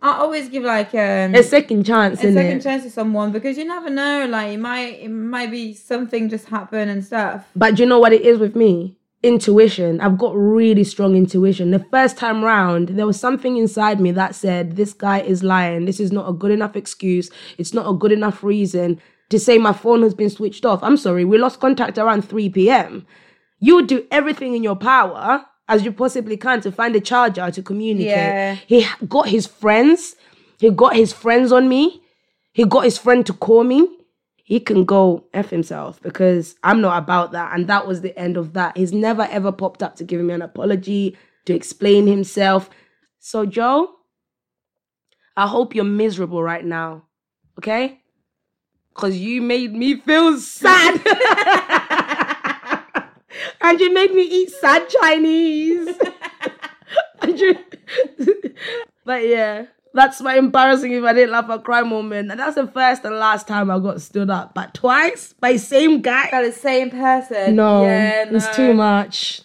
I 0.03 0.13
always 0.13 0.49
give 0.49 0.63
like 0.63 0.95
um, 0.95 1.35
A 1.35 1.43
second 1.43 1.85
chance, 1.85 2.21
a 2.25 2.33
second 2.33 2.59
it. 2.59 2.63
chance 2.63 2.85
to 2.85 2.91
someone 2.91 3.33
because 3.33 3.59
you 3.59 3.67
never 3.67 3.91
know. 3.91 4.27
Like 4.27 4.53
it 4.53 4.57
might 4.59 4.99
it 5.01 5.11
might 5.11 5.51
be 5.51 5.75
something 5.75 6.31
just 6.31 6.47
happen 6.47 6.89
and 6.89 7.05
stuff. 7.05 7.45
But 7.55 7.75
do 7.77 7.83
you 7.83 7.89
know 7.89 7.99
what 7.99 8.13
it 8.15 8.23
is 8.23 8.39
with 8.39 8.57
me? 8.57 8.97
Intuition. 9.23 10.01
I've 10.01 10.17
got 10.17 10.35
really 10.35 10.85
strong 10.85 11.15
intuition. 11.15 11.71
The 11.71 11.85
first 11.91 12.17
time 12.17 12.43
round, 12.43 12.89
there 12.91 13.07
was 13.07 13.21
something 13.21 13.59
inside 13.59 14.01
me 14.01 14.13
that 14.13 14.35
said, 14.35 14.77
This 14.77 14.95
guy 14.95 15.21
is 15.21 15.43
lying. 15.43 15.85
This 15.85 16.01
is 16.01 16.11
not 16.11 16.29
a 16.29 16.33
good 16.33 16.51
enough 16.51 16.75
excuse. 16.75 17.31
It's 17.59 17.75
not 17.75 17.89
a 17.89 17.93
good 17.93 18.13
enough 18.13 18.43
reason 18.43 19.01
to 19.29 19.39
say 19.39 19.59
my 19.59 19.73
phone 19.73 20.03
has 20.03 20.15
been 20.15 20.31
switched 20.31 20.65
off. 20.65 20.83
I'm 20.83 20.97
sorry, 20.97 21.25
we 21.25 21.39
lost 21.39 21.61
contact 21.61 21.99
around 21.99 22.23
3 22.23 22.49
p.m. 22.51 23.07
You 23.59 23.77
would 23.77 23.87
do 23.87 24.07
everything 24.11 24.55
in 24.55 24.63
your 24.63 24.77
power 24.77 25.45
as 25.69 25.85
you 25.85 25.93
possibly 25.93 26.37
can 26.37 26.61
to 26.63 26.73
find 26.73 26.97
a 26.97 27.01
charger 27.01 27.51
to 27.51 27.63
communicate. 27.63 28.09
Yeah. 28.09 28.55
He 28.67 28.87
got 29.07 29.29
his 29.29 29.47
friends. 29.47 30.17
He 30.59 30.71
got 30.71 30.97
his 30.97 31.13
friends 31.13 31.53
on 31.53 31.69
me. 31.69 32.03
He 32.53 32.65
got 32.65 32.85
his 32.85 32.99
friend 32.99 33.25
to 33.27 33.33
call 33.33 33.65
me. 33.65 33.87
He 34.51 34.59
can 34.59 34.85
go 34.85 35.27
F 35.33 35.51
himself 35.51 36.03
because 36.03 36.57
I'm 36.65 36.81
not 36.81 36.99
about 36.99 37.31
that. 37.31 37.55
And 37.55 37.69
that 37.69 37.87
was 37.87 38.01
the 38.01 38.19
end 38.19 38.37
of 38.37 38.55
that. 38.55 38.77
He's 38.77 38.93
never 38.93 39.23
ever 39.31 39.53
popped 39.53 39.81
up 39.81 39.95
to 39.97 40.05
give 40.05 40.21
me 40.21 40.35
an 40.35 40.43
apology, 40.43 41.17
to 41.45 41.55
explain 41.55 42.09
himself. 42.09 42.69
So, 43.21 43.47
Joe, 43.47 43.93
I 45.37 45.47
hope 45.47 45.77
you're 45.77 45.85
miserable 45.85 46.43
right 46.43 46.65
now. 46.65 47.05
okay? 47.59 48.01
Because 48.93 49.19
you 49.19 49.41
made 49.41 49.73
me 49.73 50.01
feel 50.01 50.37
sad. 50.39 51.01
and 53.61 53.79
you 53.79 53.95
made 53.95 54.13
me 54.13 54.25
eat 54.25 54.51
sad 54.51 54.89
Chinese. 54.89 55.97
and 57.23 57.39
you... 57.39 57.57
but 59.05 59.29
yeah, 59.29 59.67
that's 59.93 60.21
my 60.21 60.37
embarrassing 60.37 60.93
if 60.93 61.05
I 61.05 61.13
didn't 61.13 61.33
laugh 61.33 61.47
or 61.49 61.59
cry 61.59 61.83
moment. 61.83 62.31
And 62.31 62.41
that's 62.41 62.55
the 62.55 62.67
first 62.67 63.05
and 63.05 63.17
last 63.17 63.49
time 63.49 63.71
I 63.71 63.79
got 63.79 64.01
stood 64.01 64.31
up. 64.31 64.55
But 64.55 64.75
twice 64.75 65.33
by 65.41 65.57
same 65.57 66.01
guy. 66.01 66.31
By 66.31 66.43
the 66.43 66.53
same 66.53 66.91
person. 66.91 67.57
No, 67.57 67.85
yeah, 67.85 68.27
it's 68.31 68.47
no. 68.47 68.53
too 68.53 68.75
much. 68.75 69.43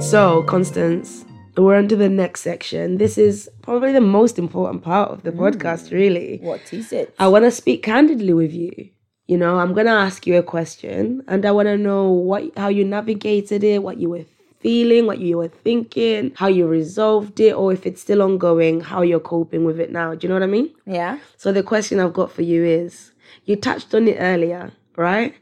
So, 0.00 0.42
Constance, 0.44 1.24
we're 1.56 1.76
on 1.76 1.88
to 1.88 1.96
the 1.96 2.08
next 2.08 2.42
section. 2.42 2.98
This 2.98 3.16
is 3.16 3.48
probably 3.62 3.92
the 3.92 4.00
most 4.00 4.38
important 4.38 4.82
part 4.82 5.10
of 5.10 5.22
the 5.22 5.32
mm. 5.32 5.38
podcast, 5.38 5.92
really. 5.92 6.38
What 6.42 6.72
is 6.72 6.92
it? 6.92 7.14
I 7.18 7.28
want 7.28 7.44
to 7.44 7.50
speak 7.50 7.82
candidly 7.82 8.32
with 8.32 8.52
you. 8.52 8.90
You 9.26 9.38
know, 9.38 9.58
I'm 9.58 9.72
going 9.72 9.86
to 9.86 9.92
ask 9.92 10.26
you 10.26 10.36
a 10.36 10.42
question 10.42 11.22
and 11.26 11.46
I 11.46 11.50
want 11.50 11.66
to 11.66 11.78
know 11.78 12.10
what 12.10 12.44
how 12.58 12.68
you 12.68 12.84
navigated 12.84 13.64
it, 13.64 13.82
what 13.82 13.96
you 13.96 14.10
were 14.10 14.24
feeling, 14.64 15.04
what 15.06 15.18
you 15.18 15.36
were 15.36 15.48
thinking, 15.48 16.32
how 16.36 16.46
you 16.46 16.66
resolved 16.66 17.38
it 17.38 17.52
or 17.52 17.70
if 17.70 17.84
it's 17.84 18.00
still 18.00 18.22
ongoing, 18.22 18.80
how 18.80 19.02
you're 19.02 19.20
coping 19.20 19.62
with 19.64 19.78
it 19.78 19.92
now. 19.92 20.14
Do 20.14 20.24
you 20.24 20.28
know 20.30 20.36
what 20.36 20.42
I 20.42 20.46
mean? 20.46 20.70
yeah. 20.86 21.18
So 21.36 21.52
the 21.52 21.62
question 21.62 22.00
I've 22.00 22.14
got 22.14 22.32
for 22.32 22.40
you 22.40 22.64
is 22.64 23.12
you 23.44 23.56
touched 23.56 23.94
on 23.94 24.08
it 24.08 24.16
earlier, 24.18 24.72
right? 24.96 25.34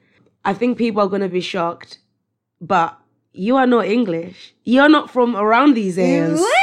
I 0.44 0.54
think 0.54 0.76
people 0.76 1.02
are 1.02 1.08
going 1.08 1.22
to 1.22 1.28
be 1.28 1.40
shocked, 1.40 1.98
but 2.60 2.98
you 3.32 3.56
are 3.56 3.66
not 3.66 3.86
English. 3.86 4.54
You're 4.64 4.88
not 4.88 5.08
from 5.08 5.36
around 5.36 5.74
these 5.74 5.98
areas. 5.98 6.40
What? 6.40 6.58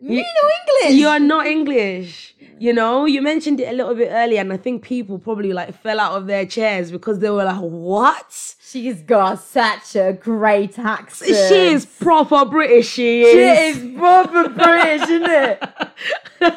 You 0.00 0.22
know 0.22 0.48
English. 0.60 0.98
You 0.98 1.08
are 1.08 1.20
not 1.20 1.46
English. 1.46 2.29
You 2.60 2.74
know, 2.74 3.06
you 3.06 3.22
mentioned 3.22 3.58
it 3.58 3.70
a 3.70 3.72
little 3.72 3.94
bit 3.94 4.10
earlier, 4.12 4.38
and 4.38 4.52
I 4.52 4.58
think 4.58 4.82
people 4.82 5.18
probably 5.18 5.54
like 5.54 5.74
fell 5.80 5.98
out 5.98 6.12
of 6.12 6.26
their 6.26 6.44
chairs 6.44 6.90
because 6.92 7.18
they 7.18 7.30
were 7.30 7.44
like, 7.44 7.58
"What? 7.58 8.54
She's 8.60 9.00
got 9.00 9.40
such 9.40 9.96
a 9.96 10.12
great 10.12 10.78
accent. 10.78 11.30
She 11.30 11.68
is 11.68 11.86
proper 11.86 12.44
British. 12.44 12.86
She 12.86 13.22
is. 13.22 13.32
She 13.32 13.38
is. 13.40 13.76
is 13.78 13.98
proper 13.98 14.50
British, 14.50 15.08
isn't 15.08 15.30
it? 15.30 16.54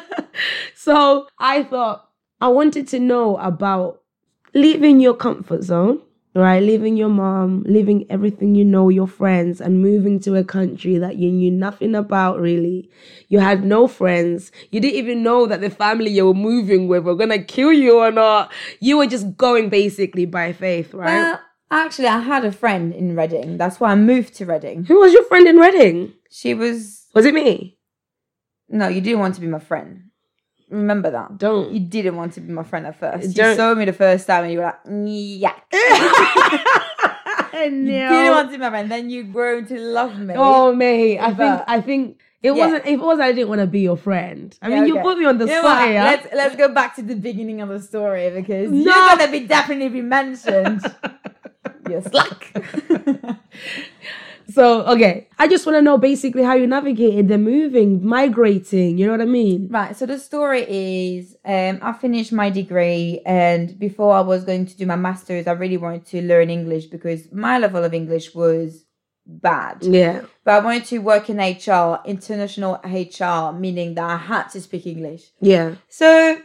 so 0.74 1.26
I 1.38 1.62
thought 1.62 2.06
I 2.38 2.48
wanted 2.48 2.86
to 2.88 3.00
know 3.00 3.38
about 3.38 4.02
leaving 4.52 5.00
your 5.00 5.14
comfort 5.14 5.62
zone, 5.62 6.02
right? 6.34 6.62
Leaving 6.62 6.96
your 6.96 7.08
mom, 7.08 7.62
leaving 7.66 8.06
everything 8.10 8.54
you 8.54 8.64
know, 8.64 8.88
your 8.88 9.06
friends, 9.06 9.60
and 9.60 9.80
moving 9.80 10.18
to 10.20 10.36
a 10.36 10.44
country 10.44 10.98
that 10.98 11.16
you 11.16 11.30
knew 11.30 11.50
nothing 11.50 11.94
about 11.94 12.40
really. 12.40 12.90
You 13.28 13.38
had 13.38 13.64
no 13.64 13.86
friends. 13.86 14.50
You 14.70 14.80
didn't 14.80 14.96
even 14.96 15.22
know 15.22 15.46
that 15.46 15.60
the 15.60 15.70
family 15.70 16.10
you 16.10 16.26
were 16.26 16.34
moving 16.34 16.88
with 16.88 17.04
were 17.04 17.14
gonna 17.14 17.42
kill 17.42 17.72
you 17.72 17.98
or 17.98 18.10
not. 18.10 18.52
You 18.80 18.98
were 18.98 19.06
just 19.06 19.36
going 19.36 19.68
basically 19.68 20.26
by 20.26 20.52
faith, 20.52 20.92
right? 20.92 21.06
Well, 21.06 21.40
actually, 21.70 22.08
I 22.08 22.20
had 22.20 22.44
a 22.44 22.52
friend 22.52 22.92
in 22.92 23.16
Reading. 23.16 23.56
That's 23.56 23.78
why 23.78 23.92
I 23.92 23.96
moved 23.96 24.34
to 24.34 24.46
Reading. 24.46 24.84
Who 24.84 25.00
was 25.00 25.12
your 25.12 25.24
friend 25.24 25.46
in 25.46 25.56
Reading? 25.56 26.12
She 26.30 26.54
was. 26.54 27.06
Was 27.14 27.26
it 27.26 27.34
me? 27.34 27.78
No, 28.68 28.88
you 28.88 29.00
didn't 29.00 29.20
want 29.20 29.36
to 29.36 29.40
be 29.40 29.46
my 29.46 29.60
friend. 29.60 30.03
Remember 30.70 31.10
that. 31.10 31.38
Don't. 31.38 31.72
You 31.72 31.80
didn't 31.80 32.16
want 32.16 32.32
to 32.34 32.40
be 32.40 32.52
my 32.52 32.62
friend 32.64 32.86
at 32.86 32.98
first. 32.98 33.28
You 33.28 33.34
Don't- 33.34 33.56
saw 33.56 33.74
me 33.74 33.84
the 33.84 33.92
first 33.92 34.26
time 34.26 34.44
and 34.44 34.52
you 34.52 34.58
were 34.60 34.64
like, 34.64 34.80
yeah. 34.86 35.52
I 37.56 37.66
You 37.72 37.86
didn't 37.86 38.30
want 38.32 38.48
to 38.48 38.52
be 38.52 38.58
my 38.58 38.70
friend. 38.70 38.90
Then 38.90 39.10
you 39.10 39.24
grew 39.24 39.64
to 39.66 39.78
love 39.78 40.18
me. 40.18 40.34
Oh 40.36 40.74
mate, 40.74 41.18
I 41.20 41.32
think 41.34 41.62
I 41.68 41.80
think 41.80 42.18
it 42.42 42.48
Yeah. 42.54 42.64
wasn't. 42.64 42.84
If 42.86 42.94
it 42.94 42.98
was, 43.00 43.20
I 43.20 43.32
didn't 43.32 43.48
want 43.48 43.60
to 43.60 43.66
be 43.66 43.80
your 43.80 43.96
friend. 43.96 44.56
I 44.60 44.68
Yeah, 44.68 44.80
mean, 44.80 44.88
you 44.94 45.00
put 45.00 45.18
me 45.18 45.24
on 45.26 45.38
the 45.38 45.46
You 45.46 45.58
spot 45.60 45.88
here. 45.88 46.02
Let's 46.02 46.26
let's 46.34 46.56
go 46.56 46.68
back 46.74 46.96
to 46.96 47.02
the 47.02 47.14
beginning 47.14 47.60
of 47.60 47.68
the 47.68 47.80
story 47.80 48.30
because 48.30 48.70
No. 48.70 48.78
you're 48.78 49.16
gonna 49.16 49.30
be 49.30 49.40
definitely 49.40 49.88
be 49.90 50.02
mentioned. 50.02 50.82
you're 51.88 52.02
slack. 52.02 52.52
So 54.50 54.84
okay, 54.86 55.28
I 55.38 55.48
just 55.48 55.64
want 55.66 55.76
to 55.76 55.82
know 55.82 55.98
basically 55.98 56.42
how 56.42 56.54
you 56.54 56.66
navigated 56.66 57.28
the 57.28 57.38
moving, 57.38 58.04
migrating. 58.04 58.98
You 58.98 59.06
know 59.06 59.12
what 59.12 59.20
I 59.20 59.26
mean? 59.26 59.68
right. 59.70 59.96
So 59.96 60.06
the 60.06 60.18
story 60.18 60.64
is, 60.68 61.36
um, 61.44 61.78
I 61.82 61.92
finished 61.92 62.32
my 62.32 62.50
degree, 62.50 63.20
and 63.24 63.78
before 63.78 64.12
I 64.14 64.20
was 64.20 64.44
going 64.44 64.66
to 64.66 64.76
do 64.76 64.86
my 64.86 64.96
masters, 64.96 65.46
I 65.46 65.52
really 65.52 65.76
wanted 65.76 66.06
to 66.06 66.22
learn 66.22 66.50
English 66.50 66.86
because 66.86 67.32
my 67.32 67.58
level 67.58 67.82
of 67.84 67.94
English 67.94 68.34
was 68.34 68.84
bad. 69.26 69.78
Yeah, 69.82 70.22
But 70.44 70.54
I 70.54 70.58
wanted 70.64 70.84
to 70.86 70.98
work 70.98 71.30
in 71.30 71.38
HR, 71.38 72.00
international 72.04 72.80
HR, 72.84 73.56
meaning 73.58 73.94
that 73.94 74.04
I 74.04 74.16
had 74.16 74.48
to 74.50 74.60
speak 74.60 74.86
English. 74.86 75.30
yeah, 75.40 75.76
So 75.88 76.38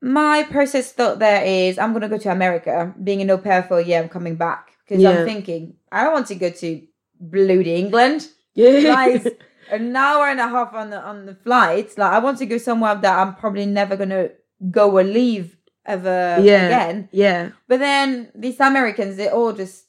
my 0.00 0.44
process 0.44 0.92
thought 0.92 1.18
there 1.18 1.44
is 1.44 1.78
I'm 1.78 1.92
gonna 1.92 2.08
go 2.08 2.18
to 2.18 2.30
America, 2.30 2.94
being 3.02 3.20
an 3.20 3.30
au 3.30 3.38
pair 3.38 3.64
for 3.64 3.78
a 3.80 3.84
year, 3.84 4.00
I'm 4.00 4.08
coming 4.08 4.36
back. 4.36 4.72
Because 4.84 5.02
Yeah. 5.02 5.10
I'm 5.10 5.24
thinking, 5.26 5.74
I 5.92 6.04
don't 6.04 6.12
want 6.14 6.28
to 6.28 6.34
go 6.36 6.50
to 6.50 6.82
bloody 7.20 7.74
England. 7.74 8.28
yeah. 8.54 8.80
Flies 8.80 9.28
an 9.70 9.94
hour 9.94 10.28
and 10.28 10.40
a 10.40 10.48
half 10.48 10.72
on 10.74 10.90
the 10.90 11.00
on 11.00 11.26
the 11.26 11.34
flight. 11.34 11.96
Like 11.96 12.12
I 12.12 12.18
want 12.18 12.38
to 12.38 12.46
go 12.46 12.58
somewhere 12.58 12.94
that 12.94 13.18
I'm 13.18 13.34
probably 13.34 13.66
never 13.66 13.96
gonna 13.96 14.30
go 14.70 14.98
or 14.98 15.04
leave 15.04 15.56
ever 15.84 16.38
yeah, 16.40 16.66
again. 16.66 17.08
yeah. 17.12 17.50
But 17.66 17.80
then 17.80 18.30
these 18.34 18.60
Americans, 18.60 19.16
they 19.16 19.28
all 19.28 19.52
just 19.52 19.86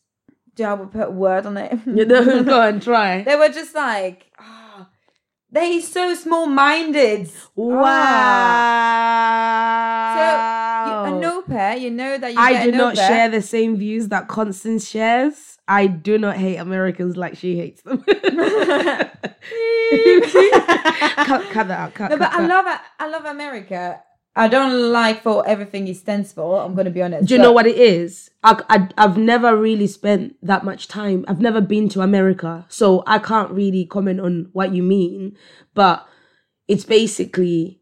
do 0.55 0.63
I 0.63 0.73
would 0.73 0.91
put 0.91 1.07
a 1.07 1.11
word 1.11 1.45
on 1.45 1.57
it. 1.57 1.79
You 1.85 2.05
know, 2.05 2.43
go 2.53 2.61
and 2.61 2.81
try. 2.81 3.23
They 3.23 3.35
were 3.35 3.49
just 3.49 3.75
like, 3.75 4.31
ah, 4.39 4.89
they 5.51 5.79
so 5.81 6.15
small 6.15 6.47
minded. 6.47 7.29
Wow. 7.55 7.85
So 10.15 10.21
you, 10.89 11.15
an 11.15 11.23
au 11.25 11.41
pair, 11.43 11.77
you 11.77 11.91
know 11.91 12.17
that 12.17 12.33
you 12.33 12.39
I 12.39 12.65
do 12.65 12.71
not 12.71 12.95
share 12.97 13.29
the 13.29 13.41
same 13.41 13.77
views 13.77 14.07
that 14.09 14.27
Constance 14.27 14.87
shares. 14.87 15.58
I 15.69 15.85
do 15.85 16.17
not 16.17 16.35
hate 16.35 16.57
Americans 16.57 17.15
like 17.15 17.37
she 17.37 17.55
hates 17.57 17.83
them. 17.83 18.03
cut, 18.03 18.17
cut 21.51 21.67
that 21.67 21.79
out. 21.79 21.93
Cut, 21.93 22.09
No, 22.09 22.17
but 22.17 22.31
cut 22.31 22.41
I 22.41 22.45
love 22.47 22.79
I 22.99 23.07
love 23.07 23.25
America. 23.25 24.01
I 24.35 24.47
don't 24.47 24.91
like 24.91 25.21
for 25.21 25.45
everything 25.47 25.87
it 25.87 25.97
stands 25.97 26.33
for. 26.33 26.61
I'm 26.61 26.73
gonna 26.73 26.89
be 26.89 27.01
honest. 27.03 27.27
Do 27.27 27.35
you 27.35 27.39
but- 27.39 27.43
know 27.43 27.51
what 27.51 27.67
it 27.67 27.77
is? 27.77 28.31
I, 28.43 28.63
I, 28.69 28.87
I've 28.97 29.17
never 29.17 29.55
really 29.55 29.87
spent 29.87 30.35
that 30.41 30.63
much 30.65 30.87
time. 30.87 31.23
I've 31.27 31.41
never 31.41 31.61
been 31.61 31.87
to 31.89 32.01
America. 32.01 32.65
So 32.69 33.03
I 33.05 33.19
can't 33.19 33.51
really 33.51 33.85
comment 33.85 34.21
on 34.21 34.49
what 34.53 34.73
you 34.73 34.81
mean. 34.81 35.35
But 35.75 36.07
it's 36.67 36.85
basically 36.85 37.81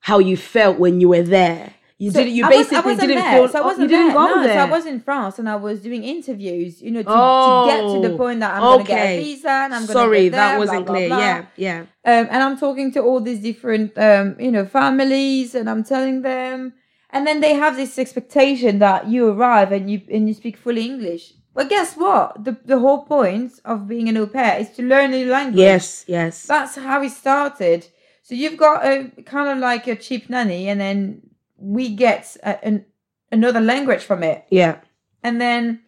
how 0.00 0.18
you 0.18 0.36
felt 0.36 0.78
when 0.78 1.00
you 1.00 1.10
were 1.10 1.22
there. 1.22 1.74
You 2.00 2.12
So 2.12 2.22
did 2.22 2.32
You 2.32 2.44
I 2.44 2.48
was- 2.48 2.56
I 2.56 2.58
basically 2.60 2.92
wasn't 2.92 3.08
didn't 3.08 3.24
there, 3.24 3.32
feel. 3.34 3.48
So 3.48 3.58
I 3.58 3.62
oh, 3.62 3.66
wasn't 3.66 3.82
you 3.82 3.88
didn't 3.88 4.06
there. 4.06 4.14
go 4.14 4.26
no, 4.36 4.42
there. 4.44 4.54
So 4.54 4.60
I 4.60 4.70
was 4.70 4.86
in 4.86 5.00
France 5.00 5.38
and 5.40 5.48
I 5.48 5.56
was 5.56 5.80
doing 5.80 6.04
interviews. 6.04 6.80
You 6.80 6.90
know, 6.92 7.02
to, 7.02 7.08
Oh, 7.10 7.66
to 7.66 7.72
get 7.72 7.80
to 8.02 8.08
the 8.08 8.16
point 8.16 8.38
that 8.40 8.54
I'm 8.54 8.60
gonna 8.62 8.84
get 8.84 9.06
a 9.06 9.22
visa 9.22 9.50
and 9.50 9.74
I'm 9.74 9.82
gonna 9.82 9.92
Sorry, 9.92 10.22
get 10.24 10.32
there, 10.32 10.40
that 10.40 10.58
wasn't 10.58 10.86
blah, 10.86 10.94
clear. 10.94 11.08
blah. 11.08 11.18
Yeah, 11.18 11.44
yeah. 11.56 11.78
Um, 12.04 12.24
and 12.32 12.40
I'm 12.44 12.56
talking 12.56 12.92
to 12.92 13.00
all 13.02 13.20
these 13.20 13.40
different, 13.40 13.98
um, 13.98 14.36
you 14.38 14.52
know, 14.52 14.64
families, 14.64 15.54
and 15.56 15.68
I'm 15.68 15.82
telling 15.82 16.22
them, 16.22 16.72
and 17.10 17.26
then 17.26 17.40
they 17.40 17.54
have 17.54 17.74
this 17.76 17.98
expectation 17.98 18.78
that 18.78 19.08
you 19.08 19.28
arrive 19.28 19.72
and 19.72 19.90
you 19.90 20.00
and 20.14 20.28
you 20.28 20.34
speak 20.34 20.56
fully 20.56 20.84
English. 20.84 21.32
But 21.52 21.68
guess 21.68 21.94
what? 21.96 22.44
The 22.44 22.56
the 22.64 22.78
whole 22.78 23.02
point 23.04 23.52
of 23.64 23.88
being 23.88 24.08
an 24.08 24.16
au 24.16 24.26
pair 24.28 24.60
is 24.60 24.70
to 24.76 24.82
learn 24.82 25.12
a 25.12 25.16
new 25.24 25.30
language. 25.38 25.58
Yes, 25.58 26.04
yes. 26.06 26.46
That's 26.46 26.76
how 26.76 27.02
it 27.02 27.10
started. 27.10 27.88
So 28.22 28.36
you've 28.36 28.56
got 28.58 28.84
a 28.86 29.10
kind 29.24 29.48
of 29.50 29.58
like 29.58 29.88
a 29.88 29.96
cheap 29.96 30.30
nanny, 30.30 30.68
and 30.68 30.80
then 30.80 31.22
we 31.58 31.94
get 31.94 32.36
a, 32.42 32.64
an 32.64 32.84
another 33.30 33.60
language 33.60 34.02
from 34.02 34.22
it. 34.22 34.44
yeah. 34.50 34.78
And 35.22 35.40
then, 35.40 35.80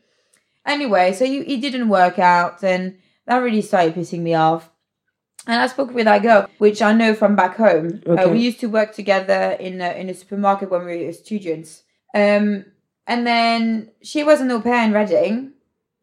anyway, 0.66 1.12
so 1.12 1.24
you, 1.24 1.44
it 1.46 1.60
didn't 1.60 1.88
work 1.88 2.18
out, 2.18 2.62
and 2.64 2.98
that 3.26 3.38
really 3.38 3.62
started 3.62 3.94
pissing 3.94 4.20
me 4.20 4.34
off. 4.34 4.70
And 5.46 5.60
I 5.62 5.68
spoke 5.68 5.94
with 5.94 6.04
that 6.04 6.22
girl, 6.22 6.48
which 6.58 6.82
I 6.82 6.92
know 6.92 7.14
from 7.14 7.36
back 7.36 7.56
home. 7.56 8.02
Uh, 8.06 8.12
Okay. 8.12 8.26
we 8.32 8.40
used 8.40 8.60
to 8.60 8.66
work 8.68 8.92
together 8.94 9.56
in 9.58 9.80
a, 9.80 9.92
in 9.92 10.10
a 10.10 10.14
supermarket 10.14 10.70
when 10.70 10.84
we 10.84 11.06
were 11.06 11.12
students. 11.12 11.84
Um, 12.14 12.66
and 13.06 13.26
then 13.26 13.90
she 14.02 14.22
was 14.24 14.40
an 14.40 14.50
au 14.50 14.60
pair 14.60 14.84
in 14.84 14.92
Reading. 14.92 15.52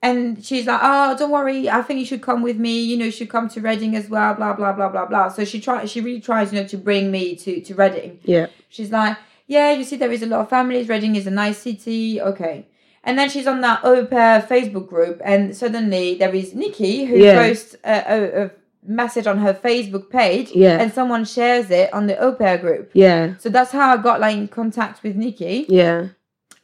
And 0.02 0.44
she's 0.44 0.66
like, 0.68 0.80
oh, 0.82 1.16
don't 1.18 1.32
worry. 1.32 1.70
I 1.70 1.82
think 1.82 2.00
you 2.00 2.06
should 2.06 2.22
come 2.22 2.42
with 2.42 2.58
me. 2.58 2.82
You 2.82 2.98
know, 2.98 3.06
you 3.06 3.12
should 3.12 3.30
come 3.30 3.50
to 3.50 3.62
Reading 3.62 3.96
as 3.96 4.10
well. 4.10 4.34
Blah 4.36 4.54
blah 4.54 4.72
blah 4.74 4.90
blah 4.90 5.06
blah. 5.06 5.28
So 5.30 5.44
she 5.44 5.60
tries. 5.60 5.92
She 5.92 6.02
really 6.02 6.22
tries, 6.22 6.54
you 6.54 6.62
know, 6.62 6.68
to 6.68 6.78
bring 6.78 7.12
me 7.12 7.36
to 7.36 7.62
to 7.62 7.76
Reading. 7.76 8.20
Yeah. 8.24 8.48
She's 8.70 8.92
like, 8.92 9.18
yeah, 9.48 9.72
you 9.72 9.84
see, 9.84 9.96
there 9.98 10.12
is 10.12 10.22
a 10.24 10.28
lot 10.28 10.42
of 10.42 10.50
families. 10.50 10.88
Reading 10.90 11.16
is 11.16 11.28
a 11.28 11.32
nice 11.32 11.58
city. 11.58 12.22
Okay. 12.22 12.68
And 13.04 13.18
then 13.18 13.30
she's 13.30 13.48
on 13.48 13.62
that 13.62 13.80
au 13.86 14.06
pair 14.06 14.42
Facebook 14.42 14.88
group, 14.88 15.22
and 15.24 15.56
suddenly 15.56 16.16
there 16.16 16.36
is 16.36 16.54
Nikki 16.54 17.06
who 17.06 17.16
Yeah. 17.16 17.42
posts 17.42 17.76
a, 17.86 18.04
a, 18.16 18.46
a 18.46 18.52
message 18.86 19.28
on 19.28 19.38
her 19.38 19.54
Facebook 19.54 20.10
page, 20.10 20.52
Yeah. 20.54 20.78
and 20.82 20.92
someone 20.94 21.24
shares 21.24 21.72
it 21.72 21.94
on 21.94 22.08
the 22.08 22.18
au 22.20 22.34
pair 22.34 22.58
group. 22.58 22.90
Yeah. 22.94 23.36
So 23.40 23.48
that's 23.50 23.72
how 23.72 23.94
I 23.94 23.98
got 24.02 24.20
like 24.20 24.36
in 24.36 24.48
contact 24.50 25.04
with 25.04 25.16
Nikki, 25.16 25.66
Yeah. 25.70 26.08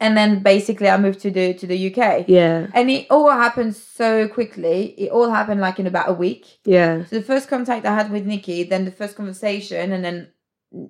and 0.01 0.17
then 0.17 0.43
basically 0.43 0.89
I 0.89 0.97
moved 0.97 1.21
to 1.21 1.31
the 1.31 1.53
to 1.53 1.65
the 1.65 1.77
UK. 1.89 2.25
Yeah. 2.27 2.67
And 2.73 2.89
it 2.89 3.07
all 3.09 3.29
happened 3.31 3.73
so 3.77 4.27
quickly. 4.27 4.95
It 4.97 5.11
all 5.11 5.29
happened 5.29 5.61
like 5.61 5.79
in 5.79 5.87
about 5.87 6.09
a 6.09 6.13
week. 6.13 6.43
Yeah. 6.65 7.05
So 7.05 7.19
the 7.19 7.23
first 7.31 7.47
contact 7.47 7.85
I 7.85 7.95
had 7.95 8.11
with 8.11 8.25
Nikki, 8.25 8.63
then 8.63 8.83
the 8.83 8.91
first 8.91 9.15
conversation, 9.15 9.93
and 9.93 10.03
then 10.03 10.27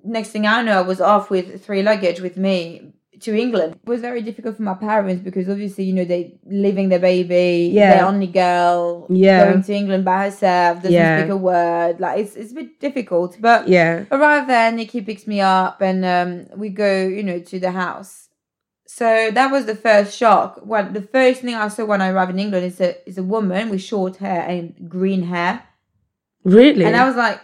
next 0.04 0.30
thing 0.30 0.46
I 0.46 0.62
know, 0.62 0.78
I 0.78 0.82
was 0.82 1.00
off 1.00 1.30
with 1.30 1.64
three 1.64 1.82
luggage 1.82 2.20
with 2.20 2.36
me 2.36 2.92
to 3.20 3.34
England. 3.34 3.76
It 3.82 3.88
was 3.88 4.00
very 4.00 4.22
difficult 4.22 4.56
for 4.56 4.62
my 4.62 4.74
parents 4.74 5.22
because 5.22 5.48
obviously, 5.48 5.84
you 5.84 5.92
know, 5.94 6.04
they 6.04 6.38
leaving 6.46 6.88
their 6.88 6.98
baby, 6.98 7.70
Yeah. 7.72 7.94
their 7.94 8.06
only 8.06 8.26
girl, 8.26 9.06
Yeah. 9.08 9.44
going 9.44 9.62
to 9.62 9.72
England 9.72 10.04
by 10.04 10.24
herself, 10.24 10.78
doesn't 10.78 10.92
Yeah. 10.92 11.20
speak 11.20 11.30
a 11.30 11.36
word. 11.36 12.00
Like 12.00 12.18
it's 12.18 12.34
it's 12.34 12.52
a 12.52 12.54
bit 12.56 12.80
difficult. 12.80 13.36
But 13.40 13.68
Yeah. 13.68 14.04
arrive 14.10 14.46
there, 14.48 14.72
Nikki 14.72 15.00
picks 15.00 15.26
me 15.26 15.40
up, 15.40 15.80
and 15.80 16.04
um, 16.04 16.46
we 16.58 16.68
go, 16.70 17.06
you 17.06 17.22
know, 17.22 17.38
to 17.38 17.60
the 17.60 17.70
house. 17.70 18.28
So 18.86 19.30
that 19.32 19.50
was 19.50 19.64
the 19.66 19.74
first 19.76 20.16
shock. 20.16 20.60
Well, 20.64 20.88
the 20.92 21.02
first 21.02 21.40
thing 21.42 21.54
I 21.54 21.68
saw 21.68 21.84
when 21.84 22.00
I 22.02 22.08
arrived 22.10 22.30
in 22.32 22.38
England 22.38 22.64
is 22.66 22.80
a 22.80 22.90
is 23.08 23.16
a 23.18 23.22
woman 23.22 23.70
with 23.70 23.80
short 23.82 24.16
hair 24.16 24.42
and 24.48 24.74
green 24.88 25.22
hair, 25.24 25.62
Really? 26.44 26.84
and 26.84 26.96
I 26.96 27.06
was 27.06 27.16
like, 27.16 27.40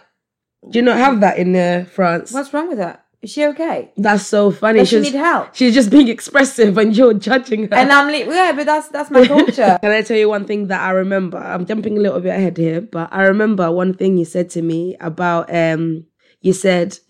Do 0.69 0.79
you 0.79 0.83
not 0.85 0.97
have 0.97 1.19
that 1.21 1.37
in 1.37 1.55
uh, 1.55 1.85
France? 1.91 2.31
"What's 2.31 2.53
wrong 2.53 2.69
with 2.69 2.77
her? 2.79 2.99
Is 3.21 3.29
she 3.31 3.45
okay? 3.47 3.91
That's 3.97 4.25
so 4.25 4.49
funny. 4.51 4.79
Does 4.79 4.89
she 4.89 4.95
She's- 5.01 5.13
need 5.13 5.17
help?" 5.19 5.53
She's 5.55 5.73
just 5.73 5.89
being 5.91 6.07
expressive 6.17 6.77
and 6.77 6.95
you're 6.95 7.13
judging 7.13 7.63
her. 7.63 7.75
And 7.75 7.91
I'm 7.91 8.11
like, 8.11 8.25
"Yeah, 8.25 8.51
but 8.55 8.65
that's 8.65 8.87
that's 8.89 9.09
my 9.11 9.25
culture." 9.27 9.77
Can 9.81 9.91
I 9.91 10.01
tell 10.01 10.17
you 10.17 10.29
one 10.29 10.45
thing 10.45 10.67
that 10.67 10.81
I 10.81 10.91
remember? 10.91 11.37
I'm 11.37 11.65
jumping 11.65 11.97
a 11.97 12.01
little 12.01 12.19
bit 12.19 12.35
ahead 12.35 12.57
here, 12.57 12.81
but 12.81 13.09
I 13.11 13.23
remember 13.23 13.71
one 13.71 13.93
thing 13.93 14.17
you 14.17 14.25
said 14.25 14.49
to 14.51 14.61
me 14.61 14.95
about 14.99 15.53
um 15.53 16.05
you 16.41 16.53
said 16.53 16.97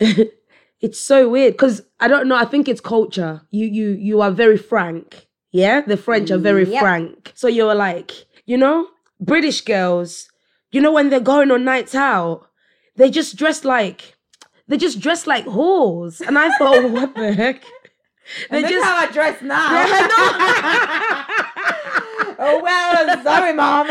it's 0.81 0.99
so 0.99 1.29
weird 1.29 1.53
because 1.53 1.81
I 1.99 2.07
don't 2.07 2.27
know, 2.27 2.35
I 2.35 2.45
think 2.45 2.67
it's 2.67 2.81
culture. 2.81 3.41
You 3.51 3.67
you 3.67 3.89
you 3.91 4.21
are 4.21 4.31
very 4.31 4.57
frank. 4.57 5.27
Yeah? 5.51 5.81
The 5.81 5.97
French 5.97 6.31
are 6.31 6.37
very 6.37 6.65
Yep. 6.69 6.81
frank. 6.81 7.31
So 7.35 7.47
you're 7.49 7.75
like, 7.75 8.11
you 8.45 8.55
know, 8.57 8.87
British 9.19 9.61
girls, 9.61 10.29
you 10.71 10.79
know 10.81 10.93
when 10.93 11.09
they're 11.09 11.19
going 11.19 11.51
on 11.51 11.65
nights 11.65 11.93
out, 11.93 12.47
they 13.01 13.09
just 13.09 13.35
dress 13.35 13.65
like 13.65 14.15
they 14.67 14.77
just 14.77 14.99
dress 14.99 15.25
like 15.27 15.45
whores. 15.45 16.21
And 16.25 16.37
I 16.37 16.55
thought, 16.57 16.89
what 16.91 17.13
the 17.15 17.33
heck? 17.41 17.63
They 18.49 18.61
just 18.61 18.85
how 18.85 18.95
I 18.95 19.07
dress 19.11 19.41
now. 19.41 19.67
Oh 22.43 22.59
well, 22.63 23.23
sorry, 23.23 23.53
mom. 23.53 23.85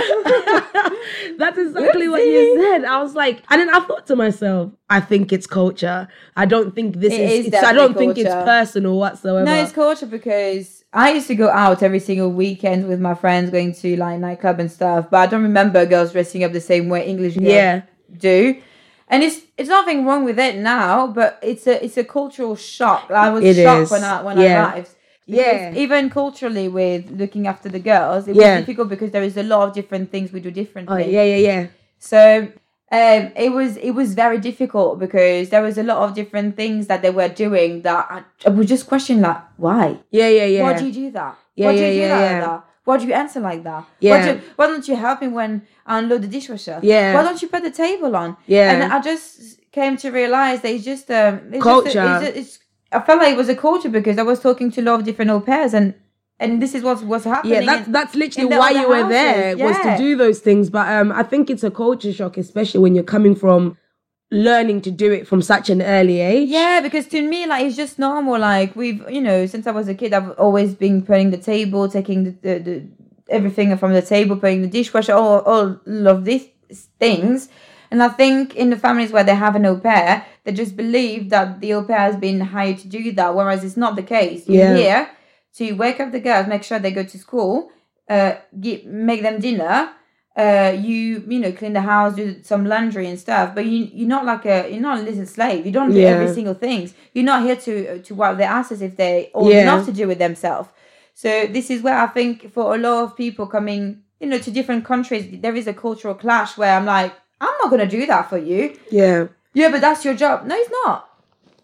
That's 1.38 1.56
exactly 1.56 2.08
what 2.08 2.20
you 2.22 2.60
said. 2.60 2.84
I 2.84 3.00
was 3.00 3.14
like, 3.14 3.42
and 3.48 3.60
then 3.60 3.70
I 3.70 3.78
thought 3.80 4.08
to 4.08 4.16
myself, 4.16 4.72
I 4.88 4.98
think 4.98 5.32
it's 5.32 5.46
culture. 5.46 6.08
I 6.36 6.46
don't 6.46 6.74
think 6.74 6.96
this 6.96 7.12
It 7.12 7.20
is. 7.20 7.46
is 7.46 7.54
I 7.54 7.72
don't 7.72 7.92
definitely 7.92 8.06
think 8.14 8.18
it's 8.26 8.34
culture. 8.34 8.44
personal 8.44 8.98
whatsoever. 8.98 9.44
No, 9.44 9.54
it's 9.62 9.70
culture 9.72 10.06
because 10.06 10.84
I 10.92 11.12
used 11.12 11.28
to 11.28 11.36
go 11.36 11.48
out 11.48 11.82
every 11.84 12.00
single 12.00 12.32
weekend 12.32 12.88
with 12.88 12.98
my 13.00 13.14
friends, 13.14 13.50
going 13.50 13.72
to 13.74 13.96
like 13.96 14.18
nightclub 14.18 14.58
and 14.58 14.70
stuff. 14.72 15.10
But 15.10 15.18
I 15.18 15.26
don't 15.26 15.42
remember 15.44 15.86
girls 15.86 16.10
dressing 16.10 16.42
up 16.42 16.50
the 16.52 16.60
same 16.60 16.88
way 16.88 17.06
English 17.06 17.34
girls 17.36 17.46
Yeah. 17.46 17.82
do. 18.16 18.60
And 19.12 19.22
it's 19.24 19.38
it's 19.58 19.68
nothing 19.68 20.06
wrong 20.06 20.22
with 20.24 20.38
it 20.38 20.56
now, 20.56 21.06
but 21.08 21.38
it's 21.42 21.66
a 21.66 21.84
it's 21.84 21.96
a 22.04 22.04
cultural 22.04 22.54
shock. 22.56 23.10
I 23.10 23.30
was 23.30 23.44
It 23.44 23.56
shocked 23.64 23.82
is. 23.82 23.90
when 23.90 24.04
I 24.04 24.22
when 24.22 24.38
Yeah. 24.38 24.46
I 24.46 24.70
arrived. 24.70 24.90
Because 25.26 25.62
Yeah. 25.62 25.74
Even 25.84 26.10
culturally, 26.10 26.68
with 26.68 27.02
looking 27.22 27.46
after 27.52 27.68
the 27.76 27.82
girls, 27.92 28.22
it 28.28 28.34
Yeah. 28.36 28.42
was 28.56 28.60
difficult 28.60 28.88
because 28.94 29.10
there 29.16 29.22
is 29.30 29.36
a 29.36 29.42
lot 29.52 29.62
of 29.68 29.74
different 29.74 30.10
things 30.12 30.32
we 30.32 30.40
do 30.40 30.50
differently. 30.50 30.94
Oh 31.04 31.10
yeah, 31.16 31.22
yeah, 31.32 31.36
yeah. 31.50 31.66
So 31.98 32.20
um, 32.92 33.22
it 33.36 33.50
was 33.58 33.76
it 33.76 33.92
was 34.00 34.14
very 34.14 34.38
difficult 34.38 34.98
because 34.98 35.50
there 35.50 35.62
was 35.68 35.76
a 35.78 35.82
lot 35.92 35.98
of 36.06 36.14
different 36.20 36.56
things 36.56 36.86
that 36.88 37.02
they 37.02 37.10
were 37.10 37.28
doing 37.28 37.82
that 37.82 38.06
I, 38.10 38.18
I 38.46 38.50
would 38.50 38.66
just 38.74 38.86
question 38.92 39.20
like 39.20 39.40
why 39.56 39.98
Yeah, 40.10 40.28
yeah, 40.28 40.46
yeah. 40.56 40.62
why 40.62 40.72
do 40.78 40.86
you 40.86 40.92
do 40.92 41.10
that 41.12 41.34
Yeah, 41.54 41.66
why 41.66 41.72
do 41.76 41.82
you 41.82 41.86
yeah, 41.86 41.92
do 41.92 42.00
yeah, 42.00 42.08
that, 42.08 42.22
yeah. 42.32 42.40
that 42.46 42.64
why 42.84 42.96
do 42.98 43.06
you 43.06 43.12
answer 43.12 43.40
like 43.40 43.62
that 43.64 43.84
Yeah. 44.00 44.10
why, 44.12 44.32
do, 44.32 44.40
why 44.56 44.66
don't 44.66 44.86
you 44.88 44.96
help 44.96 45.20
me 45.20 45.28
when 45.28 45.62
I 45.86 45.98
unload 45.98 46.22
the 46.22 46.28
dishwasher 46.28 46.78
Yeah. 46.82 47.14
why 47.14 47.22
don't 47.22 47.40
you 47.42 47.48
put 47.48 47.62
the 47.62 47.70
table 47.70 48.16
on 48.16 48.36
Yeah. 48.46 48.72
and 48.72 48.92
I 48.92 49.00
just 49.00 49.60
came 49.72 49.96
to 49.98 50.10
realize 50.10 50.60
that 50.62 50.72
it's 50.72 50.84
just 50.84 51.10
um 51.10 51.40
it's 51.52 51.62
Culture. 51.62 51.90
just 51.92 52.22
a, 52.22 52.38
it's, 52.38 52.56
it's, 52.56 52.58
I 52.92 53.00
felt 53.00 53.20
like 53.20 53.32
it 53.32 53.36
was 53.36 53.48
a 53.48 53.54
culture 53.54 53.88
because 53.88 54.18
I 54.18 54.22
was 54.22 54.40
talking 54.40 54.70
to 54.72 54.80
a 54.80 54.84
lot 54.88 55.00
of 55.00 55.04
different 55.06 55.30
au 55.30 55.40
pairs 55.40 55.74
and 55.74 55.94
and 56.40 56.60
this 56.62 56.74
is 56.74 56.82
what's 56.82 57.02
what's 57.02 57.24
happening 57.26 57.52
yeah, 57.52 57.66
that's 57.70 57.88
that's 57.88 58.14
literally 58.14 58.56
why 58.56 58.70
you 58.70 58.88
were 58.88 58.96
houses, 59.02 59.10
there 59.10 59.56
was 59.58 59.76
to 59.80 59.94
do 59.98 60.16
those 60.16 60.38
things. 60.40 60.70
But 60.70 60.88
um, 60.88 61.12
I 61.12 61.22
think 61.22 61.50
it's 61.50 61.62
a 61.62 61.70
culture 61.70 62.12
shock, 62.14 62.38
especially 62.38 62.80
when 62.80 62.94
you're 62.94 63.04
coming 63.04 63.34
from 63.34 63.76
learning 64.30 64.80
to 64.82 64.90
do 64.90 65.10
it 65.12 65.26
from 65.26 65.42
such 65.42 65.68
an 65.70 65.82
early 65.82 66.20
age. 66.20 66.48
Yeah, 66.48 66.80
because 66.80 67.06
to 67.08 67.20
me, 67.22 67.46
like 67.46 67.64
it's 67.66 67.76
just 67.76 67.98
normal. 67.98 68.38
Like 68.38 68.76
we've, 68.76 69.08
you 69.10 69.20
know, 69.20 69.46
since 69.46 69.66
I 69.66 69.72
was 69.72 69.88
a 69.88 69.94
kid, 69.94 70.12
I've 70.12 70.30
always 70.38 70.74
been 70.74 71.02
putting 71.02 71.30
the 71.30 71.38
table, 71.38 71.88
taking 71.88 72.24
the, 72.24 72.30
the, 72.30 72.58
the 72.58 72.88
everything 73.28 73.76
from 73.76 73.92
the 73.92 74.02
table, 74.02 74.36
putting 74.36 74.62
the 74.62 74.68
dishwasher, 74.68 75.12
all 75.14 75.40
all 75.40 75.80
of 76.08 76.24
these 76.24 76.48
things. 76.98 77.48
And 77.90 78.02
I 78.04 78.08
think 78.08 78.54
in 78.54 78.70
the 78.70 78.76
families 78.76 79.10
where 79.10 79.24
they 79.24 79.34
have 79.34 79.56
an 79.56 79.66
au 79.66 79.76
pair, 79.76 80.24
they 80.44 80.52
just 80.52 80.76
believe 80.76 81.30
that 81.30 81.60
the 81.60 81.74
au 81.74 81.82
pair 81.82 81.98
has 81.98 82.16
been 82.16 82.40
hired 82.40 82.78
to 82.78 82.88
do 82.88 83.10
that, 83.12 83.34
whereas 83.34 83.64
it's 83.64 83.76
not 83.76 83.96
the 83.96 84.02
case. 84.04 84.46
You're 84.48 84.62
Yeah. 84.62 84.76
here 84.76 85.10
to 85.56 85.72
wake 85.72 85.98
up 85.98 86.12
the 86.12 86.20
girls, 86.20 86.46
make 86.46 86.62
sure 86.62 86.78
they 86.78 86.92
go 86.92 87.02
to 87.02 87.18
school, 87.18 87.70
uh, 88.08 88.34
get, 88.60 88.86
make 88.86 89.22
them 89.22 89.40
dinner, 89.40 89.90
uh 90.36 90.72
you 90.78 91.24
you 91.26 91.38
know 91.40 91.50
clean 91.52 91.72
the 91.72 91.80
house 91.80 92.14
do 92.14 92.36
some 92.42 92.64
laundry 92.64 93.06
and 93.08 93.18
stuff 93.18 93.52
but 93.54 93.66
you 93.66 93.88
you're 93.92 94.08
not 94.08 94.24
like 94.24 94.44
a 94.46 94.70
you're 94.70 94.80
not 94.80 94.98
a 94.98 95.02
little 95.02 95.26
slave 95.26 95.66
you 95.66 95.72
don't 95.72 95.90
do 95.92 95.98
Yeah. 95.98 96.10
every 96.14 96.28
single 96.32 96.54
thing. 96.54 96.88
you're 97.14 97.24
not 97.24 97.42
here 97.42 97.56
to 97.56 98.00
to 98.02 98.14
wipe 98.14 98.36
their 98.38 98.48
asses 98.48 98.80
if 98.80 98.96
they 98.96 99.30
or 99.34 99.50
Yeah. 99.50 99.64
not 99.64 99.84
to 99.86 99.92
do 99.92 100.06
with 100.06 100.18
themselves 100.18 100.68
so 101.14 101.28
this 101.48 101.68
is 101.68 101.82
where 101.82 101.98
i 101.98 102.06
think 102.06 102.52
for 102.52 102.74
a 102.76 102.78
lot 102.78 103.02
of 103.04 103.16
people 103.16 103.46
coming 103.46 104.02
you 104.20 104.28
know 104.28 104.38
to 104.38 104.50
different 104.52 104.84
countries 104.84 105.24
there 105.42 105.56
is 105.56 105.66
a 105.66 105.74
cultural 105.74 106.14
clash 106.14 106.56
where 106.56 106.74
i'm 106.76 106.86
like 106.86 107.12
i'm 107.40 107.54
not 107.60 107.68
going 107.70 107.80
to 107.88 107.96
do 107.98 108.06
that 108.06 108.28
for 108.30 108.38
you 108.38 108.76
yeah, 108.90 109.26
yeah 109.52 109.68
but 109.72 109.80
that's 109.80 110.04
your 110.04 110.14
job 110.14 110.46
no 110.46 110.54
it's 110.54 110.70
not 110.84 111.08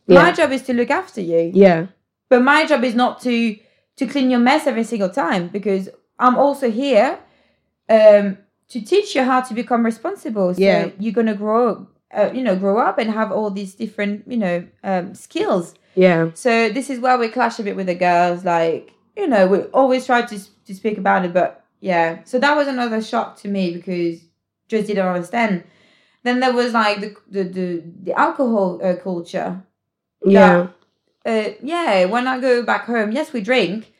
Yeah. 0.08 0.22
my 0.22 0.32
job 0.32 0.50
is 0.52 0.62
to 0.62 0.72
look 0.72 0.90
after 0.90 1.20
you 1.20 1.52
yeah, 1.54 1.86
but 2.28 2.42
my 2.42 2.66
job 2.66 2.82
is 2.84 2.94
not 2.94 3.20
to 3.26 3.56
to 3.98 4.06
clean 4.06 4.28
your 4.30 4.40
mess 4.40 4.66
every 4.66 4.84
single 4.84 5.08
time 5.08 5.48
because 5.48 5.88
I'm 6.18 6.36
also 6.36 6.70
here 6.70 7.18
um 7.88 8.38
to 8.68 8.80
teach 8.80 9.14
you 9.14 9.22
how 9.22 9.40
to 9.40 9.54
become 9.54 9.84
responsible. 9.84 10.54
So 10.54 10.60
Yeah. 10.60 10.90
you're 10.98 11.12
gonna 11.12 11.34
grow, 11.34 11.86
uh, 12.12 12.30
you 12.32 12.42
know, 12.42 12.56
grow 12.56 12.78
up 12.78 12.98
and 12.98 13.10
have 13.10 13.30
all 13.32 13.50
these 13.50 13.74
different, 13.74 14.24
you 14.26 14.36
know, 14.36 14.64
um, 14.82 15.14
skills. 15.14 15.74
yeah, 15.94 16.30
So 16.34 16.68
this 16.68 16.90
is 16.90 17.00
where 17.00 17.16
we 17.18 17.28
clash 17.28 17.58
a 17.58 17.62
bit 17.62 17.76
with 17.76 17.86
the 17.86 17.94
girls. 17.94 18.44
Like, 18.44 18.92
you 19.16 19.26
know, 19.26 19.46
we 19.46 19.58
always 19.72 20.04
try 20.06 20.22
to 20.22 20.38
to 20.66 20.74
speak 20.74 20.98
about 20.98 21.24
it, 21.24 21.32
but 21.32 21.64
yeah. 21.80 22.18
So 22.24 22.38
that 22.38 22.56
was 22.56 22.66
another 22.68 23.00
shock 23.02 23.36
to 23.42 23.48
me 23.48 23.72
because 23.72 24.20
just 24.68 24.86
didn't 24.88 25.06
understand. 25.06 25.64
Then 26.24 26.40
there 26.40 26.52
was 26.52 26.72
like 26.72 27.00
the 27.00 27.14
the 27.30 27.44
the, 27.44 27.82
the 28.02 28.12
alcohol 28.18 28.80
uh, 28.82 28.96
culture 28.96 29.62
yeah, 30.24 30.66
uh, 31.24 31.50
yeah, 31.62 32.04
when 32.06 32.26
I 32.26 32.40
go 32.40 32.62
back 32.62 32.84
home, 32.86 33.12
yes, 33.12 33.32
we 33.32 33.40
drink, 33.40 33.92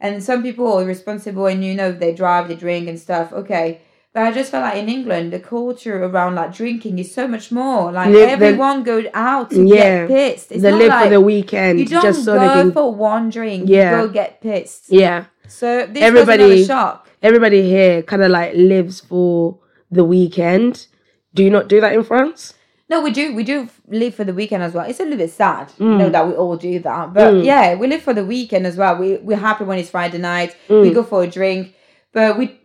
and 0.00 0.22
some 0.22 0.42
people 0.42 0.72
are 0.78 0.84
responsible, 0.84 1.46
and 1.46 1.64
you 1.64 1.74
know 1.74 1.92
they 1.92 2.14
drive, 2.14 2.48
they 2.48 2.54
drink 2.56 2.88
and 2.88 2.98
stuff. 2.98 3.32
Okay, 3.32 3.80
but 4.12 4.22
I 4.24 4.32
just 4.32 4.50
felt 4.50 4.62
like 4.64 4.76
in 4.76 4.88
England, 4.88 5.32
the 5.32 5.40
culture 5.40 6.04
around 6.04 6.34
like 6.34 6.52
drinking 6.54 6.98
is 6.98 7.14
so 7.14 7.26
much 7.26 7.50
more. 7.50 7.90
Like 7.92 8.10
Live 8.10 8.26
the- 8.28 8.32
everyone 8.46 8.82
goes 8.82 9.06
out 9.14 9.50
to 9.50 9.62
Yeah. 9.66 10.06
get 10.06 10.08
pissed. 10.08 10.52
It's 10.52 10.62
they 10.62 10.70
not 10.70 10.78
live 10.78 10.88
like 10.88 11.04
for 11.04 11.10
the 11.10 11.20
weekend 11.20 11.78
you 11.80 11.86
don't 11.86 12.02
just 12.02 12.24
so 12.24 12.34
go 12.34 12.40
they 12.40 12.46
can. 12.54 12.72
for 12.72 12.94
one 12.94 13.30
drink. 13.30 13.68
Yeah. 13.68 13.90
you 14.00 14.06
go 14.06 14.12
get 14.12 14.40
pissed. 14.40 14.84
yeah, 14.90 15.24
So 15.48 15.86
this 15.86 16.02
Everybody- 16.02 16.64
shock. 16.64 17.08
everybody 17.22 17.62
here 17.62 18.02
kind 18.02 18.22
of 18.22 18.30
like 18.30 18.52
lives 18.54 19.00
for 19.00 19.58
the 19.90 20.04
weekend. 20.04 20.86
Do 21.34 21.42
you 21.42 21.50
not 21.50 21.68
do 21.68 21.80
that 21.80 21.92
in 21.94 22.02
France? 22.04 22.54
No, 22.90 23.00
we 23.00 23.10
do. 23.10 23.34
We 23.34 23.42
do 23.44 23.68
live 23.88 24.14
for 24.14 24.24
the 24.24 24.34
weekend 24.34 24.62
as 24.62 24.74
well. 24.74 24.84
It's 24.84 25.00
a 25.00 25.04
little 25.04 25.18
bit 25.18 25.30
sad, 25.30 25.68
Mm. 25.78 25.92
you 25.92 25.98
know, 25.98 26.10
that 26.10 26.26
we 26.28 26.34
all 26.34 26.56
do 26.56 26.78
that. 26.80 27.14
But 27.14 27.42
yeah, 27.42 27.74
we 27.74 27.86
live 27.86 28.02
for 28.02 28.12
the 28.12 28.24
weekend 28.24 28.66
as 28.66 28.76
well. 28.76 28.96
We 28.96 29.16
we're 29.16 29.38
happy 29.38 29.64
when 29.64 29.78
it's 29.78 29.88
Friday 29.88 30.18
night. 30.18 30.54
We 30.68 30.90
Mm. 30.90 30.94
go 30.94 31.02
for 31.02 31.22
a 31.22 31.26
drink, 31.26 31.72
but 32.12 32.36
we. 32.38 32.58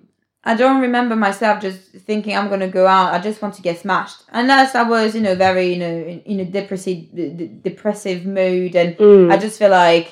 I 0.52 0.54
don't 0.62 0.82
remember 0.88 1.16
myself 1.28 1.62
just 1.68 1.80
thinking 2.10 2.34
I'm 2.38 2.50
gonna 2.50 2.70
go 2.80 2.86
out. 2.98 3.14
I 3.14 3.20
just 3.20 3.42
want 3.42 3.54
to 3.56 3.62
get 3.62 3.78
smashed, 3.86 4.20
unless 4.42 4.70
I 4.82 4.84
was, 4.94 5.08
you 5.16 5.22
know, 5.26 5.36
very, 5.48 5.66
you 5.74 5.80
know, 5.84 5.96
in, 6.14 6.20
in 6.32 6.40
a 6.40 6.46
depressive, 6.58 7.00
d- 7.18 7.30
d- 7.40 7.52
depressive 7.70 8.26
mood, 8.40 8.72
and 8.82 8.90
Mm. 8.98 9.32
I 9.34 9.36
just 9.46 9.56
feel 9.60 9.72
like 9.88 10.08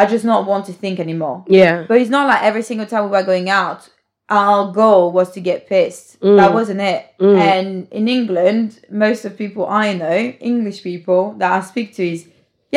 I 0.00 0.06
just 0.14 0.24
not 0.32 0.46
want 0.50 0.64
to 0.66 0.72
think 0.82 0.96
anymore. 1.00 1.38
Yeah, 1.60 1.84
But 1.88 1.96
it's 2.00 2.08
not 2.16 2.26
like 2.32 2.42
every 2.50 2.62
single 2.70 2.86
time 2.86 3.04
we 3.04 3.10
were 3.10 3.22
going 3.32 3.48
out, 3.50 3.80
our 4.28 4.72
goal 4.72 5.10
was 5.18 5.28
to 5.32 5.40
get 5.40 5.66
pissed. 5.68 6.06
That 6.20 6.54
wasn't 6.54 6.80
it. 6.80 7.00
And 7.18 7.88
in 7.90 8.06
England, 8.08 8.66
most 8.90 9.24
of 9.26 9.36
people 9.36 9.66
I 9.66 9.86
know, 10.02 10.16
English 10.52 10.78
people 10.90 11.22
that 11.40 11.50
I 11.52 11.60
speak 11.72 11.88
to, 11.96 12.02
is 12.14 12.20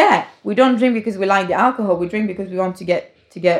yeah, 0.02 0.26
we 0.44 0.54
don't 0.56 0.78
drink 0.80 0.94
because 0.96 1.18
we 1.20 1.26
like 1.36 1.48
the 1.48 1.54
alcohol. 1.68 1.96
We 1.98 2.08
drink 2.14 2.26
because 2.28 2.50
we 2.50 2.58
want 2.58 2.76
to 2.78 2.86
get 2.94 3.02
to 3.34 3.40
get 3.40 3.60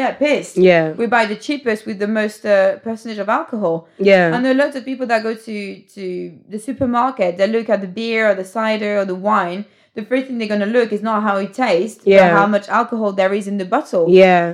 yeah 0.00 0.10
pissed. 0.22 0.56
yeah, 0.70 0.84
We 1.00 1.06
buy 1.16 1.24
the 1.32 1.36
cheapest 1.46 1.80
with 1.86 1.98
the 2.04 2.10
most 2.20 2.40
uh, 2.44 2.76
percentage 2.86 3.20
of 3.24 3.28
alcohol. 3.40 3.76
yeah, 4.10 4.24
I 4.36 4.38
know 4.44 4.52
lots 4.62 4.74
of 4.78 4.82
people 4.90 5.06
that 5.12 5.22
go 5.28 5.32
to 5.48 5.56
to 5.96 6.04
the 6.52 6.58
supermarket. 6.68 7.30
They 7.38 7.46
look 7.56 7.68
at 7.74 7.80
the 7.80 7.92
beer 8.00 8.20
or 8.30 8.34
the 8.42 8.48
cider 8.56 8.92
or 9.00 9.04
the 9.12 9.20
wine. 9.30 9.60
The 9.98 10.04
first 10.10 10.24
thing 10.26 10.36
they're 10.38 10.54
gonna 10.54 10.74
look 10.78 10.90
is 10.92 11.02
not 11.10 11.22
how 11.28 11.36
it 11.44 11.52
tastes, 11.54 12.02
Yeah. 12.04 12.22
but 12.22 12.30
how 12.38 12.46
much 12.56 12.66
alcohol 12.80 13.10
there 13.20 13.32
is 13.38 13.46
in 13.52 13.56
the 13.62 13.68
bottle. 13.76 14.04
yeah, 14.22 14.46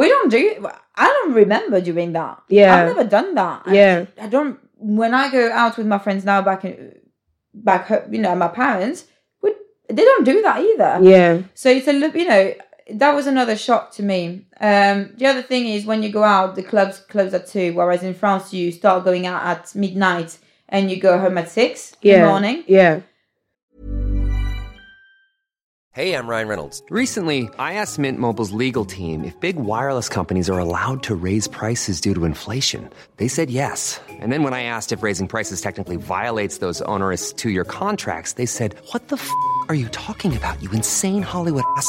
We 0.00 0.06
don't 0.14 0.30
do. 0.38 0.44
I 1.04 1.06
don't 1.16 1.34
remember 1.42 1.78
doing 1.90 2.10
that. 2.18 2.36
Yeah. 2.48 2.70
I've 2.76 2.88
never 2.92 3.06
done 3.16 3.34
that. 3.42 3.58
Yeah. 3.80 3.96
I, 4.24 4.28
don't. 4.34 4.54
When 4.78 5.12
I 5.22 5.24
go 5.36 5.42
out 5.62 5.74
with 5.78 5.88
my 5.94 5.98
friends 6.04 6.22
now, 6.24 6.40
back 6.50 6.64
in, 6.64 6.74
back 7.52 7.82
home, 7.90 8.04
you 8.14 8.20
know, 8.24 8.34
my 8.44 8.48
parents, 8.48 8.98
we 9.42 9.50
they 9.96 10.04
don't 10.10 10.24
do 10.32 10.36
that 10.46 10.56
either. 10.68 10.92
Yeah. 11.14 11.32
So 11.54 11.66
it's 11.76 11.88
a 11.88 11.94
you 12.22 12.28
know 12.32 12.44
that 12.90 13.14
was 13.14 13.26
another 13.26 13.56
shock 13.56 13.92
to 13.92 14.02
me. 14.02 14.46
Um, 14.60 15.12
the 15.16 15.26
other 15.26 15.42
thing 15.42 15.66
is 15.66 15.86
when 15.86 16.02
you 16.02 16.10
go 16.10 16.22
out, 16.22 16.54
the 16.54 16.62
clubs 16.62 16.98
close 16.98 17.32
at 17.34 17.46
two, 17.46 17.72
whereas 17.74 18.02
in 18.02 18.14
France 18.14 18.52
you 18.52 18.72
start 18.72 19.04
going 19.04 19.26
out 19.26 19.42
at 19.42 19.74
midnight 19.74 20.38
and 20.68 20.90
you 20.90 21.00
go 21.00 21.18
home 21.18 21.38
at 21.38 21.50
six 21.50 21.96
in 22.02 22.20
the 22.20 22.26
morning. 22.26 22.64
Yeah. 22.66 23.00
Hey, 25.92 26.16
I'm 26.16 26.26
Ryan 26.26 26.48
Reynolds. 26.48 26.82
Recently, 26.90 27.48
I 27.56 27.74
asked 27.74 28.00
Mint 28.00 28.18
Mobile's 28.18 28.50
legal 28.50 28.84
team 28.84 29.22
if 29.22 29.38
big 29.38 29.54
wireless 29.54 30.08
companies 30.08 30.50
are 30.50 30.58
allowed 30.58 31.04
to 31.04 31.14
raise 31.14 31.46
prices 31.46 32.00
due 32.00 32.14
to 32.14 32.24
inflation. 32.24 32.90
They 33.18 33.28
said 33.28 33.48
yes. 33.48 34.00
And 34.10 34.32
then 34.32 34.42
when 34.42 34.54
I 34.54 34.64
asked 34.64 34.90
if 34.90 35.04
raising 35.04 35.28
prices 35.28 35.60
technically 35.60 35.94
violates 35.94 36.58
those 36.58 36.82
onerous 36.82 37.32
two 37.32 37.50
year 37.50 37.64
contracts, 37.64 38.32
they 38.32 38.46
said, 38.46 38.74
What 38.90 39.06
the 39.06 39.14
f 39.14 39.30
are 39.68 39.76
you 39.76 39.88
talking 39.90 40.36
about, 40.36 40.60
you 40.60 40.68
insane 40.72 41.22
Hollywood 41.22 41.64
ass? 41.76 41.88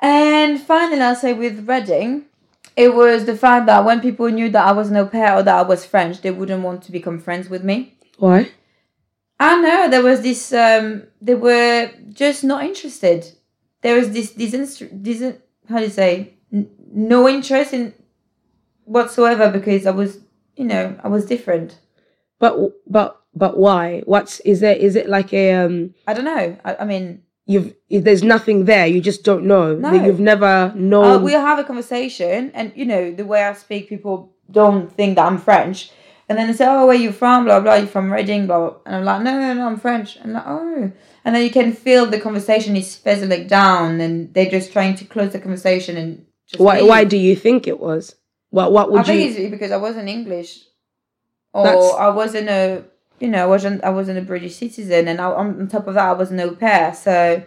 And 0.00 0.58
finally, 0.58 1.02
I'll 1.02 1.14
say 1.14 1.34
with 1.34 1.68
Reading, 1.68 2.24
it 2.74 2.94
was 2.94 3.26
the 3.26 3.36
fact 3.36 3.66
that 3.66 3.84
when 3.84 4.00
people 4.00 4.28
knew 4.28 4.48
that 4.50 4.66
I 4.66 4.72
was 4.72 4.90
an 4.90 4.96
au 4.96 5.06
pair 5.06 5.36
or 5.36 5.42
that 5.42 5.58
I 5.58 5.62
was 5.62 5.84
French, 5.84 6.22
they 6.22 6.30
wouldn't 6.30 6.62
want 6.62 6.82
to 6.84 6.92
become 6.92 7.18
friends 7.18 7.50
with 7.50 7.62
me. 7.62 7.94
Why? 8.18 8.50
I 9.38 9.60
know. 9.60 9.88
There 9.90 10.02
was 10.02 10.22
this. 10.22 10.52
Um, 10.52 11.04
they 11.20 11.34
were 11.34 11.90
just 12.12 12.44
not 12.44 12.64
interested. 12.64 13.30
There 13.82 13.96
was 13.96 14.10
this. 14.10 14.30
This. 14.30 14.52
this 14.92 15.36
how 15.68 15.78
do 15.78 15.84
you 15.84 15.90
say? 15.90 16.34
N- 16.52 16.70
no 16.92 17.28
interest 17.28 17.72
in 17.74 17.94
whatsoever 18.84 19.50
because 19.50 19.86
I 19.86 19.92
was, 19.92 20.18
you 20.56 20.64
know, 20.64 20.98
I 21.02 21.08
was 21.08 21.26
different. 21.26 21.78
But 22.38 22.58
but 22.86 23.20
but 23.34 23.58
why? 23.58 24.02
What's 24.06 24.40
is 24.40 24.60
there? 24.60 24.76
Is 24.76 24.96
it 24.96 25.08
like 25.08 25.32
a 25.32 25.52
um? 25.54 25.94
I 26.06 26.14
don't 26.14 26.24
know. 26.24 26.56
I, 26.64 26.76
I 26.76 26.84
mean, 26.84 27.22
You've 27.50 27.74
if 27.88 28.04
there's 28.04 28.22
nothing 28.22 28.66
there. 28.66 28.86
You 28.86 29.00
just 29.00 29.24
don't 29.24 29.44
know. 29.44 29.74
No. 29.74 29.90
That 29.90 30.04
You've 30.06 30.20
never 30.20 30.72
known. 30.76 31.04
uh, 31.04 31.18
we'll 31.18 31.40
have 31.40 31.58
a 31.58 31.64
conversation, 31.64 32.52
and 32.54 32.72
you 32.76 32.84
know, 32.84 33.10
the 33.10 33.26
way 33.26 33.42
I 33.42 33.52
speak, 33.54 33.88
people 33.88 34.32
don't 34.50 34.90
think 34.96 35.16
that 35.16 35.26
I'm 35.26 35.38
French. 35.38 35.90
And 36.28 36.38
then 36.38 36.46
they 36.46 36.52
say, 36.52 36.66
"Oh, 36.68 36.86
where 36.86 36.94
you 36.94 37.10
from?" 37.10 37.46
Blah 37.46 37.58
blah. 37.58 37.74
you're 37.74 37.88
from 37.88 38.12
Reading? 38.12 38.46
Blah. 38.46 38.60
blah. 38.60 38.76
And 38.86 38.94
I'm 38.96 39.04
like, 39.04 39.22
"No, 39.22 39.32
no, 39.40 39.52
no, 39.54 39.66
I'm 39.66 39.78
French." 39.78 40.14
And 40.22 40.34
like, 40.34 40.46
"Oh." 40.46 40.92
And 41.24 41.34
then 41.34 41.42
you 41.42 41.50
can 41.50 41.72
feel 41.72 42.06
the 42.06 42.20
conversation 42.20 42.76
is 42.76 42.94
fizzling 42.94 43.48
down, 43.48 44.00
and 44.00 44.32
they're 44.32 44.54
just 44.58 44.72
trying 44.72 44.94
to 45.00 45.04
close 45.04 45.32
the 45.32 45.40
conversation 45.40 45.96
and 45.96 46.24
just. 46.46 46.60
why 46.62 46.78
leave. 46.78 46.88
why 46.88 47.02
do 47.04 47.16
you 47.16 47.34
think 47.34 47.66
it 47.66 47.80
was? 47.80 48.14
What 48.50 48.70
what 48.72 48.92
would 48.92 49.00
I 49.00 49.04
think 49.04 49.36
you? 49.36 49.42
it's 49.44 49.50
because 49.50 49.72
I 49.72 49.76
wasn't 49.76 50.08
English, 50.08 50.60
or 51.52 51.64
That's- 51.64 51.94
I 51.98 52.10
wasn't 52.10 52.48
a 52.48 52.84
you 53.20 53.28
know 53.28 53.42
I 53.42 53.46
wasn't 53.46 53.84
I 53.84 53.90
wasn't 53.90 54.18
a 54.18 54.22
British 54.22 54.56
citizen, 54.56 55.08
and 55.08 55.20
I, 55.20 55.26
on 55.26 55.68
top 55.68 55.86
of 55.86 55.94
that 55.94 56.08
I 56.08 56.12
was 56.12 56.30
an 56.30 56.40
au 56.40 56.52
pair. 56.54 56.94
So 56.94 57.42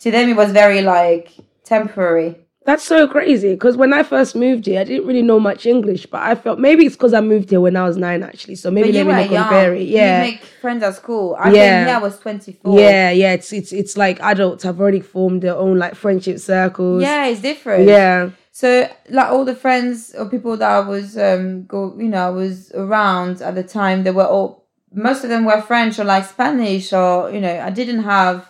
to 0.00 0.10
them 0.10 0.28
it 0.28 0.36
was 0.36 0.52
very 0.52 0.82
like 0.82 1.32
temporary. 1.64 2.36
That's 2.66 2.84
so 2.84 3.08
crazy. 3.08 3.54
Because 3.54 3.76
when 3.78 3.94
I 3.94 4.02
first 4.02 4.36
moved 4.36 4.66
here, 4.66 4.80
I 4.80 4.84
didn't 4.84 5.06
really 5.06 5.22
know 5.22 5.40
much 5.40 5.64
English, 5.64 6.04
but 6.06 6.20
I 6.22 6.34
felt 6.34 6.58
maybe 6.58 6.84
it's 6.84 6.94
because 6.94 7.14
I 7.14 7.22
moved 7.22 7.48
here 7.48 7.60
when 7.60 7.74
I 7.74 7.84
was 7.84 7.96
nine, 7.96 8.22
actually. 8.22 8.54
So 8.56 8.70
maybe 8.70 8.90
you 8.90 9.04
were 9.04 9.14
really 9.14 9.32
young. 9.32 9.44
comparing. 9.44 9.88
Yeah. 9.88 10.24
you 10.24 10.32
make 10.32 10.42
friends 10.42 10.82
at 10.82 10.94
school. 10.94 11.36
I 11.40 11.52
Yeah. 11.52 11.96
I 11.98 12.02
was 12.02 12.18
twenty 12.18 12.52
four. 12.52 12.78
Yeah, 12.78 13.10
yeah, 13.10 13.32
it's 13.32 13.52
it's 13.52 13.72
it's 13.72 13.96
like 13.96 14.20
adults 14.20 14.62
have 14.64 14.78
already 14.78 15.00
formed 15.00 15.40
their 15.42 15.56
own 15.56 15.78
like 15.78 15.94
friendship 15.94 16.38
circles. 16.38 17.02
yeah, 17.02 17.26
it's 17.26 17.40
different. 17.40 17.88
yeah, 17.88 18.30
So 18.52 18.88
like 19.08 19.30
all 19.30 19.46
the 19.46 19.54
friends 19.56 20.14
or 20.14 20.26
people 20.28 20.56
that 20.58 20.70
I 20.70 20.80
was 20.80 21.16
um 21.16 21.64
go 21.64 21.94
you 21.96 22.08
know 22.08 22.26
I 22.26 22.30
was 22.30 22.70
around 22.72 23.40
at 23.40 23.54
the 23.54 23.62
time 23.64 24.04
they 24.04 24.10
were 24.10 24.26
all 24.26 24.59
most 24.92 25.24
of 25.24 25.30
them 25.30 25.44
were 25.44 25.60
French 25.60 25.98
or 25.98 26.04
like 26.04 26.24
Spanish 26.24 26.92
or 26.92 27.30
you 27.30 27.40
know 27.40 27.60
I 27.60 27.70
didn't 27.70 28.02
have 28.02 28.48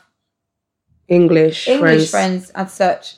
English, 1.08 1.68
English 1.68 2.10
friends. 2.10 2.50
friends 2.50 2.50
as 2.50 2.72
such. 2.72 3.16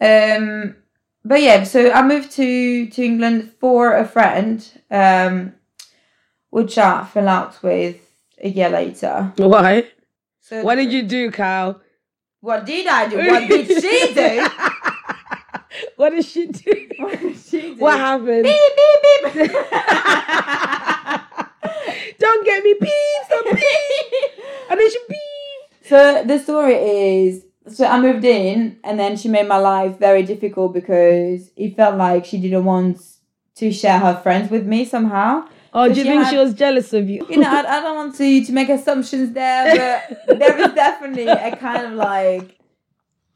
Um, 0.00 0.76
but 1.24 1.42
yeah, 1.42 1.64
so 1.64 1.90
I 1.90 2.02
moved 2.02 2.30
to 2.32 2.86
to 2.86 3.02
England 3.04 3.52
for 3.60 3.92
a 3.92 4.06
friend, 4.06 4.66
um, 4.90 5.54
which 6.50 6.78
I 6.78 7.04
fell 7.04 7.28
out 7.28 7.62
with 7.62 7.96
a 8.42 8.48
year 8.48 8.70
later. 8.70 9.32
Why? 9.36 9.84
So 10.40 10.62
What 10.62 10.76
did 10.76 10.92
you 10.92 11.02
do, 11.02 11.30
Kyle? 11.30 11.80
What 12.40 12.64
did 12.64 12.86
I 12.86 13.06
do? 13.08 13.18
What 13.18 13.48
did 13.48 13.66
she 13.66 14.14
do? 14.14 14.48
what 15.96 16.10
did 16.10 16.24
she 16.24 16.46
do? 16.46 16.88
What 16.98 17.20
did 17.20 17.36
she 17.36 17.60
do? 17.60 17.76
What 17.76 17.98
happened? 17.98 18.44
Beep 18.44 18.72
beep 18.76 19.34
beep. 19.34 19.52
Don't 22.18 22.44
get 22.44 22.62
me 22.64 22.74
beep, 22.80 22.90
some 23.28 23.44
beep. 23.54 24.32
And 24.70 24.78
then 24.80 24.90
she 24.90 24.98
beep. 25.08 25.88
So 25.88 26.24
the 26.24 26.38
story 26.38 26.74
is 26.74 27.44
so 27.68 27.84
I 27.86 28.00
moved 28.00 28.24
in 28.24 28.78
and 28.84 28.98
then 28.98 29.16
she 29.16 29.28
made 29.28 29.46
my 29.46 29.58
life 29.58 29.98
very 29.98 30.22
difficult 30.22 30.72
because 30.72 31.50
it 31.56 31.76
felt 31.76 31.96
like 31.96 32.24
she 32.24 32.38
didn't 32.40 32.64
want 32.64 33.00
to 33.56 33.72
share 33.72 33.98
her 33.98 34.16
friends 34.22 34.50
with 34.50 34.66
me 34.66 34.84
somehow. 34.84 35.46
Oh, 35.72 35.86
So 35.88 35.94
do 35.94 36.00
you 36.00 36.04
think 36.06 36.22
had- 36.24 36.30
she 36.30 36.36
was 36.36 36.54
jealous 36.54 36.92
of 36.92 37.08
you? 37.08 37.24
You 37.28 37.36
know, 37.38 37.48
I, 37.50 37.60
I 37.60 37.80
don't 37.80 37.94
want 37.96 38.14
to 38.16 38.44
to 38.44 38.52
make 38.52 38.68
assumptions 38.68 39.32
there, 39.32 40.06
but 40.26 40.38
there 40.38 40.58
is 40.58 40.72
definitely 40.74 41.26
a 41.28 41.54
kind 41.56 41.86
of 41.86 41.92
like 41.92 42.56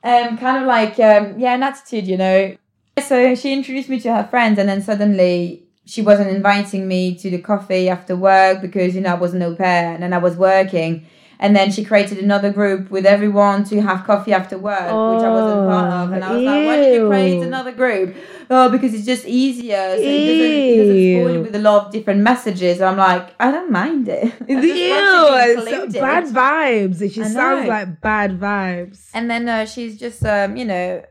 um 0.03 0.37
kind 0.39 0.59
of 0.63 0.67
like 0.67 0.99
um 1.01 1.39
yeah, 1.39 1.55
an 1.55 1.63
attitude, 1.63 2.07
you 2.07 2.17
know. 2.17 2.57
So 3.03 3.35
she 3.35 3.53
introduced 3.53 3.89
me 3.89 4.01
to 4.01 4.15
her 4.15 4.25
friends 4.29 4.59
and 4.59 4.69
then 4.69 4.81
suddenly 4.83 5.64
she 5.87 6.03
wasn't 6.03 6.31
inviting 6.31 6.89
me 6.89 7.15
to 7.17 7.31
the 7.31 7.39
coffee 7.39 7.89
after 7.89 8.17
work 8.17 8.61
because 8.63 8.95
you 8.95 9.01
know 9.01 9.11
I 9.11 9.19
was 9.19 9.35
an 9.35 9.43
au 9.43 9.55
pair 9.55 9.93
and 9.93 10.03
then 10.03 10.13
I 10.13 10.19
was 10.19 10.37
working. 10.37 11.07
And 11.41 11.55
then 11.55 11.73
she 11.73 11.85
created 11.85 12.19
another 12.19 12.51
group 12.53 12.91
with 12.91 13.05
everyone 13.05 13.65
to 13.65 13.83
have 13.83 14.07
coffee 14.07 14.33
after 14.33 14.57
work, 14.57 14.79
which 14.79 15.25
I 15.25 15.31
wasn't 15.31 15.69
part 15.69 15.93
of. 15.93 16.13
And 16.13 16.25
I 16.25 16.33
was 16.33 16.43
like, 16.43 16.67
why 16.67 16.77
did 16.77 16.95
you 16.95 17.09
create 17.09 17.43
another 17.43 17.73
group? 17.73 18.17
Oh, 18.49 18.71
because 18.71 18.95
it's 18.95 19.05
just 19.05 19.27
easier. 19.27 19.97
So 19.97 20.03
it 20.03 20.27
doesn't, 20.27 20.53
it 20.53 20.77
doesn't 20.79 20.97
Ew. 20.97 21.43
with 21.43 21.57
a 21.57 21.59
lot 21.59 21.87
of 21.87 21.93
different 21.93 22.21
messages. 22.21 22.81
I'm 22.81 22.97
like, 22.97 23.35
I 23.41 23.51
don't 23.51 23.73
mind 23.73 24.09
it. 24.09 24.33
Ew, 24.49 24.55
want 24.55 24.63
to 24.63 24.63
be 24.63 24.71
it's 24.71 25.73
included. 25.73 26.01
bad 26.01 26.25
vibes. 26.27 27.13
She 27.13 27.25
sounds 27.25 27.69
like 27.69 28.01
bad 28.01 28.39
vibes. 28.39 29.11
And 29.13 29.29
then 29.29 29.49
uh, 29.49 29.67
she's 29.67 29.99
just, 29.99 30.25
um, 30.25 30.57
you 30.57 30.65
know, 30.65 31.03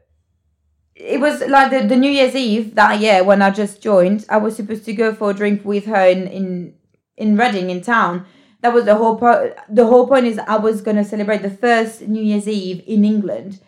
it 0.96 1.20
was 1.20 1.42
like 1.48 1.72
the, 1.72 1.88
the 1.88 1.96
New 1.96 2.10
Year's 2.10 2.36
Eve 2.36 2.76
that 2.76 3.00
year 3.00 3.24
when 3.24 3.42
I 3.42 3.50
just 3.50 3.82
joined. 3.82 4.26
I 4.30 4.38
was 4.38 4.56
supposed 4.56 4.86
to 4.86 4.94
go 4.94 5.14
for 5.14 5.32
a 5.32 5.34
drink 5.34 5.66
with 5.66 5.86
her 5.86 6.06
in 6.06 6.28
in, 6.28 6.74
in 7.18 7.38
Reading 7.38 7.70
in 7.70 7.82
town. 7.82 8.26
That 8.62 8.74
was 8.74 8.86
the 8.86 8.96
whole 8.96 9.18
point. 9.18 9.54
The 9.70 9.86
whole 9.86 10.08
point 10.08 10.26
is 10.26 10.40
I 10.40 10.58
was 10.58 10.82
gonna 10.82 11.04
celebrate 11.04 11.42
the 11.42 11.50
first 11.50 12.02
New 12.02 12.22
Year's 12.22 12.48
Eve 12.48 12.84
in 12.88 13.04
England. 13.04 13.60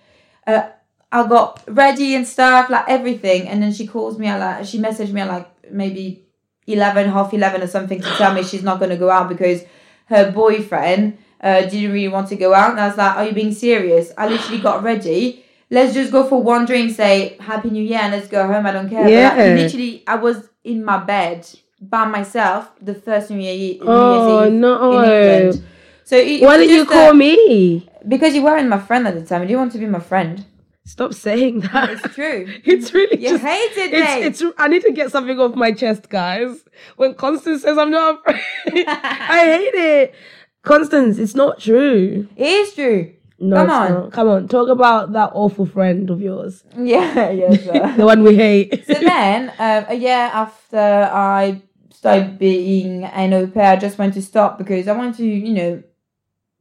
Uh, 0.46 0.70
I 1.12 1.28
got 1.28 1.64
ready 1.68 2.16
and 2.16 2.28
stuff, 2.28 2.70
like 2.70 2.86
everything, 2.88 3.48
and 3.48 3.64
then 3.64 3.74
she 3.74 3.88
calls 3.88 4.20
me. 4.20 4.28
at 4.28 4.40
like 4.40 4.66
she 4.66 4.80
messaged 4.80 5.12
me 5.12 5.22
at 5.22 5.28
like 5.28 5.72
maybe 5.72 6.28
eleven, 6.68 7.10
half 7.10 7.34
eleven 7.34 7.62
or 7.62 7.68
something 7.68 8.02
to 8.02 8.10
tell 8.18 8.34
me 8.34 8.44
she's 8.44 8.64
not 8.64 8.80
gonna 8.80 8.98
go 8.98 9.10
out 9.10 9.30
because 9.30 9.64
her 10.08 10.32
boyfriend 10.32 11.18
uh, 11.42 11.62
didn't 11.62 11.92
really 11.92 12.08
want 12.08 12.30
to 12.30 12.36
go 12.36 12.54
out. 12.54 12.72
And 12.72 12.80
I 12.80 12.88
was 12.88 12.98
like, 12.98 13.18
"Are 13.18 13.26
you 13.26 13.34
being 13.34 13.54
serious?" 13.54 14.12
I 14.18 14.28
literally 14.28 14.62
got 14.62 14.84
ready. 14.84 15.45
Let's 15.70 15.93
just 15.93 16.11
go 16.11 16.26
for 16.28 16.41
one 16.41 16.66
drink, 16.66 16.95
say 16.95 17.38
Happy 17.39 17.70
New 17.70 17.84
Year, 17.84 17.99
and 18.01 18.11
let's 18.13 18.28
go 18.28 18.45
home. 18.47 18.66
I 18.66 18.72
don't 18.72 18.89
care. 18.89 19.03
But, 19.03 19.11
Yeah. 19.11 19.30
like, 19.30 19.57
literally, 19.63 20.03
I 20.07 20.16
was 20.16 20.47
in 20.63 20.84
my 20.86 20.97
bed 20.97 21.47
by 21.82 22.05
myself 22.05 22.70
the 22.82 22.93
first 22.93 23.30
New, 23.32 23.39
Year, 23.39 23.76
New 23.76 23.86
Oh, 23.88 24.41
Year's 24.43 24.53
Eve 24.53 24.59
no. 24.59 24.91
in 24.99 25.09
England. 25.09 25.66
So 26.03 26.18
it, 26.18 26.41
Why 26.43 26.57
did 26.57 26.70
you 26.70 26.86
call 26.86 27.11
a- 27.11 27.13
me? 27.16 27.89
Because 28.07 28.36
you 28.36 28.43
weren't 28.43 28.70
my 28.70 28.78
friend 28.80 29.07
at 29.07 29.16
the 29.16 29.26
time. 29.26 29.45
Do 29.45 29.51
you 29.51 29.57
want 29.57 29.72
to 29.72 29.80
be 29.80 29.88
my 29.88 29.99
friend. 29.99 30.45
Stop 30.88 31.16
saying 31.16 31.61
that. 31.61 31.89
It's 31.89 32.13
true. 32.13 32.45
It's 32.63 32.93
really 32.93 33.18
You 33.20 33.30
just, 33.30 33.43
hated 33.43 33.91
me. 33.91 33.97
it's, 34.28 34.39
it's 34.41 34.53
I 34.59 34.68
need 34.68 34.84
to 34.84 34.91
get 34.91 35.09
something 35.11 35.39
off 35.39 35.55
my 35.55 35.72
chest, 35.72 36.09
guys. 36.09 36.63
When 36.95 37.16
Constance 37.16 37.63
says 37.63 37.76
I'm 37.80 37.89
not 37.89 38.20
afraid, 38.20 38.86
I 38.88 39.39
hate 39.57 39.74
it. 39.74 40.16
Constance, 40.61 41.18
it's 41.18 41.34
not 41.34 41.59
true. 41.59 42.28
It 42.38 42.47
is 42.47 42.76
true. 42.76 43.13
No, 43.38 43.58
Come 43.58 43.70
on. 43.70 43.92
not. 43.92 44.12
come 44.14 44.28
on. 44.30 44.48
Talk 44.48 44.70
about 44.70 45.12
that 45.14 45.32
awful 45.34 45.66
friend 45.66 46.10
of 46.10 46.22
yours, 46.22 46.64
Yeah, 46.78 47.14
sir. 47.14 47.94
the 47.98 48.06
one 48.06 48.24
we 48.24 48.36
hate. 48.36 48.86
so 48.88 48.94
then, 48.94 49.50
um, 49.60 49.86
a 49.90 49.96
year 49.96 50.30
after 50.34 50.78
I 50.78 51.62
started 51.94 52.40
being 52.40 53.04
an 53.04 53.34
au 53.34 53.48
pair, 53.48 53.72
I 53.74 53.76
just 53.76 53.98
wanted 54.00 54.14
to 54.16 54.22
stop 54.22 54.58
because 54.58 54.88
I 54.88 54.94
wanted 54.94 55.18
to, 55.18 55.26
you 55.26 55.54
know, 55.54 55.84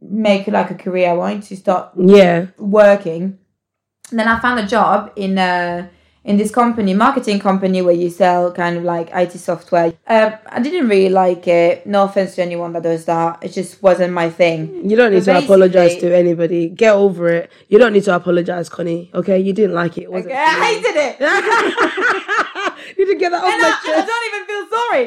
make 0.00 0.46
like 0.48 0.70
a 0.70 0.74
career. 0.74 1.10
I 1.10 1.14
wanted 1.14 1.42
to 1.44 1.56
start 1.56 1.92
yeah, 1.96 2.46
working. 2.58 3.38
And 4.10 4.18
then 4.18 4.28
I 4.28 4.38
found 4.40 4.58
a 4.60 4.66
job 4.66 5.12
in 5.16 5.38
uh 5.38 5.88
in 6.24 6.38
this 6.38 6.50
company, 6.50 6.94
marketing 6.94 7.38
company, 7.38 7.82
where 7.82 7.94
you 7.94 8.08
sell 8.08 8.50
kind 8.52 8.78
of 8.78 8.84
like 8.84 9.10
IT 9.12 9.32
software. 9.32 9.92
Um, 10.06 10.32
I 10.46 10.60
didn't 10.60 10.88
really 10.88 11.10
like 11.10 11.46
it. 11.46 11.86
No 11.86 12.04
offense 12.04 12.34
to 12.36 12.42
anyone 12.42 12.72
that 12.72 12.82
does 12.82 13.04
that. 13.04 13.40
It 13.42 13.52
just 13.52 13.82
wasn't 13.82 14.14
my 14.14 14.30
thing. 14.30 14.88
you 14.88 14.96
don't 14.96 15.12
need 15.12 15.26
But 15.26 15.40
to 15.40 15.44
apologize 15.44 15.96
to 15.96 16.16
anybody. 16.16 16.70
Get 16.70 16.94
over 16.94 17.28
it. 17.28 17.50
You 17.68 17.78
don't 17.78 17.92
need 17.92 18.04
to 18.04 18.14
apologize, 18.16 18.70
Connie. 18.70 19.10
Okay, 19.14 19.38
you 19.38 19.52
didn't 19.52 19.74
like 19.74 19.98
it. 19.98 20.08
Okay, 20.08 20.32
I 20.36 20.64
hated 20.64 20.96
it. 20.96 21.20
You 22.96 23.06
didn't 23.06 23.18
get 23.18 23.30
that 23.30 23.42
off 23.42 23.50
and 23.50 23.62
my 23.62 23.68
I, 23.68 23.70
I 24.02 24.04
don't 24.06 24.26
even 24.28 24.46
feel 24.46 24.66
sorry. 24.76 25.06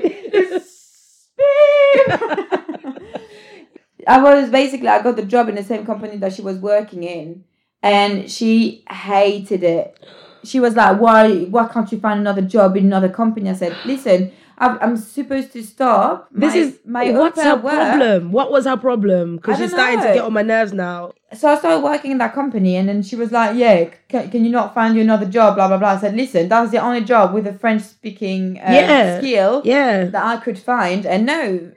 I 4.08 4.22
was 4.22 4.50
basically 4.50 4.88
I 4.88 5.02
got 5.02 5.16
the 5.16 5.24
job 5.24 5.50
in 5.50 5.56
the 5.56 5.64
same 5.64 5.86
company 5.86 6.18
that 6.18 6.34
she 6.34 6.42
was 6.42 6.58
working 6.58 7.04
in, 7.04 7.44
and 7.84 8.30
she 8.32 8.84
hated 8.90 9.64
it. 9.64 10.00
She 10.48 10.60
was 10.60 10.76
like, 10.76 11.00
"Why? 11.00 11.24
Why 11.54 11.68
can't 11.68 11.92
you 11.92 12.00
find 12.00 12.20
another 12.20 12.42
job 12.42 12.78
in 12.78 12.86
another 12.86 13.10
company?" 13.10 13.50
I 13.50 13.54
said, 13.54 13.76
"Listen, 13.86 14.32
I'm, 14.58 14.78
I'm 14.82 14.98
supposed 14.98 15.52
to 15.54 15.64
stop. 15.64 16.30
This 16.32 16.54
my, 16.54 16.60
is 16.60 16.80
my 16.86 17.12
what's 17.12 17.42
her 17.42 17.56
work." 17.56 17.76
problem? 17.76 18.32
What 18.32 18.52
was 18.52 18.66
her 18.66 18.78
problem? 18.78 19.36
Because 19.38 19.58
she's 19.60 19.72
starting 19.72 20.00
to 20.00 20.14
get 20.14 20.24
on 20.24 20.34
my 20.34 20.42
nerves 20.42 20.74
now. 20.74 21.14
So 21.34 21.50
I 21.50 21.58
started 21.58 21.84
working 21.84 22.12
in 22.12 22.20
that 22.20 22.34
company, 22.34 22.78
and 22.78 22.88
then 22.90 23.04
she 23.04 23.16
was 23.16 23.32
like, 23.32 23.58
"Yeah, 23.58 23.90
can, 24.08 24.32
can 24.32 24.46
you 24.46 24.52
not 24.52 24.74
find 24.74 24.96
you 24.96 25.02
another 25.02 25.26
job?" 25.26 25.56
Blah 25.56 25.68
blah 25.68 25.78
blah. 25.78 25.94
I 25.96 26.00
said, 26.00 26.16
"Listen, 26.16 26.48
that's 26.50 26.72
the 26.72 26.80
only 26.80 27.02
job 27.02 27.34
with 27.34 27.46
a 27.48 27.54
French 27.54 27.84
speaking 27.84 28.60
uh, 28.60 28.72
Yeah. 28.72 29.20
skill 29.20 29.62
Yeah, 29.66 30.06
that 30.06 30.24
I 30.34 30.38
could 30.38 30.58
find, 30.58 31.06
and 31.06 31.26
no, 31.26 31.72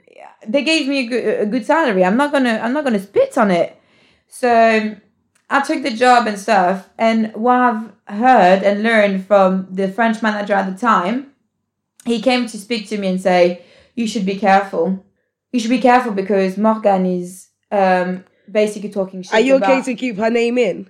they 0.47 0.63
gave 0.63 0.87
me 0.87 0.99
a 0.99 1.07
good, 1.07 1.39
a 1.41 1.45
good 1.45 1.65
salary. 1.65 2.03
I'm 2.05 2.17
not 2.17 2.31
gonna 2.31 2.59
I'm 2.63 2.73
not 2.73 2.83
gonna 2.83 2.99
spit 2.99 3.37
on 3.37 3.51
it. 3.51 3.77
So 4.27 4.95
I 5.51 5.59
took 5.61 5.83
the 5.83 5.91
job 5.91 6.27
and 6.27 6.39
stuff, 6.39 6.89
and 6.97 7.33
what 7.33 7.59
I've 7.59 7.91
heard 8.07 8.63
and 8.63 8.83
learned 8.83 9.27
from 9.27 9.67
the 9.69 9.89
French 9.89 10.21
manager 10.21 10.53
at 10.53 10.71
the 10.71 10.79
time, 10.79 11.33
he 12.05 12.21
came 12.21 12.47
to 12.47 12.57
speak 12.57 12.87
to 12.87 12.97
me 12.97 13.07
and 13.09 13.21
say, 13.21 13.63
"You 13.93 14.07
should 14.07 14.25
be 14.25 14.37
careful. 14.37 15.03
You 15.51 15.59
should 15.59 15.69
be 15.69 15.81
careful 15.81 16.13
because 16.13 16.57
Morgan 16.57 17.05
is 17.05 17.49
um 17.69 18.23
basically 18.49 18.89
talking 18.89 19.23
shit." 19.23 19.33
are 19.33 19.41
you 19.41 19.55
okay 19.55 19.81
to 19.81 19.93
keep 19.93 20.17
her 20.17 20.29
name 20.29 20.57
in? 20.57 20.89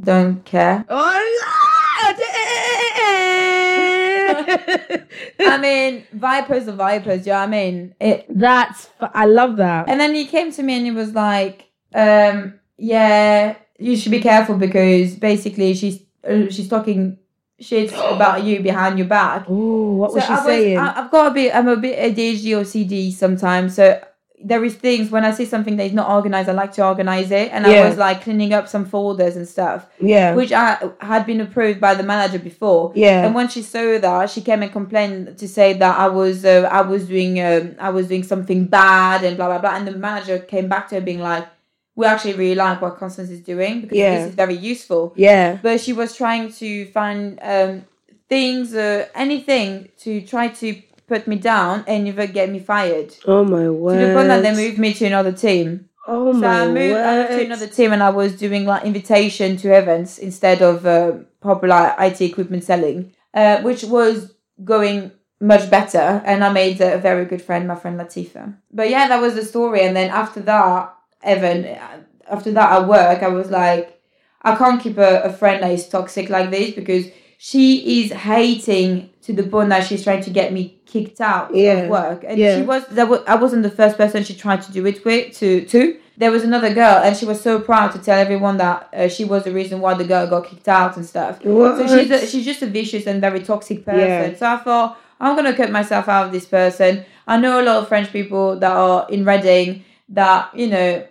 Don't 0.00 0.44
care. 0.44 0.84
I 5.40 5.58
mean, 5.60 6.04
vipers 6.12 6.68
are 6.68 6.72
vipers. 6.72 7.26
You 7.26 7.32
know 7.32 7.38
what 7.40 7.48
I 7.48 7.50
mean? 7.50 7.94
It 7.98 8.26
That's 8.28 8.90
I 9.00 9.26
love 9.26 9.56
that. 9.56 9.88
And 9.88 9.98
then 9.98 10.14
he 10.14 10.24
came 10.26 10.52
to 10.52 10.62
me 10.62 10.76
and 10.76 10.86
he 10.86 10.92
was 10.92 11.14
like, 11.14 11.66
um, 11.94 12.60
"Yeah, 12.76 13.56
you 13.78 13.96
should 13.96 14.12
be 14.12 14.20
careful 14.20 14.56
because 14.56 15.14
basically 15.16 15.74
she's 15.74 16.00
uh, 16.28 16.50
she's 16.50 16.68
talking 16.68 17.18
shit 17.60 17.92
about 18.16 18.42
you 18.44 18.60
behind 18.60 18.98
your 18.98 19.08
back." 19.08 19.44
Oh, 19.48 19.96
what 19.96 20.14
was 20.14 20.24
she 20.24 20.32
I 20.32 20.44
saying? 20.44 20.78
I, 20.78 21.04
I've 21.04 21.10
got 21.10 21.30
a 21.30 21.34
bit. 21.34 21.54
I'm 21.54 21.68
a 21.68 21.76
bit 21.76 21.98
ADHD 22.16 22.60
or 22.60 22.64
CD 22.64 23.10
sometimes, 23.12 23.74
so 23.76 24.00
there 24.40 24.64
is 24.64 24.76
things 24.76 25.10
when 25.10 25.24
I 25.24 25.32
see 25.32 25.44
something 25.44 25.76
that 25.78 25.86
is 25.86 25.92
not 25.92 26.08
organized, 26.08 26.48
I 26.48 26.52
like 26.52 26.70
to 26.74 26.86
organize 26.86 27.32
it, 27.32 27.50
and 27.52 27.66
Yeah. 27.66 27.82
I 27.82 27.88
was 27.88 27.98
like 27.98 28.22
cleaning 28.22 28.52
up 28.52 28.68
some 28.68 28.84
folders 28.84 29.34
and 29.34 29.48
stuff, 29.48 29.88
yeah, 30.00 30.32
which 30.34 30.52
I 30.52 30.90
had 31.00 31.26
been 31.26 31.40
approved 31.40 31.80
by 31.80 31.94
the 31.94 32.04
manager 32.04 32.38
before. 32.38 32.92
yeah. 32.94 33.24
And 33.26 33.34
when 33.34 33.48
she 33.48 33.62
saw 33.62 33.98
that, 33.98 34.30
she 34.30 34.40
came 34.40 34.62
and 34.62 34.70
complained 34.70 35.38
to 35.38 35.48
say 35.48 35.72
that 35.72 35.98
I 35.98 36.06
was 36.08 36.44
uh, 36.44 36.68
I 36.70 36.82
was 36.82 37.08
doing 37.08 37.40
um, 37.40 37.74
I 37.80 37.90
was 37.90 38.06
doing 38.06 38.22
something 38.22 38.66
bad 38.66 39.24
and 39.24 39.36
blah 39.36 39.48
blah 39.48 39.58
blah. 39.58 39.74
And 39.74 39.88
the 39.88 39.96
manager 39.96 40.38
came 40.38 40.68
back 40.68 40.88
to 40.90 40.94
her 40.96 41.00
being 41.00 41.18
like, 41.20 41.44
"We 41.98 42.02
actually 42.12 42.34
really 42.42 42.54
like 42.66 42.76
what 42.84 42.92
Constance 43.02 43.30
is 43.36 43.40
doing 43.52 43.74
because 43.82 43.98
Yeah. 43.98 44.14
this 44.14 44.28
is 44.30 44.34
very 44.44 44.58
useful." 44.72 45.02
yeah, 45.28 45.48
But 45.66 45.74
she 45.84 45.92
was 46.00 46.10
trying 46.22 46.46
to 46.62 46.68
find 46.98 47.20
um, 47.52 47.72
things, 48.34 48.64
uh, 48.74 49.06
anything 49.24 49.68
to 50.04 50.10
try 50.32 50.44
to 50.62 50.68
put 51.12 51.22
me 51.32 51.36
down 51.52 51.74
and 51.90 51.98
never 52.10 52.26
get 52.38 52.46
me 52.54 52.60
fired. 52.72 53.10
oh 53.34 53.42
my 53.56 53.66
word. 53.82 53.94
To 53.98 54.06
the 54.06 54.12
point 54.16 54.28
that 54.32 54.42
they 54.46 54.54
moved 54.62 54.78
me 54.84 54.90
to 55.00 55.04
another 55.12 55.32
team. 55.46 55.68
Oh 56.06 56.32
So 56.32 56.38
my 56.46 56.62
I 56.62 56.66
moved, 56.78 56.96
I 57.10 57.12
moved 57.18 57.32
to 57.38 57.44
another 57.50 57.66
team 57.78 57.90
and 57.94 58.02
I 58.10 58.12
was 58.20 58.30
doing 58.44 58.62
like 58.72 58.82
invitation 58.92 59.48
to 59.62 59.66
events 59.82 60.12
instead 60.28 60.58
of 60.70 60.74
uh, 60.86 61.12
popular 61.48 61.80
IT 62.06 62.18
equipment 62.30 62.62
selling, 62.70 62.98
uh, 63.40 63.56
which 63.66 63.82
was 63.96 64.16
going 64.72 64.98
much 65.52 65.64
better. 65.76 66.06
And 66.30 66.38
I 66.48 66.50
made 66.62 66.80
a 66.80 66.98
very 67.08 67.24
good 67.30 67.42
friend, 67.48 67.62
my 67.72 67.74
friend 67.82 67.96
Latifa. 68.00 68.44
But 68.78 68.86
yeah, 68.94 69.04
that 69.10 69.20
was 69.26 69.34
the 69.38 69.44
story. 69.52 69.80
And 69.86 69.94
then 69.98 70.10
after 70.22 70.40
that, 70.52 70.94
Evan, 71.22 71.64
uh, 71.64 72.00
after 72.30 72.50
that 72.52 72.72
at 72.82 72.88
work, 72.88 73.22
I 73.22 73.28
was 73.28 73.50
like, 73.50 74.00
I 74.42 74.54
can't 74.56 74.80
keep 74.80 74.98
a, 74.98 75.22
a 75.22 75.32
friend 75.32 75.62
that 75.62 75.72
is 75.72 75.88
toxic 75.88 76.30
like 76.30 76.50
this 76.50 76.74
because 76.74 77.06
she 77.38 78.02
is 78.04 78.12
hating 78.12 79.10
to 79.22 79.32
the 79.32 79.42
point 79.42 79.68
that 79.70 79.86
she's 79.86 80.02
trying 80.04 80.22
to 80.22 80.30
get 80.30 80.52
me 80.52 80.78
kicked 80.86 81.20
out 81.20 81.54
Yeah. 81.54 81.72
of 81.72 81.90
work. 81.90 82.24
And 82.26 82.38
Yeah. 82.38 82.56
she 82.56 82.62
was 82.62 82.86
that 82.88 83.08
was, 83.08 83.20
I 83.26 83.34
wasn't 83.36 83.62
the 83.62 83.70
first 83.70 83.96
person 83.96 84.24
she 84.24 84.34
tried 84.34 84.62
to 84.62 84.72
do 84.72 84.84
it 84.86 85.04
with 85.04 85.36
to 85.38 85.64
to. 85.66 85.96
There 86.16 86.32
was 86.32 86.42
another 86.42 86.72
girl 86.74 86.96
and 87.04 87.16
she 87.16 87.26
was 87.26 87.40
so 87.40 87.60
proud 87.60 87.92
to 87.92 87.98
tell 87.98 88.18
everyone 88.18 88.56
that 88.56 88.88
uh, 88.92 89.08
she 89.08 89.24
was 89.24 89.44
the 89.44 89.52
reason 89.52 89.80
why 89.80 89.94
the 89.94 90.04
girl 90.04 90.26
got 90.26 90.46
kicked 90.48 90.68
out 90.68 90.96
and 90.96 91.06
stuff. 91.06 91.40
So 91.42 91.86
she's 91.86 92.10
a, 92.10 92.26
she's 92.26 92.44
just 92.44 92.62
a 92.62 92.66
vicious 92.66 93.06
and 93.06 93.20
very 93.20 93.40
toxic 93.40 93.84
person. 93.84 94.32
Yeah. 94.32 94.34
So 94.36 94.46
I 94.46 94.56
thought 94.56 94.98
I'm 95.20 95.36
gonna 95.36 95.54
cut 95.56 95.70
myself 95.70 96.08
out 96.08 96.26
of 96.26 96.32
this 96.32 96.46
person. 96.46 97.04
I 97.26 97.36
know 97.38 97.60
a 97.60 97.64
lot 97.64 97.76
of 97.82 97.88
French 97.88 98.10
people 98.12 98.58
that 98.58 98.72
are 98.72 99.06
in 99.10 99.24
Reading 99.24 99.84
that 100.10 100.54
you 100.54 100.66
know 100.68 101.06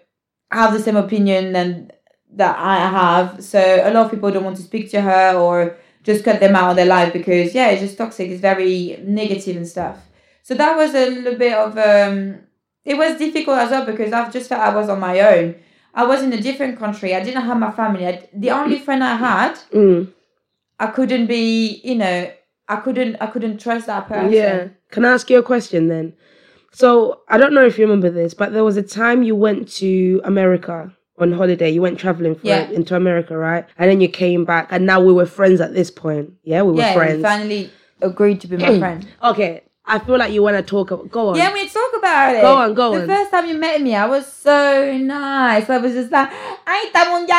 have 0.52 0.74
the 0.74 0.80
same 0.80 0.96
opinion 0.98 1.56
and 1.56 1.92
that 2.34 2.58
I 2.58 2.78
have. 2.90 3.44
So 3.44 3.60
a 3.60 3.92
lot 3.94 4.06
of 4.06 4.12
people 4.12 4.32
don't 4.32 4.44
want 4.44 4.58
to 4.58 4.64
speak 4.64 4.90
to 4.92 5.02
her 5.02 5.36
or 5.36 5.78
just 6.04 6.24
cut 6.24 6.40
them 6.40 6.56
out 6.56 6.70
of 6.72 6.76
their 6.76 6.86
life 6.86 7.12
because 7.14 7.54
yeah, 7.54 7.70
it's 7.70 7.82
just 7.82 7.98
toxic. 7.98 8.30
It's 8.30 8.42
very 8.42 8.98
negative 9.04 9.58
and 9.58 9.68
stuff. 9.68 9.98
So 10.44 10.54
that 10.56 10.76
was 10.78 10.94
a 10.96 11.10
little 11.10 11.36
bit 11.38 11.54
of 11.54 11.78
um. 11.78 12.40
It 12.86 12.98
was 12.98 13.18
difficult 13.18 13.58
as 13.58 13.72
well 13.72 13.86
because 13.86 14.14
I've 14.14 14.32
just 14.32 14.48
felt 14.48 14.62
I 14.62 14.74
was 14.74 14.88
on 14.88 15.00
my 15.02 15.20
own. 15.20 15.56
I 15.94 16.06
was 16.06 16.22
in 16.24 16.32
a 16.32 16.40
different 16.40 16.80
country. 16.80 17.14
I 17.14 17.22
didn't 17.22 17.42
have 17.44 17.58
my 17.60 17.72
family. 17.72 18.08
I, 18.08 18.30
the 18.34 18.52
only 18.52 18.80
friend 18.80 19.04
I 19.04 19.16
had, 19.18 19.56
Mm, 19.74 20.14
I 20.80 20.88
couldn't 20.88 21.26
be. 21.28 21.82
You 21.84 21.96
know, 21.96 22.32
I 22.70 22.76
couldn't. 22.78 23.18
I 23.20 23.28
couldn't 23.28 23.58
trust 23.60 23.88
that 23.88 24.08
person. 24.08 24.32
yeah. 24.32 24.68
Can 24.92 25.04
I 25.04 25.12
ask 25.14 25.30
you 25.30 25.40
a 25.40 25.44
question 25.44 25.90
then? 25.90 26.14
So 26.72 27.22
I 27.28 27.38
don't 27.38 27.54
know 27.54 27.66
if 27.66 27.78
you 27.78 27.86
remember 27.86 28.10
this, 28.10 28.34
but 28.34 28.54
there 28.54 28.64
was 28.64 28.78
a 28.78 28.84
time 28.84 29.24
you 29.24 29.36
went 29.36 29.68
to 29.76 30.22
America 30.24 30.94
on 31.18 31.32
holiday. 31.32 31.70
You 31.70 31.82
went 31.82 31.98
traveling 32.00 32.36
for 32.36 32.48
Yeah. 32.48 32.70
into 32.70 32.96
America, 32.96 33.36
right? 33.38 33.66
And 33.78 33.90
then 33.90 34.02
you 34.02 34.08
came 34.10 34.46
back, 34.46 34.68
and 34.70 34.86
now 34.86 35.02
we 35.02 35.14
were 35.14 35.26
friends 35.26 35.60
at 35.62 35.74
this 35.74 35.90
point. 35.90 36.34
Yeah, 36.44 36.62
we 36.62 36.74
were 36.74 36.84
Yeah, 36.84 36.94
friends. 36.94 37.22
finally 37.24 37.72
agreed 38.02 38.42
to 38.42 38.48
be 38.48 38.58
my 38.58 38.78
friend. 38.80 39.08
Okay, 39.24 39.64
I 39.90 40.00
feel 40.00 40.18
like 40.18 40.34
you 40.34 40.44
want 40.44 40.58
to 40.58 40.64
talk. 40.64 40.92
About, 40.92 41.10
go 41.10 41.30
on. 41.30 41.36
Yeah, 41.38 41.54
we 41.54 41.68
talk 41.70 41.92
about 41.98 42.36
it. 42.36 42.42
Go 42.42 42.56
on, 42.56 42.74
go 42.74 42.94
on. 42.94 43.02
the 43.02 43.08
first 43.08 43.32
time 43.32 43.48
you 43.48 43.58
met 43.58 43.82
me, 43.82 43.96
I 43.96 44.06
was 44.06 44.26
so 44.32 44.98
nice. 44.98 45.70
I 45.70 45.78
was 45.78 45.94
just 45.94 46.12
like, 46.12 46.30
"Ay, 46.68 46.90
Tawanga, 46.94 47.32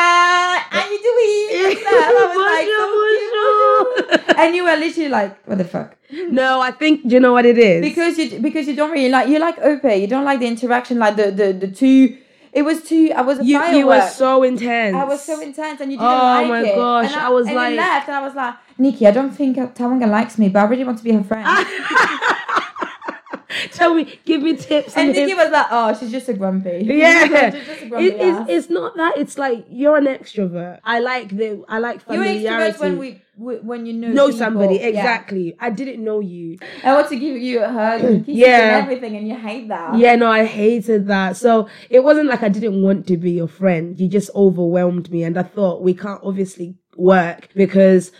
how 0.73 0.89
you 0.89 0.99
doing?" 1.09 1.75
And. 1.77 1.77
I 1.85 2.11
was 2.19 2.35
like, 2.49 4.19
Bonjour, 4.25 4.35
and 4.39 4.55
you 4.55 4.63
were 4.63 4.75
literally 4.75 5.09
like, 5.09 5.47
"What 5.47 5.57
the 5.59 5.63
fuck?" 5.65 5.95
no, 6.31 6.59
I 6.59 6.71
think 6.71 7.01
you 7.05 7.19
know 7.19 7.33
what 7.33 7.45
it 7.45 7.57
is. 7.59 7.81
Because 7.81 8.17
you 8.17 8.39
because 8.39 8.67
you 8.67 8.75
don't 8.75 8.91
really 8.91 9.09
like 9.09 9.27
you 9.29 9.37
like 9.39 9.59
Ope. 9.59 9.83
You 9.83 10.07
don't 10.07 10.25
like 10.25 10.39
the 10.39 10.47
interaction, 10.47 10.97
like 10.97 11.15
the 11.17 11.29
the 11.31 11.53
the 11.53 11.67
two. 11.67 12.17
It 12.51 12.63
was 12.63 12.81
too. 12.81 13.11
I 13.15 13.21
was 13.21 13.37
a 13.39 13.45
you, 13.45 13.63
you 13.75 13.85
were 13.85 14.01
so 14.09 14.41
intense. 14.41 14.95
I 14.95 15.03
was 15.03 15.23
so 15.23 15.39
intense, 15.39 15.81
and 15.81 15.91
you 15.91 15.99
didn't 15.99 16.11
Oh 16.11 16.15
like 16.17 16.47
my 16.47 16.61
it. 16.65 16.75
gosh, 16.75 17.11
and 17.11 17.21
I 17.21 17.29
was 17.29 17.45
and 17.45 17.55
like- 17.55 17.71
you 17.71 17.77
left, 17.77 18.07
and 18.07 18.17
I 18.17 18.21
was 18.21 18.33
like, 18.33 18.55
Nikki, 18.79 19.05
I 19.05 19.11
don't 19.11 19.29
think 19.29 19.57
Tawanga 19.57 20.09
likes 20.09 20.39
me, 20.39 20.49
but 20.49 20.61
I 20.61 20.63
really 20.65 20.83
want 20.83 20.97
to 20.97 21.03
be 21.03 21.11
her 21.11 21.23
friend. 21.23 21.45
Tell 23.71 23.93
me, 23.95 24.19
give 24.25 24.41
me 24.41 24.55
tips. 24.55 24.95
and 24.95 25.11
Nikki 25.11 25.33
was 25.33 25.49
like, 25.51 25.67
oh, 25.71 25.93
she's 25.97 26.11
just 26.11 26.29
a 26.29 26.33
grumpy. 26.33 26.83
Yeah, 26.85 27.49
just 27.49 27.81
a 27.83 27.85
grumpy 27.89 28.07
it, 28.09 28.15
it's, 28.19 28.49
it's 28.49 28.69
not 28.69 28.95
that. 28.97 29.17
It's 29.17 29.37
like 29.37 29.65
you're 29.69 29.97
an 29.97 30.05
extrovert. 30.05 30.79
I 30.83 30.99
like 30.99 31.29
the 31.29 31.63
I 31.67 31.79
like 31.79 32.01
familiarity. 32.01 32.41
You're 32.41 32.51
extrovert 32.59 32.79
when 32.79 32.97
we 32.99 33.21
when 33.37 33.85
you 33.85 33.93
know 33.93 34.09
know 34.09 34.25
people. 34.27 34.37
somebody 34.39 34.75
Yeah. 34.75 34.87
exactly. 34.87 35.55
I 35.59 35.69
didn't 35.69 36.03
know 36.03 36.19
you. 36.19 36.57
I 36.83 36.93
want 36.93 37.07
to 37.09 37.15
give 37.15 37.37
you 37.37 37.63
a 37.63 37.69
hug 37.69 38.01
and 38.03 38.27
Yeah. 38.27 38.77
and 38.77 38.83
everything, 38.83 39.15
and 39.15 39.27
you 39.27 39.35
hate 39.35 39.69
that. 39.69 39.97
Yeah, 39.97 40.15
no, 40.15 40.29
I 40.29 40.45
hated 40.45 41.07
that. 41.07 41.37
So 41.37 41.69
it 41.89 42.03
wasn't 42.03 42.27
like 42.27 42.43
I 42.43 42.49
didn't 42.49 42.81
want 42.81 43.07
to 43.07 43.17
be 43.17 43.31
your 43.31 43.47
friend. 43.47 43.97
You 43.99 44.07
just 44.09 44.29
overwhelmed 44.35 45.09
me, 45.09 45.23
and 45.23 45.37
I 45.39 45.43
thought 45.43 45.81
we 45.81 45.93
can't 45.93 46.19
obviously 46.23 46.75
work 46.97 47.47
because 47.55 48.11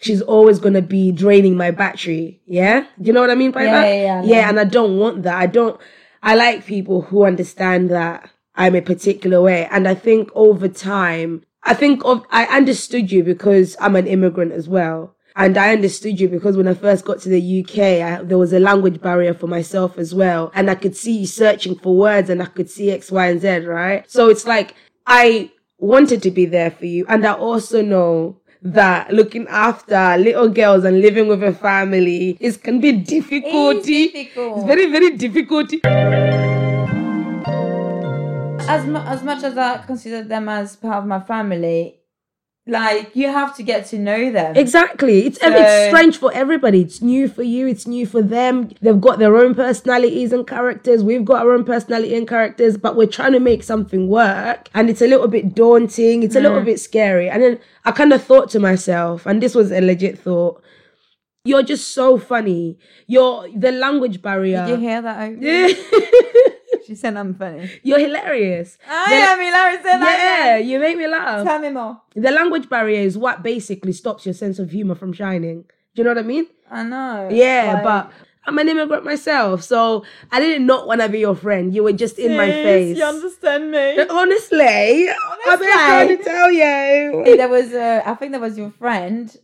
she's 0.00 0.22
always 0.22 0.58
going 0.58 0.74
to 0.74 0.82
be 0.82 1.12
draining 1.12 1.56
my 1.56 1.70
battery. 1.70 2.40
Yeah? 2.46 2.86
You 3.00 3.12
know 3.12 3.20
what 3.20 3.30
I 3.30 3.34
mean 3.34 3.50
by 3.50 3.64
Yeah, 3.64 3.72
that? 3.80 3.86
yeah, 3.88 4.02
yeah, 4.02 4.22
yeah, 4.22 4.48
and 4.48 4.60
I 4.60 4.64
don't 4.64 4.98
want 4.98 5.22
that. 5.24 5.36
I 5.36 5.46
don't, 5.46 5.80
I 6.22 6.34
like 6.34 6.66
people 6.66 7.02
who 7.02 7.24
understand 7.24 7.90
that 7.90 8.30
I'm 8.54 8.74
a 8.74 8.80
particular 8.82 9.40
way. 9.42 9.66
And 9.70 9.86
I 9.86 9.94
think 9.94 10.30
over 10.34 10.68
time, 10.68 11.44
I 11.62 11.74
think 11.74 12.04
of, 12.04 12.24
I 12.30 12.44
understood 12.46 13.10
you 13.10 13.22
because 13.22 13.76
I'm 13.80 13.96
an 13.96 14.06
immigrant 14.06 14.52
as 14.52 14.68
well. 14.68 15.14
And 15.38 15.58
I 15.58 15.70
understood 15.72 16.18
you 16.18 16.30
because 16.30 16.56
when 16.56 16.66
I 16.66 16.72
first 16.72 17.04
got 17.04 17.20
to 17.20 17.28
the 17.28 17.60
UK, 17.62 17.78
I, 17.78 18.22
there 18.22 18.38
was 18.38 18.54
a 18.54 18.58
language 18.58 19.02
barrier 19.02 19.34
for 19.34 19.46
myself 19.46 19.98
as 19.98 20.14
well. 20.14 20.50
And 20.54 20.70
I 20.70 20.74
could 20.74 20.96
see 20.96 21.18
you 21.18 21.26
searching 21.26 21.78
for 21.78 21.94
words 21.94 22.30
and 22.30 22.42
I 22.42 22.46
could 22.46 22.70
see 22.70 22.90
X, 22.90 23.12
Y, 23.12 23.26
and 23.26 23.40
Z, 23.40 23.58
right? 23.66 24.10
So 24.10 24.30
it's 24.30 24.46
like, 24.46 24.74
I 25.06 25.50
wanted 25.78 26.22
to 26.22 26.30
be 26.30 26.46
there 26.46 26.70
for 26.70 26.86
you. 26.86 27.04
And 27.06 27.26
I 27.26 27.34
also 27.34 27.82
know 27.82 28.40
that 28.62 29.12
looking 29.12 29.46
after 29.48 30.16
little 30.18 30.48
girls 30.48 30.84
and 30.84 31.00
living 31.00 31.28
with 31.28 31.42
a 31.42 31.52
family 31.52 32.36
is 32.40 32.56
can 32.56 32.80
be 32.80 32.92
difficulty. 32.92 34.08
difficult. 34.08 34.58
It's 34.58 34.66
very, 34.66 34.90
very 34.90 35.16
difficult. 35.16 35.72
as 38.68 38.84
mu- 38.86 38.98
as 38.98 39.22
much 39.22 39.42
as 39.44 39.56
I 39.56 39.78
consider 39.86 40.22
them 40.22 40.48
as 40.48 40.76
part 40.76 40.96
of 40.96 41.06
my 41.06 41.20
family, 41.20 41.95
like 42.68 43.14
you 43.14 43.28
have 43.28 43.56
to 43.56 43.62
get 43.62 43.86
to 43.86 43.98
know 43.98 44.32
them. 44.32 44.56
Exactly. 44.56 45.26
It's 45.26 45.40
So- 45.40 45.48
it's 45.54 45.88
strange 45.88 46.16
for 46.16 46.32
everybody. 46.34 46.80
It's 46.80 47.00
new 47.00 47.28
for 47.28 47.44
you. 47.44 47.68
It's 47.68 47.86
new 47.86 48.06
for 48.06 48.22
them. 48.22 48.70
They've 48.82 49.00
got 49.00 49.20
their 49.20 49.36
own 49.36 49.54
personalities 49.54 50.32
and 50.32 50.46
characters. 50.46 51.04
We've 51.04 51.24
got 51.24 51.42
our 51.46 51.52
own 51.52 51.64
personality 51.64 52.16
and 52.16 52.26
characters, 52.26 52.76
but 52.76 52.96
we're 52.96 53.06
trying 53.06 53.32
to 53.32 53.40
make 53.40 53.62
something 53.62 54.08
work. 54.08 54.68
And 54.74 54.90
it's 54.90 55.00
a 55.00 55.06
little 55.06 55.28
bit 55.28 55.54
daunting. 55.54 56.24
It's 56.24 56.34
a 56.34 56.40
little 56.40 56.60
mm. 56.60 56.64
bit 56.64 56.80
scary. 56.80 57.30
And 57.30 57.40
then 57.40 57.60
I 57.84 57.92
kind 57.92 58.12
of 58.12 58.22
thought 58.22 58.50
to 58.50 58.58
myself, 58.58 59.26
and 59.26 59.40
this 59.40 59.54
was 59.54 59.70
a 59.70 59.80
legit 59.80 60.18
thought. 60.18 60.60
You're 61.44 61.62
just 61.62 61.94
so 61.94 62.18
funny. 62.18 62.76
You're 63.06 63.48
the 63.54 63.70
language 63.70 64.20
barrier. 64.20 64.66
Did 64.66 64.80
you 64.80 64.88
hear 64.88 65.02
that? 65.02 65.40
Yeah. 65.40 65.68
She 66.86 66.94
said 66.94 67.16
I'm 67.16 67.34
funny. 67.34 67.70
You're 67.82 67.98
hilarious. 67.98 68.78
I 68.88 69.10
The- 69.10 69.14
am 69.16 69.40
Hilary 69.40 69.82
said 69.82 69.98
Yeah, 70.00 70.56
you 70.58 70.78
make 70.78 70.96
me 70.96 71.06
laugh. 71.06 71.44
Tell 71.46 71.58
me 71.58 71.70
more. 71.70 72.00
The 72.14 72.30
language 72.30 72.68
barrier 72.68 73.00
is 73.00 73.16
what 73.18 73.42
basically 73.42 73.92
stops 73.92 74.26
your 74.26 74.34
sense 74.34 74.58
of 74.58 74.70
humor 74.70 74.94
from 74.94 75.12
shining. 75.12 75.64
Do 75.94 76.02
you 76.02 76.04
know 76.04 76.10
what 76.10 76.18
I 76.18 76.22
mean? 76.26 76.46
I 76.70 76.82
know. 76.82 77.28
Yeah, 77.32 77.72
Like, 77.74 77.84
but 77.84 78.12
I'm 78.46 78.58
an 78.58 78.68
immigrant 78.68 79.04
myself, 79.04 79.62
so 79.62 80.04
I 80.30 80.38
didn't 80.40 80.66
not 80.66 80.86
want 80.86 81.00
to 81.00 81.08
be 81.08 81.18
your 81.20 81.34
friend. 81.34 81.74
You 81.74 81.82
were 81.82 81.92
just 81.92 82.18
in 82.18 82.36
my 82.36 82.50
face. 82.50 82.96
You 82.96 83.04
understand 83.04 83.70
me? 83.72 83.98
Honestly, 84.08 85.08
I've 85.48 85.58
been 85.58 85.72
trying 85.72 86.08
to 86.16 86.22
tell 86.22 86.50
you. 86.52 87.36
there 87.36 87.48
was 87.48 87.72
uh, 87.72 88.02
I 88.06 88.14
think 88.14 88.32
that 88.32 88.40
was 88.40 88.56
your 88.56 88.70
friend 88.70 89.34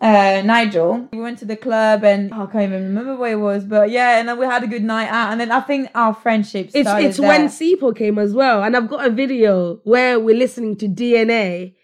uh 0.00 0.42
Nigel. 0.44 1.08
We 1.12 1.20
went 1.20 1.38
to 1.40 1.44
the 1.44 1.56
club 1.56 2.04
and 2.04 2.32
oh, 2.32 2.44
I 2.44 2.46
can't 2.46 2.64
even 2.64 2.84
remember 2.84 3.16
where 3.16 3.32
it 3.32 3.36
was, 3.40 3.64
but 3.64 3.90
yeah, 3.90 4.18
and 4.18 4.28
then 4.28 4.38
we 4.38 4.46
had 4.46 4.62
a 4.62 4.66
good 4.66 4.82
night 4.84 5.08
out, 5.08 5.32
and 5.32 5.40
then 5.40 5.50
I 5.52 5.60
think 5.60 5.90
our 5.94 6.14
friendship 6.14 6.70
It's 6.72 6.88
started 6.88 7.06
it's 7.06 7.18
when 7.18 7.42
there. 7.42 7.48
Seapo 7.50 7.94
came 7.94 8.18
as 8.18 8.32
well, 8.32 8.62
and 8.62 8.76
I've 8.76 8.88
got 8.88 9.06
a 9.06 9.10
video 9.10 9.80
where 9.84 10.18
we're 10.18 10.36
listening 10.36 10.76
to 10.76 10.88
DNA, 10.88 11.74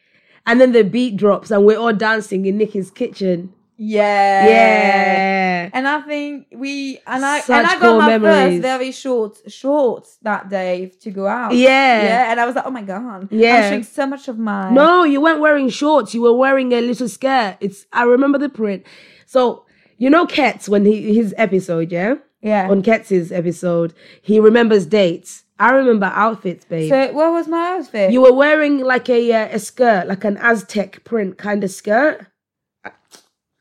and 0.46 0.60
then 0.60 0.72
the 0.72 0.82
beat 0.84 1.16
drops, 1.16 1.50
and 1.50 1.66
we're 1.66 1.78
all 1.78 1.92
dancing 1.92 2.46
in 2.46 2.56
Nikki's 2.56 2.90
kitchen. 2.90 3.52
yeah, 3.76 4.46
Yeah. 4.48 5.65
Think 6.02 6.46
we 6.52 6.98
and 7.06 7.24
I 7.24 7.40
Such 7.40 7.56
and 7.56 7.66
I 7.66 7.78
got 7.78 7.98
my 7.98 8.18
memories. 8.18 8.54
first 8.54 8.62
very 8.62 8.92
short 8.92 9.38
shorts 9.52 10.18
that 10.22 10.48
day 10.48 10.92
to 11.00 11.10
go 11.10 11.26
out. 11.26 11.54
Yeah. 11.54 12.02
yeah, 12.02 12.30
and 12.30 12.40
I 12.40 12.46
was 12.46 12.54
like, 12.54 12.66
oh 12.66 12.70
my 12.70 12.82
god, 12.82 13.28
Yeah. 13.30 13.56
I'm 13.56 13.70
showing 13.70 13.82
so 13.84 14.06
much 14.06 14.28
of 14.28 14.38
my 14.38 14.70
No, 14.70 15.04
you 15.04 15.20
weren't 15.20 15.40
wearing 15.40 15.68
shorts. 15.68 16.14
You 16.14 16.22
were 16.22 16.34
wearing 16.34 16.72
a 16.72 16.80
little 16.80 17.08
skirt. 17.08 17.56
It's 17.60 17.86
I 17.92 18.04
remember 18.04 18.38
the 18.38 18.48
print. 18.48 18.84
So 19.26 19.64
you 19.98 20.10
know 20.10 20.26
Kets 20.26 20.68
when 20.68 20.84
he 20.84 21.14
his 21.14 21.34
episode, 21.36 21.90
yeah, 21.92 22.16
yeah. 22.42 22.68
on 22.70 22.82
Kets's 22.82 23.32
episode, 23.32 23.94
he 24.22 24.38
remembers 24.40 24.86
dates. 24.86 25.44
I 25.58 25.70
remember 25.70 26.06
outfits, 26.14 26.66
babe. 26.66 26.90
So 26.90 27.12
what 27.12 27.32
was 27.32 27.48
my 27.48 27.78
outfit? 27.78 28.12
you 28.12 28.20
were 28.20 28.32
wearing 28.34 28.80
like 28.80 29.08
a 29.08 29.32
uh, 29.32 29.48
a 29.56 29.58
skirt, 29.58 30.06
like 30.06 30.22
an 30.24 30.36
Aztec 30.36 31.02
print 31.04 31.38
kind 31.38 31.64
of 31.64 31.70
skirt. 31.70 32.26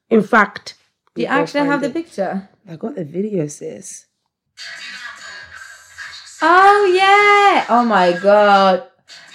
In 0.10 0.22
fact, 0.22 0.75
you 1.16 1.26
actually 1.26 1.62
have 1.62 1.82
find 1.82 1.84
the 1.84 2.00
it. 2.00 2.06
picture? 2.06 2.50
I 2.68 2.76
got 2.76 2.96
the 2.96 3.06
video, 3.06 3.48
sis. 3.48 4.06
Oh 6.42 6.92
yeah! 6.94 7.66
Oh 7.70 7.86
my 7.86 8.12
god! 8.22 8.84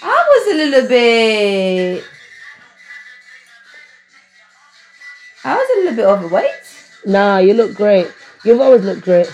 I 0.03 0.25
was 0.29 0.53
a 0.53 0.57
little 0.57 0.87
bit. 0.87 2.03
I 5.43 5.55
was 5.55 5.67
a 5.75 5.79
little 5.79 5.95
bit 5.95 6.05
overweight. 6.05 6.49
Nah, 7.05 7.37
you 7.39 7.53
look 7.53 7.73
great. 7.73 8.13
You've 8.45 8.61
always 8.61 8.83
looked 8.83 9.01
great. 9.01 9.31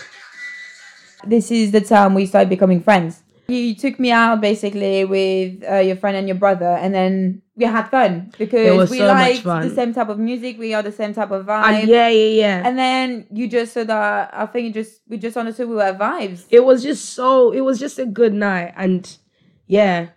This 1.25 1.51
is 1.51 1.71
the 1.71 1.81
time 1.81 2.13
we 2.13 2.25
started 2.25 2.49
becoming 2.49 2.81
friends. 2.81 3.23
You 3.49 3.75
took 3.75 3.99
me 3.99 4.11
out 4.11 4.39
basically 4.39 5.03
with 5.05 5.63
uh, 5.69 5.79
your 5.79 5.97
friend 5.97 6.15
and 6.15 6.27
your 6.27 6.37
brother, 6.37 6.79
and 6.79 6.93
then 6.93 7.41
we 7.57 7.65
had 7.65 7.89
fun 7.89 8.31
because 8.37 8.89
we 8.91 8.99
so 8.99 9.07
liked 9.07 9.43
the 9.43 9.71
same 9.73 9.93
type 9.93 10.09
of 10.09 10.19
music. 10.19 10.59
We 10.59 10.73
are 10.75 10.83
the 10.83 10.91
same 10.91 11.13
type 11.13 11.31
of 11.31 11.49
uh, 11.49 11.51
vibe. 11.51 11.81
And 11.81 11.89
yeah, 11.89 12.07
yeah, 12.07 12.41
yeah. 12.41 12.61
And 12.67 12.77
then 12.77 13.25
you 13.33 13.47
just 13.49 13.73
said 13.73 13.87
that 13.87 14.29
I 14.31 14.45
think 14.45 14.67
you 14.67 14.73
just 14.73 15.01
we 15.07 15.17
just 15.17 15.35
understood 15.35 15.67
we 15.67 15.75
were 15.75 15.93
vibes. 15.93 16.45
it 16.51 16.63
was 16.63 16.83
just 16.83 17.03
so 17.15 17.51
it 17.51 17.61
was 17.61 17.79
just 17.79 17.97
a 17.99 18.05
good 18.05 18.33
night 18.33 18.73
and 18.77 19.17
yeah 19.65 20.09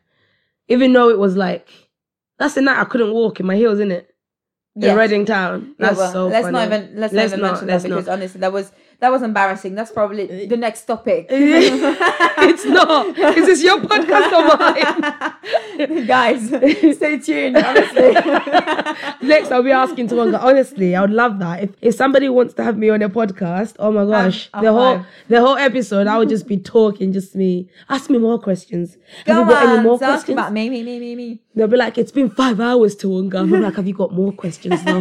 even 0.68 0.93
though 0.93 1.09
it 1.09 1.18
was 1.18 1.34
like 1.36 1.68
that's 2.38 2.55
the 2.55 2.61
night 2.62 2.78
i 2.78 2.84
couldn't 2.84 3.12
walk 3.12 3.41
in 3.41 3.47
my 3.47 3.57
heels 3.57 3.80
in 3.80 3.91
it 3.91 4.14
Yeah. 4.76 4.93
in 4.93 4.97
reading 4.99 5.24
town 5.24 5.74
Yeah, 5.78 5.86
that's 5.86 5.99
well, 5.99 6.12
so 6.12 6.28
let's 6.28 6.45
funny. 6.47 6.53
not 6.53 6.66
even 6.66 6.82
let's, 7.01 7.12
Let's 7.12 7.32
not 7.32 7.38
even 7.38 7.41
not, 7.41 7.53
mention 7.53 7.66
that 7.68 7.82
because 7.82 8.07
not. 8.07 8.12
honestly 8.12 8.41
that 8.41 8.53
was 8.53 8.70
that 9.01 9.11
was 9.11 9.22
embarrassing. 9.22 9.74
That's 9.74 9.90
probably 9.90 10.44
uh, 10.44 10.48
the 10.48 10.57
next 10.57 10.84
topic. 10.84 11.26
it's 11.30 12.64
not 12.64 13.07
is 13.18 13.46
this 13.46 13.62
your 13.62 13.80
podcast 13.80 14.32
or 14.32 14.44
mine 14.57 16.07
Guys, 16.07 16.48
stay 16.96 17.18
tuned. 17.18 17.57
Honestly, 17.57 18.14
next 19.22 19.51
i'll 19.51 19.62
be 19.62 19.70
asking 19.70 20.09
to 20.09 20.16
one 20.16 20.34
honestly 20.34 20.94
i 20.94 21.01
would 21.01 21.11
love 21.11 21.38
that 21.38 21.62
if, 21.62 21.70
if 21.80 21.94
somebody 21.94 22.28
wants 22.28 22.55
to 22.55 22.62
have 22.62 22.76
me 22.76 22.90
on 22.90 23.03
a 23.03 23.09
podcast 23.09 23.74
oh 23.78 23.90
my 23.90 24.05
gosh 24.05 24.48
I'm 24.55 24.64
the 24.64 24.72
whole 24.72 24.96
fine. 24.96 25.07
the 25.28 25.40
whole 25.40 25.57
episode 25.57 26.07
i 26.07 26.18
would 26.18 26.28
just 26.28 26.46
be 26.46 26.57
talking 26.57 27.12
just 27.12 27.34
me 27.34 27.68
ask 27.88 28.11
me 28.11 28.18
more 28.18 28.38
questions 28.38 28.96
have 29.26 29.38
you 29.38 29.44
got 29.53 29.66
on, 29.66 29.72
any 29.74 29.82
more 29.82 29.98
talk 29.98 30.09
questions 30.09 30.34
about 30.34 30.53
me, 30.53 30.70
me, 30.70 30.82
me, 30.82 30.98
me, 30.98 31.14
me. 31.16 31.40
they'll 31.55 31.68
be 31.68 31.76
like 31.76 31.98
it's 31.98 32.12
been 32.12 32.30
five 32.30 32.61
hours 32.61 32.96
Tawanga. 32.96 33.40
i'm 33.40 33.51
like 33.51 33.74
have 33.74 33.86
you 33.86 33.94
got 33.94 34.12
more 34.12 34.32
questions 34.32 34.82
now 34.84 35.01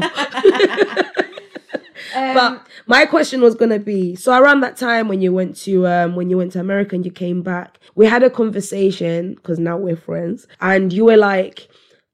Um, 2.16 2.34
But 2.34 2.68
my 2.88 3.06
question 3.06 3.42
was 3.42 3.56
gonna 3.56 3.80
be 3.80 4.16
so 4.16 4.34
around 4.38 4.62
that 4.62 4.78
time 4.78 5.08
when 5.08 5.22
you 5.22 5.32
went 5.34 5.56
to 5.66 5.86
um 5.88 6.16
when 6.16 6.30
you 6.30 6.38
went 6.38 6.52
to 6.54 6.60
America 6.60 6.96
and 6.96 7.06
you 7.06 7.12
came 7.12 7.42
back, 7.42 7.80
we 7.96 8.06
had 8.06 8.24
a 8.24 8.30
conversation 8.30 9.36
because 9.36 9.60
now 9.60 9.78
we're 9.78 9.96
friends, 9.96 10.48
and 10.62 10.92
you 10.94 11.06
were 11.06 11.18
like, 11.18 11.68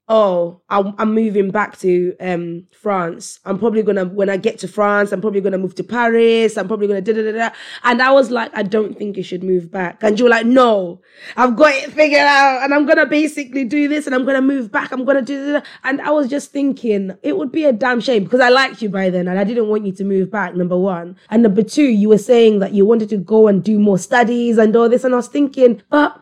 "Oh, 0.07 0.61
I'm, 0.69 0.93
I'm 0.99 1.15
moving 1.15 1.49
back 1.49 1.79
to 1.79 2.15
um 2.19 2.67
France. 2.71 3.39
I'm 3.45 3.57
probably 3.57 3.81
gonna 3.81 4.05
when 4.05 4.29
I 4.29 4.37
get 4.37 4.59
to 4.59 4.67
France, 4.67 5.11
I'm 5.11 5.21
probably 5.21 5.41
gonna 5.41 5.57
move 5.57 5.75
to 5.75 5.83
Paris. 5.83 6.57
I'm 6.57 6.67
probably 6.67 6.87
gonna 6.87 7.01
da 7.01 7.13
da 7.13 7.23
da 7.23 7.31
da." 7.31 7.49
And 7.83 8.01
I 8.01 8.11
was 8.11 8.29
like, 8.29 8.51
"I 8.53 8.63
don't 8.63 8.97
think 8.97 9.17
you 9.17 9.23
should 9.23 9.43
move 9.43 9.71
back." 9.71 10.03
And 10.03 10.19
you 10.19 10.25
were 10.25 10.29
like, 10.29 10.45
"No, 10.45 11.01
I've 11.35 11.55
got 11.55 11.73
it 11.73 11.91
figured 11.91 12.19
out, 12.21 12.63
and 12.63 12.73
I'm 12.73 12.85
gonna 12.85 13.05
basically 13.05 13.63
do 13.65 13.87
this, 13.87 14.05
and 14.05 14.13
I'm 14.13 14.25
gonna 14.25 14.41
move 14.41 14.71
back. 14.71 14.91
I'm 14.91 15.05
gonna 15.05 15.21
do 15.21 15.53
that." 15.53 15.65
And 15.83 15.99
I 16.01 16.11
was 16.11 16.27
just 16.29 16.51
thinking 16.51 17.15
it 17.23 17.37
would 17.37 17.51
be 17.51 17.65
a 17.65 17.73
damn 17.73 17.99
shame 17.99 18.25
because 18.25 18.41
I 18.41 18.49
liked 18.49 18.81
you 18.81 18.89
by 18.89 19.09
then, 19.09 19.27
and 19.27 19.39
I 19.39 19.43
didn't 19.43 19.69
want 19.69 19.85
you 19.85 19.91
to 19.93 20.03
move 20.03 20.29
back. 20.29 20.55
Number 20.55 20.77
one, 20.77 21.15
and 21.29 21.41
number 21.41 21.63
two, 21.63 21.83
you 21.83 22.09
were 22.09 22.17
saying 22.19 22.59
that 22.59 22.73
you 22.73 22.85
wanted 22.85 23.09
to 23.09 23.17
go 23.17 23.47
and 23.47 23.63
do 23.63 23.79
more 23.79 23.97
studies 23.97 24.57
and 24.57 24.75
all 24.75 24.87
this, 24.89 25.03
and 25.03 25.13
I 25.13 25.17
was 25.17 25.27
thinking, 25.27 25.81
but 25.89 26.21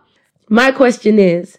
my 0.49 0.71
question 0.71 1.19
is, 1.19 1.57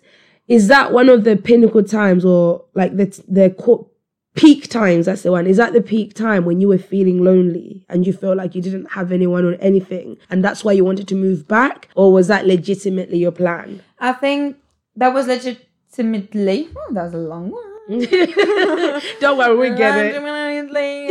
is 0.49 0.69
that 0.69 0.93
one 0.93 1.09
of 1.09 1.25
the 1.25 1.37
pinnacle 1.37 1.83
times 1.83 2.25
or 2.25 2.65
like 2.75 2.97
the 2.97 3.07
the 3.29 3.87
peak 4.35 4.69
times? 4.69 5.07
That's 5.07 5.23
the 5.23 5.33
one. 5.33 5.47
Is 5.47 5.57
that 5.57 5.73
the 5.73 5.81
peak 5.81 6.15
time 6.15 6.45
when 6.45 6.61
you 6.61 6.69
were 6.69 6.79
feeling 6.79 7.23
lonely 7.23 7.85
and 7.89 8.07
you 8.07 8.13
felt 8.13 8.37
like 8.37 8.55
you 8.55 8.63
didn't 8.63 8.91
have 8.93 9.13
anyone 9.13 9.45
or 9.45 9.55
anything, 9.55 10.19
and 10.31 10.45
that's 10.45 10.65
why 10.65 10.73
you 10.73 10.85
wanted 10.85 11.09
to 11.09 11.15
move 11.15 11.49
back, 11.49 11.89
or 11.95 12.13
was 12.13 12.29
that 12.29 12.47
legitimately 12.47 13.19
your 13.19 13.33
plan? 13.33 13.83
I 13.99 14.13
think 14.13 14.57
that 14.97 15.15
was 15.15 15.27
legitimately. 15.27 16.69
Oh, 16.77 16.93
that 16.93 17.05
was 17.05 17.15
a 17.15 17.19
long 17.19 17.51
one. 17.51 17.74
Don't 19.21 19.37
worry, 19.39 19.57
we 19.57 19.77
get 19.77 19.95
it. 19.97 20.15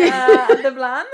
Uh, 0.01 0.61
the 0.61 0.71
plan. 0.71 1.05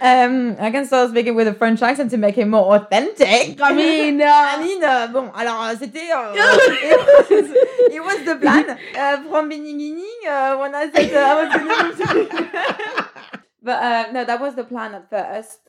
Um, 0.00 0.56
I 0.60 0.70
can 0.70 0.86
start 0.86 1.10
speaking 1.10 1.34
with 1.34 1.48
a 1.48 1.54
French 1.54 1.80
accent 1.82 2.10
to 2.12 2.16
make 2.16 2.36
it 2.38 2.46
more 2.46 2.76
authentic. 2.76 3.60
I 3.60 3.72
mean, 3.72 4.20
uh, 4.20 4.26
I 4.28 4.62
mean, 4.62 4.82
uh, 4.84 5.08
bon, 5.12 5.30
alors 5.34 5.74
c'était, 5.78 6.10
uh, 6.12 6.34
it, 6.34 7.30
was, 7.30 7.50
it 7.96 8.02
was 8.04 8.24
the 8.24 8.36
plan 8.36 8.78
uh, 8.96 9.22
from 9.30 9.48
beginning 9.48 10.02
uh, 10.28 10.56
when 10.58 10.74
I 10.74 10.90
said 10.90 11.12
uh, 11.14 11.18
I 11.18 11.34
was 11.40 11.50
move 11.62 11.96
to. 11.98 13.08
but 13.62 13.82
uh, 13.82 14.12
no, 14.12 14.24
that 14.24 14.40
was 14.40 14.54
the 14.54 14.64
plan 14.64 14.94
at 14.94 15.08
first. 15.10 15.60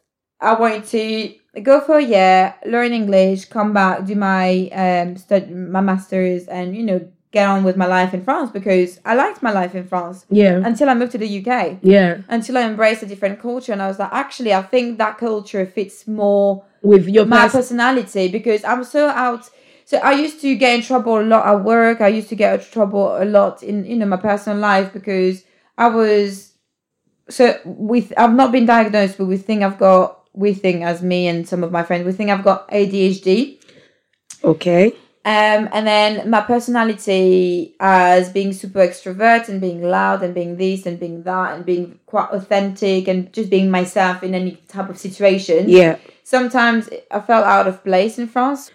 I 0.42 0.54
wanted 0.54 0.84
to 0.86 1.62
go 1.62 1.80
for 1.80 1.98
a 1.98 2.04
year, 2.04 2.56
learn 2.66 2.92
English, 2.92 3.46
come 3.46 3.74
back, 3.74 4.06
do 4.06 4.16
my 4.16 4.68
um 4.70 5.16
stud- 5.18 5.50
my 5.50 5.80
masters, 5.82 6.48
and 6.48 6.76
you 6.76 6.84
know 6.84 7.00
get 7.36 7.48
on 7.54 7.64
with 7.68 7.76
my 7.84 7.86
life 7.98 8.12
in 8.18 8.22
France 8.24 8.50
because 8.60 8.90
I 9.12 9.14
liked 9.24 9.44
my 9.48 9.52
life 9.60 9.74
in 9.76 9.86
France 9.94 10.18
Yeah. 10.42 10.58
until 10.70 10.88
I 10.90 10.94
moved 10.94 11.12
to 11.18 11.18
the 11.26 11.32
UK. 11.40 11.52
yeah. 11.96 12.12
Until 12.30 12.58
I 12.58 12.64
embraced 12.72 13.04
a 13.04 13.06
different 13.14 13.38
culture, 13.48 13.74
and 13.76 13.82
I 13.86 13.88
was 13.92 14.00
like, 14.00 14.14
actually, 14.24 14.54
I 14.54 14.64
think 14.74 14.98
that 15.04 15.18
culture 15.28 15.66
fits 15.78 16.08
more 16.08 16.64
With 16.92 17.06
your 17.16 17.26
my 17.26 17.42
pers- 17.44 17.52
personality 17.60 18.26
because 18.38 18.62
I'm 18.72 18.84
so 18.96 19.02
out. 19.28 19.44
So 19.92 19.96
I 19.98 20.14
used 20.26 20.38
to 20.46 20.50
get 20.64 20.72
in 20.78 20.82
trouble 20.82 21.16
a 21.20 21.28
lot 21.34 21.44
at 21.52 21.58
work. 21.74 21.98
I 22.02 22.08
used 22.20 22.30
to 22.30 22.38
get 22.44 22.52
in 22.60 22.66
trouble 22.78 23.06
a 23.24 23.26
lot 23.38 23.56
in 23.70 23.76
you 23.90 23.98
know 24.00 24.10
my 24.16 24.22
personal 24.32 24.58
life 24.72 24.88
because 24.98 25.36
I 25.78 25.88
was 26.00 26.54
so 27.38 27.46
with 27.66 28.08
I've 28.22 28.34
not 28.42 28.50
been 28.56 28.66
diagnosed, 28.76 29.18
but 29.20 29.26
we 29.34 29.38
think 29.48 29.60
I've 29.68 29.78
got 29.90 30.06
we 30.44 30.50
think 30.64 30.78
as 30.92 30.98
me 31.12 31.20
and 31.32 31.40
some 31.52 31.62
of 31.66 31.72
my 31.78 31.84
friends 31.88 32.04
we 32.10 32.14
think 32.18 32.30
I've 32.32 32.44
got 32.52 32.60
ADHD. 32.80 33.30
Okay. 34.44 34.86
Um, 35.26 35.70
and 35.74 35.88
then 35.88 36.30
my 36.30 36.42
personality 36.42 37.76
as 37.80 38.30
being 38.30 38.54
super 38.54 38.78
extrovert 38.80 39.50
and 39.50 39.60
being 39.60 39.82
loud 39.82 40.22
and 40.22 40.36
being 40.36 40.58
this 40.58 40.86
and 40.86 41.00
being 41.00 41.24
that 41.24 41.56
and 41.56 41.66
being 41.66 41.98
quite 42.06 42.30
authentic 42.30 43.08
and 43.08 43.34
just 43.34 43.50
being 43.50 43.72
myself 43.72 44.22
in 44.22 44.36
any 44.36 44.58
type 44.68 44.88
of 44.88 45.00
situation 45.00 45.68
Yeah. 45.68 45.98
sometimes 46.24 46.90
I 47.10 47.22
felt 47.22 47.44
out 47.44 47.68
of 47.68 47.84
place 47.84 48.20
in 48.20 48.28
France. 48.28 48.70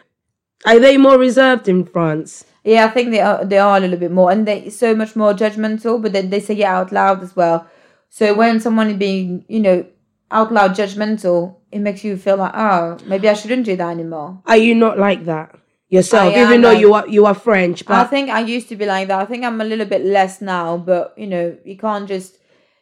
Are 0.66 0.80
they 0.80 0.96
more 0.96 1.18
reserved 1.18 1.68
in 1.68 1.84
France? 1.84 2.44
Yeah, 2.64 2.84
I 2.84 2.88
think 2.88 3.12
they 3.12 3.20
are. 3.20 3.44
They 3.44 3.58
are 3.58 3.76
a 3.76 3.80
little 3.80 3.96
bit 3.96 4.10
more, 4.10 4.30
and 4.30 4.46
they 4.46 4.68
so 4.70 4.94
much 4.94 5.16
more 5.16 5.32
judgmental. 5.32 6.02
But 6.02 6.12
then 6.12 6.28
they 6.28 6.40
say 6.40 6.54
it 6.58 6.64
out 6.64 6.92
loud 6.92 7.22
as 7.22 7.34
well. 7.34 7.66
So 8.10 8.34
when 8.34 8.60
someone 8.60 8.90
is 8.90 8.98
being, 8.98 9.44
you 9.48 9.60
know, 9.60 9.86
out 10.30 10.52
loud 10.52 10.72
judgmental, 10.72 11.56
it 11.72 11.78
makes 11.78 12.04
you 12.04 12.18
feel 12.18 12.36
like, 12.36 12.52
oh, 12.54 12.98
maybe 13.06 13.28
I 13.28 13.34
shouldn't 13.34 13.64
do 13.64 13.76
that 13.76 13.88
anymore. 13.88 14.42
Are 14.44 14.58
you 14.58 14.74
not 14.74 14.98
like 14.98 15.24
that 15.24 15.54
yourself? 15.90 16.34
I 16.34 16.42
Even 16.44 16.62
though 16.62 16.70
like- 16.72 16.80
you 16.80 16.94
are 16.94 17.06
you 17.08 17.26
are 17.26 17.34
French, 17.34 17.84
I 17.88 18.04
think 18.04 18.30
I 18.30 18.40
used 18.40 18.68
to 18.70 18.76
be 18.76 18.86
like 18.86 19.08
that. 19.08 19.18
I 19.20 19.26
think 19.26 19.44
I'm 19.44 19.60
a 19.60 19.64
little 19.64 19.86
bit 19.86 20.04
less 20.04 20.40
now, 20.40 20.76
but 20.78 21.12
you 21.18 21.26
know, 21.26 21.56
you 21.64 21.76
can't 21.76 22.08
just 22.08 22.38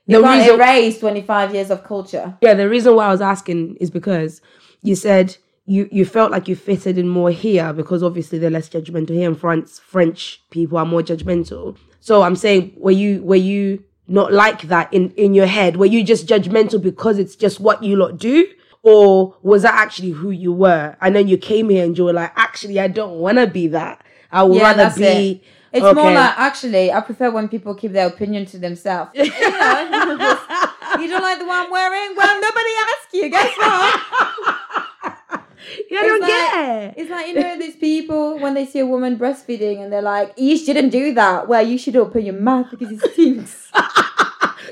The 0.07 0.19
you 0.19 0.23
can't 0.23 0.41
reason- 0.43 0.61
erase 0.61 1.01
25 1.01 1.55
years 1.55 1.71
of 1.71 1.83
culture. 1.85 2.37
yeah, 2.41 2.55
the 2.55 2.69
reason 2.69 2.95
why 2.95 3.07
I 3.07 3.11
was 3.11 3.21
asking 3.21 3.77
is 3.81 3.91
because 3.91 4.41
you 4.83 4.95
said 4.95 5.37
you 5.67 5.89
you 5.93 6.05
felt 6.05 6.31
like 6.31 6.49
you 6.49 6.57
fitted 6.57 6.97
in 6.97 7.09
more 7.09 7.31
here 7.31 7.73
because 7.73 8.03
obviously 8.03 8.39
they're 8.39 8.51
less 8.59 8.69
judgmental 8.69 9.11
here 9.11 9.29
in 9.29 9.35
France. 9.35 9.79
French 9.79 10.41
people 10.51 10.79
are 10.79 10.87
more 10.87 11.03
judgmental. 11.03 11.77
So 12.01 12.23
I'm 12.23 12.37
saying, 12.37 12.73
were 12.77 12.91
you 13.03 13.23
were 13.23 13.37
you 13.53 13.83
not 14.07 14.33
like 14.33 14.63
that 14.69 14.93
in 14.95 15.11
in 15.17 15.35
your 15.35 15.47
head? 15.47 15.77
Were 15.77 15.85
you 15.97 16.03
just 16.05 16.27
judgmental 16.27 16.81
because 16.83 17.19
it's 17.19 17.37
just 17.37 17.61
what 17.61 17.83
you 17.83 17.97
lot 17.97 18.17
do? 18.19 18.47
Or 18.83 19.37
was 19.43 19.63
that 19.63 19.75
actually 19.75 20.11
who 20.11 20.31
you 20.31 20.53
were? 20.53 20.97
And 21.01 21.15
then 21.17 21.29
you 21.29 21.37
came 21.37 21.69
here 21.69 21.85
and 21.85 21.97
you 21.99 22.05
were 22.05 22.13
like, 22.13 22.33
actually, 22.37 22.79
I 22.81 22.89
don't 22.89 23.19
want 23.19 23.39
to 23.39 23.47
be 23.47 23.67
that. 23.69 24.03
I 24.31 24.43
would 24.45 24.57
Yeah, 24.59 24.63
rather 24.75 24.97
be. 24.99 25.05
it. 25.05 25.43
It's 25.71 25.83
more 25.83 26.13
like 26.13 26.39
actually, 26.39 26.91
I 26.93 27.01
prefer 27.03 27.31
when 27.31 27.49
people 27.49 27.75
keep 27.75 27.93
their 27.93 28.07
opinion 28.07 28.47
to 28.47 28.59
themselves. 28.59 29.11
You, 29.15 29.25
know, 29.25 29.31
you 31.01 31.09
don't 31.09 31.23
like 31.23 31.39
the 31.39 31.45
one 31.47 31.67
I'm 31.67 31.71
wearing? 31.71 32.17
Well, 32.17 32.41
nobody 32.41 32.71
asked 32.89 33.13
you. 33.13 33.29
Guess 33.29 33.57
what? 33.59 34.55
Yeah, 35.91 36.01
I 36.01 36.07
don't 36.07 36.21
like- 36.21 36.29
get 36.31 36.83
it. 36.83 36.95
It's 36.97 37.11
like 37.11 37.27
you 37.27 37.35
know 37.35 37.59
these 37.59 37.77
people 37.77 38.39
when 38.39 38.55
they 38.55 38.65
see 38.65 38.79
a 38.79 38.87
woman 38.87 39.19
breastfeeding 39.19 39.83
and 39.83 39.93
they're 39.93 40.01
like, 40.01 40.33
"You 40.39 40.57
shouldn't 40.57 40.91
do 40.93 41.13
that." 41.15 41.47
Well, 41.47 41.67
you 41.67 41.77
should 41.77 41.97
open 41.97 42.25
your 42.25 42.41
mouth 42.41 42.69
because 42.71 42.91
it 42.93 43.01
stinks. 43.13 43.71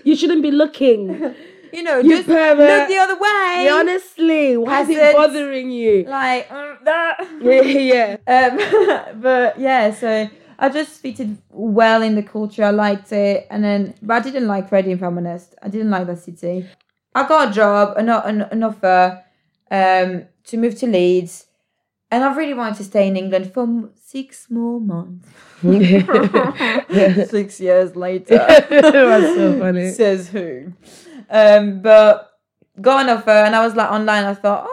You 0.05 0.17
shouldn't 0.17 0.41
be 0.43 0.51
looking. 0.51 1.35
You 1.77 1.83
know, 1.83 1.99
You 1.99 2.17
just 2.17 2.27
pervert. 2.27 2.59
look 2.59 2.89
the 2.89 2.97
other 2.97 3.19
way. 3.19 3.69
Honestly, 3.71 4.57
why 4.57 4.81
is 4.81 4.89
it 4.89 5.15
bothering 5.15 5.71
you? 5.71 6.05
Like 6.05 6.49
mm, 6.49 6.85
that. 6.85 7.29
yeah, 7.43 8.17
yeah. 8.27 9.13
Um, 9.13 9.21
but 9.21 9.61
yeah, 9.61 9.93
so 9.93 10.29
I 10.59 10.69
just 10.71 11.01
fitted 11.01 11.37
well 11.51 12.01
in 12.03 12.15
the 12.15 12.23
culture. 12.23 12.65
I 12.65 12.71
liked 12.71 13.13
it, 13.13 13.47
and 13.51 13.63
then 13.63 13.95
but 14.01 14.15
I 14.15 14.21
didn't 14.21 14.49
like 14.49 14.73
Reading. 14.73 14.93
If 14.93 15.03
I'm 15.03 15.19
honest, 15.19 15.55
I 15.63 15.69
didn't 15.69 15.91
like 15.91 16.07
that 16.07 16.19
city. 16.19 16.67
I 17.15 17.29
got 17.29 17.51
a 17.51 17.53
job, 17.53 17.97
an, 17.97 18.09
an, 18.09 18.43
an 18.43 18.63
offer 18.63 19.23
um, 19.71 20.25
to 20.45 20.57
move 20.57 20.79
to 20.79 20.87
Leeds, 20.87 21.47
and 22.11 22.25
I 22.25 22.35
really 22.35 22.55
wanted 22.55 22.77
to 22.79 22.85
stay 22.85 23.07
in 23.09 23.17
England 23.17 23.53
for 23.53 23.91
six 23.95 24.51
more 24.51 24.81
months. 24.81 25.29
six 27.31 27.61
years 27.61 27.97
later. 27.97 28.37
That's 28.37 29.35
so 29.35 29.59
funny. 29.59 29.91
Says 29.91 30.29
who? 30.29 30.73
Um, 31.31 31.81
but 31.81 32.33
got 32.81 33.05
an 33.05 33.11
offer, 33.17 33.31
and 33.31 33.57
I 33.57 33.65
was 33.65 33.75
like 33.77 33.91
online. 33.91 34.25
I 34.25 34.35
thought, 34.35 34.69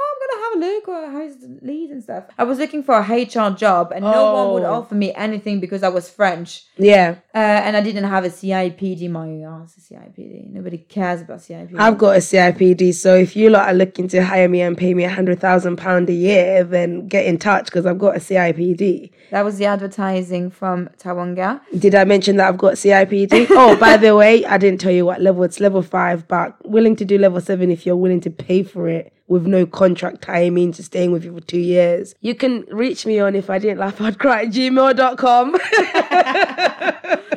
oh, 0.64 0.76
I'm 0.78 0.82
gonna 0.86 1.08
have 1.08 1.14
a 1.14 1.14
look. 1.14 1.14
Or 1.14 1.20
how's 1.22 1.38
the 1.38 1.60
lead 1.62 1.90
and 1.92 2.04
stuff. 2.04 2.24
I 2.38 2.44
was 2.44 2.58
looking 2.60 2.84
for 2.84 2.96
a 2.96 3.02
HR 3.02 3.50
job, 3.56 3.92
and 3.96 4.04
no 4.04 4.34
one 4.34 4.54
would 4.54 4.64
Oh. 4.64 4.74
offer 4.74 4.96
me 4.96 5.14
anything 5.14 5.60
because 5.60 5.84
I 5.84 5.90
was 5.90 6.10
French, 6.10 6.64
Yeah, 6.78 7.16
uh, 7.34 7.38
and 7.38 7.76
I 7.78 7.82
didn't 7.82 8.06
have 8.06 8.24
a 8.26 8.30
CIPD. 8.30 9.08
My 9.10 9.28
ass, 9.42 9.76
a 9.78 9.82
CIPD. 9.82 10.52
Nobody 10.52 10.78
cares 10.78 11.22
about 11.22 11.40
CIPD. 11.42 11.76
I've 11.80 11.98
got 11.98 12.16
a 12.16 12.22
CIPD. 12.22 12.94
So 12.94 13.16
if 13.16 13.36
you 13.36 13.50
lot 13.50 13.68
are 13.68 13.74
looking 13.74 14.08
to 14.10 14.24
hire 14.24 14.48
me 14.50 14.62
and 14.62 14.78
pay 14.78 14.94
me 14.94 15.04
a 15.04 15.10
hundred 15.10 15.40
thousand 15.40 15.78
pound 15.78 16.10
a 16.10 16.14
year, 16.14 16.64
then 16.64 17.08
get 17.08 17.26
in 17.26 17.38
touch 17.38 17.66
because 17.66 17.86
I've 17.86 18.00
got 18.00 18.16
a 18.16 18.20
CIPD. 18.20 19.12
that 19.32 19.44
was 19.44 19.58
the 19.58 19.66
advertising 19.66 20.50
from 20.50 20.90
Tawanga. 21.00 21.60
Did 21.78 21.96
I 21.96 22.04
mention 22.04 22.38
that 22.38 22.48
I've 22.48 22.58
got 22.58 22.74
CIPD? 22.74 23.48
oh, 23.52 23.76
by 23.78 23.98
the 23.98 24.16
way, 24.16 24.46
I 24.46 24.58
didn't 24.58 24.80
tell 24.80 24.92
you 24.92 25.06
what 25.06 25.22
level. 25.22 25.44
It's 25.44 25.60
level 25.60 25.82
five, 25.82 26.28
but 26.28 26.56
willing 26.68 26.96
to 26.98 27.06
do 27.06 27.18
level 27.18 27.42
seven 27.42 27.72
if 27.72 27.86
you're 27.86 27.96
willing 27.96 28.22
to 28.22 28.30
pay 28.30 28.64
for 28.64 28.88
it 28.88 29.12
with 29.34 29.48
no 29.48 29.66
contract 29.66 30.22
tying 30.22 30.54
me 30.54 30.64
into 30.64 30.84
staying 30.84 31.12
with 31.12 31.26
you 31.26 31.34
for 31.34 31.42
two 31.42 31.60
years. 31.60 32.16
You 32.22 32.36
can 32.36 32.62
reach 32.72 33.06
me 33.06 33.20
on 33.20 33.36
if 33.36 33.50
I 33.50 33.58
didn't 33.60 33.80
laugh, 33.80 34.00
I'd 34.00 34.20
cry 34.20 34.44
at 34.44 34.50
gmail.com. 34.50 35.56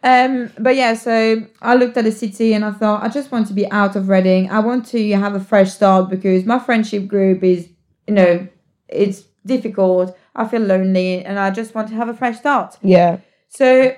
Um, 0.00 0.50
but 0.58 0.76
yeah, 0.76 0.94
so 0.94 1.42
I 1.60 1.74
looked 1.74 1.96
at 1.96 2.04
the 2.04 2.12
city 2.12 2.54
and 2.54 2.64
I 2.64 2.70
thought 2.70 3.02
I 3.02 3.08
just 3.08 3.32
want 3.32 3.48
to 3.48 3.52
be 3.52 3.68
out 3.72 3.96
of 3.96 4.08
Reading. 4.08 4.48
I 4.48 4.60
want 4.60 4.86
to 4.86 5.10
have 5.12 5.34
a 5.34 5.40
fresh 5.40 5.72
start 5.72 6.08
because 6.08 6.44
my 6.44 6.60
friendship 6.60 7.08
group 7.08 7.42
is, 7.42 7.68
you 8.06 8.14
know, 8.14 8.46
it's 8.88 9.24
difficult. 9.44 10.16
I 10.36 10.46
feel 10.46 10.62
lonely 10.62 11.24
and 11.24 11.38
I 11.38 11.50
just 11.50 11.74
want 11.74 11.88
to 11.88 11.94
have 11.94 12.08
a 12.08 12.14
fresh 12.14 12.38
start. 12.38 12.78
yeah. 12.80 13.18
So 13.48 13.96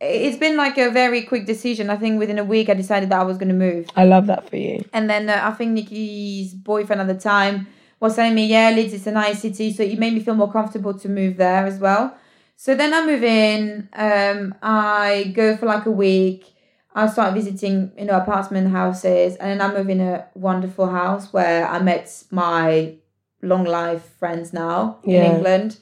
it's 0.00 0.36
been 0.38 0.56
like 0.56 0.76
a 0.78 0.90
very 0.90 1.22
quick 1.22 1.46
decision. 1.46 1.88
I 1.90 1.96
think 1.96 2.18
within 2.18 2.38
a 2.38 2.44
week 2.44 2.68
I 2.68 2.74
decided 2.74 3.08
that 3.10 3.20
I 3.20 3.24
was 3.24 3.38
going 3.38 3.48
to 3.48 3.54
move. 3.54 3.88
I 3.96 4.04
love 4.04 4.26
that 4.26 4.48
for 4.48 4.56
you. 4.56 4.84
And 4.92 5.08
then 5.08 5.28
uh, 5.30 5.40
I 5.42 5.52
think 5.52 5.72
Nikki's 5.72 6.54
boyfriend 6.54 7.00
at 7.00 7.06
the 7.06 7.14
time 7.14 7.66
was 8.00 8.16
telling 8.16 8.34
me, 8.34 8.46
yeah, 8.46 8.70
Leeds 8.70 8.92
is 8.92 9.06
a 9.06 9.12
nice 9.12 9.40
city. 9.40 9.72
So 9.72 9.82
it 9.82 9.98
made 9.98 10.12
me 10.12 10.20
feel 10.20 10.34
more 10.34 10.52
comfortable 10.52 10.92
to 10.98 11.08
move 11.08 11.38
there 11.38 11.66
as 11.66 11.78
well. 11.78 12.14
So 12.56 12.74
then 12.74 12.92
I 12.92 13.06
move 13.06 13.24
in. 13.24 13.88
Um, 13.94 14.54
I 14.62 15.32
go 15.34 15.56
for 15.56 15.66
like 15.66 15.86
a 15.86 15.90
week. 15.90 16.52
I 16.94 17.06
start 17.08 17.34
visiting, 17.34 17.92
you 17.98 18.04
know, 18.06 18.16
apartment 18.18 18.70
houses. 18.70 19.36
And 19.36 19.60
then 19.60 19.70
I 19.70 19.72
move 19.74 19.88
in 19.88 20.00
a 20.00 20.26
wonderful 20.34 20.88
house 20.88 21.32
where 21.32 21.66
I 21.66 21.78
met 21.80 22.24
my 22.30 22.96
long 23.42 23.64
life 23.64 24.14
friends 24.18 24.52
now 24.52 24.98
Yeah. 25.04 25.24
in 25.24 25.36
England. 25.36 25.78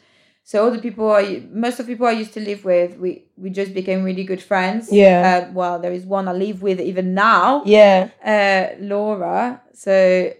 So 0.46 0.62
all 0.62 0.70
the 0.70 0.78
people, 0.78 1.10
I, 1.10 1.42
most 1.50 1.80
of 1.80 1.86
the 1.86 1.92
people 1.94 2.06
I 2.06 2.10
used 2.12 2.34
to 2.34 2.40
live 2.40 2.66
with, 2.66 2.98
we, 2.98 3.24
we 3.38 3.48
just 3.48 3.72
became 3.72 4.04
really 4.04 4.24
good 4.24 4.42
friends. 4.42 4.92
Yeah. 4.92 5.46
Uh, 5.48 5.52
well, 5.54 5.78
there 5.78 5.92
is 5.92 6.04
one 6.04 6.28
I 6.28 6.32
live 6.32 6.60
with 6.60 6.80
even 6.80 7.14
now 7.14 7.62
Yeah. 7.64 8.10
uh, 8.22 8.76
Laura. 8.78 9.62
So 9.72 10.34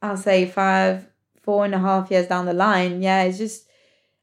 I'll 0.00 0.16
say 0.16 0.46
five, 0.46 1.06
four 1.42 1.66
and 1.66 1.74
a 1.74 1.78
half 1.78 2.10
years 2.10 2.26
down 2.26 2.46
the 2.46 2.54
line. 2.54 3.02
Yeah, 3.02 3.22
it's 3.24 3.36
just 3.36 3.68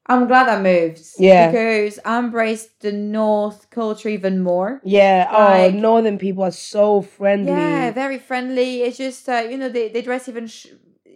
I'm 0.07 0.25
glad 0.27 0.49
I 0.49 0.59
moved. 0.59 0.99
Yeah. 1.19 1.51
because 1.51 1.99
I 2.03 2.17
embraced 2.17 2.79
the 2.81 2.91
North 2.91 3.69
culture 3.69 4.09
even 4.09 4.41
more. 4.41 4.81
Yeah. 4.83 5.27
Oh, 5.31 5.69
northern 5.69 6.17
people 6.17 6.43
are 6.43 6.51
so 6.51 7.03
friendly. 7.03 7.51
Yeah, 7.51 7.91
very 7.91 8.17
friendly. 8.17 8.81
It's 8.81 8.97
just 8.97 9.29
uh, 9.29 9.45
you 9.47 9.55
know 9.55 9.69
they, 9.69 9.89
they 9.89 10.01
dress 10.01 10.27
even. 10.27 10.47
Sh- 10.47 10.67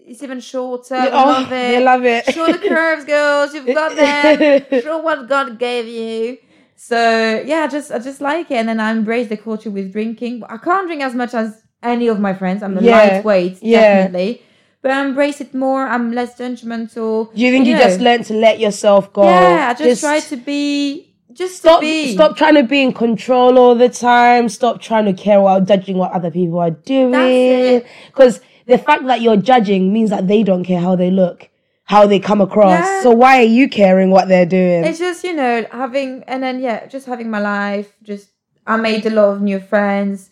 it's 0.06 0.22
even 0.24 0.40
shorter. 0.40 0.96
Yeah, 0.96 1.06
We 1.06 1.12
oh, 1.12 1.26
love 1.26 1.48
it. 1.48 1.50
they 1.50 1.84
love 1.84 2.06
it. 2.06 2.34
Show 2.34 2.52
the 2.52 2.58
curves, 2.58 3.06
girls. 3.06 3.54
You've 3.54 3.68
got 3.68 3.96
them. 3.96 4.66
Show 4.82 4.98
what 5.00 5.28
God 5.28 5.60
gave 5.60 5.88
you. 5.88 6.38
So 6.76 7.44
yeah, 7.46 7.64
I 7.64 7.68
just 7.68 7.92
I 7.92 8.00
just 8.00 8.20
like 8.20 8.52
it, 8.52 8.56
and 8.56 8.68
then 8.68 8.80
I 8.80 8.92
embrace 8.92 9.30
the 9.30 9.38
culture 9.38 9.72
with 9.72 9.94
drinking. 9.94 10.44
I 10.50 10.58
can't 10.58 10.88
drink 10.88 11.02
as 11.02 11.16
much 11.16 11.34
as 11.34 11.64
any 11.82 12.08
of 12.08 12.20
my 12.20 12.34
friends. 12.34 12.64
I'm 12.64 12.78
a 12.78 12.82
Yeah, 12.82 12.98
lightweight, 12.98 13.62
yeah. 13.62 13.80
definitely. 13.80 14.42
But 14.82 14.92
I 14.92 15.06
embrace 15.06 15.40
it 15.40 15.54
more. 15.54 15.88
I'm 15.88 16.12
less 16.12 16.38
judgmental. 16.38 17.34
Do 17.34 17.42
you 17.42 17.52
think 17.52 17.68
you, 17.68 17.74
know. 17.76 17.80
just 17.80 18.02
learn 18.02 18.24
to 18.26 18.34
let 18.34 18.60
yourself 18.60 19.14
go? 19.14 19.24
Yeah, 19.24 19.70
I 19.70 19.74
just, 19.82 20.02
try 20.02 20.20
to 20.20 20.36
be 20.36 21.16
just 21.32 21.58
stop. 21.58 21.82
Stop 21.84 22.36
trying 22.36 22.56
to 22.56 22.64
be 22.64 22.82
in 22.82 22.92
control 22.94 23.58
all 23.58 23.76
the 23.76 23.88
time. 23.90 24.50
Stop 24.50 24.82
trying 24.82 25.06
to 25.06 25.14
care 25.14 25.40
about 25.40 25.68
judging 25.68 25.98
what 25.98 26.12
other 26.12 26.32
people 26.32 26.60
are 26.60 26.72
doing. 26.72 27.82
Because 28.08 28.42
the 28.66 28.78
fact 28.78 29.06
that 29.06 29.22
you're 29.22 29.38
judging 29.38 29.94
means 29.94 30.10
that 30.10 30.28
they 30.28 30.44
don't 30.44 30.64
care 30.64 30.80
how 30.80 30.96
they 30.96 31.12
look, 31.12 31.50
how 31.86 32.08
they 32.08 32.20
come 32.20 32.42
across. 32.42 32.80
Yeah. 32.80 33.04
So 33.04 33.12
why 33.12 33.40
are 33.40 33.52
you 33.60 33.70
caring 33.70 34.10
what 34.10 34.28
they're 34.28 34.46
doing? 34.46 34.86
It's 34.86 35.00
just 35.00 35.24
you 35.24 35.34
know 35.34 35.66
having 35.72 36.24
and 36.28 36.42
then 36.44 36.60
yeah, 36.60 36.86
just 36.88 37.06
having 37.06 37.30
my 37.30 37.40
life. 37.40 37.96
Just 38.04 38.30
I 38.66 38.78
made 38.78 39.06
a 39.06 39.10
lot 39.10 39.30
of 39.30 39.42
new 39.42 39.60
friends. 39.60 40.30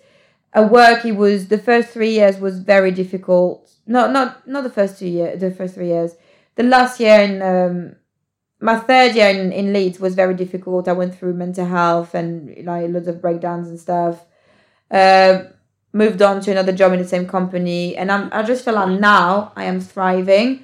At 0.54 0.70
work, 0.70 1.06
it 1.06 1.14
was 1.14 1.48
the 1.48 1.58
first 1.58 1.90
three 1.90 2.12
years 2.12 2.38
was 2.38 2.60
very 2.60 2.92
difficult. 2.92 3.72
Not, 3.88 4.12
not 4.12 4.48
not 4.48 4.64
the 4.64 4.70
first 4.70 5.00
two 5.00 5.08
years. 5.08 5.40
The 5.40 5.52
first 5.52 5.76
three 5.76 5.88
years. 5.88 6.16
The 6.56 6.64
last 6.64 7.00
year 7.00 7.22
in 7.22 7.42
um, 7.42 7.96
my 8.60 8.78
third 8.78 9.16
year 9.16 9.30
in, 9.30 9.52
in 9.52 9.74
Leeds 9.74 10.00
was 10.00 10.14
very 10.16 10.36
difficult. 10.36 10.88
I 10.88 10.94
went 10.94 11.16
through 11.16 11.34
mental 11.34 11.66
health 11.66 12.14
and 12.14 12.66
like 12.66 12.90
lots 12.90 13.08
of 13.08 13.22
breakdowns 13.22 13.70
and 13.70 13.80
stuff. 13.80 14.26
Uh, 14.90 15.44
moved 15.94 16.22
on 16.22 16.42
to 16.42 16.52
another 16.52 16.72
job 16.72 16.94
in 16.94 17.00
the 17.00 17.08
same 17.08 17.28
company, 17.28 17.96
and 17.98 18.12
I'm 18.12 18.30
I 18.32 18.44
just 18.44 18.64
feel 18.66 18.76
like 18.76 19.00
now 19.00 19.52
I 19.56 19.66
am 19.66 19.80
thriving. 19.80 20.62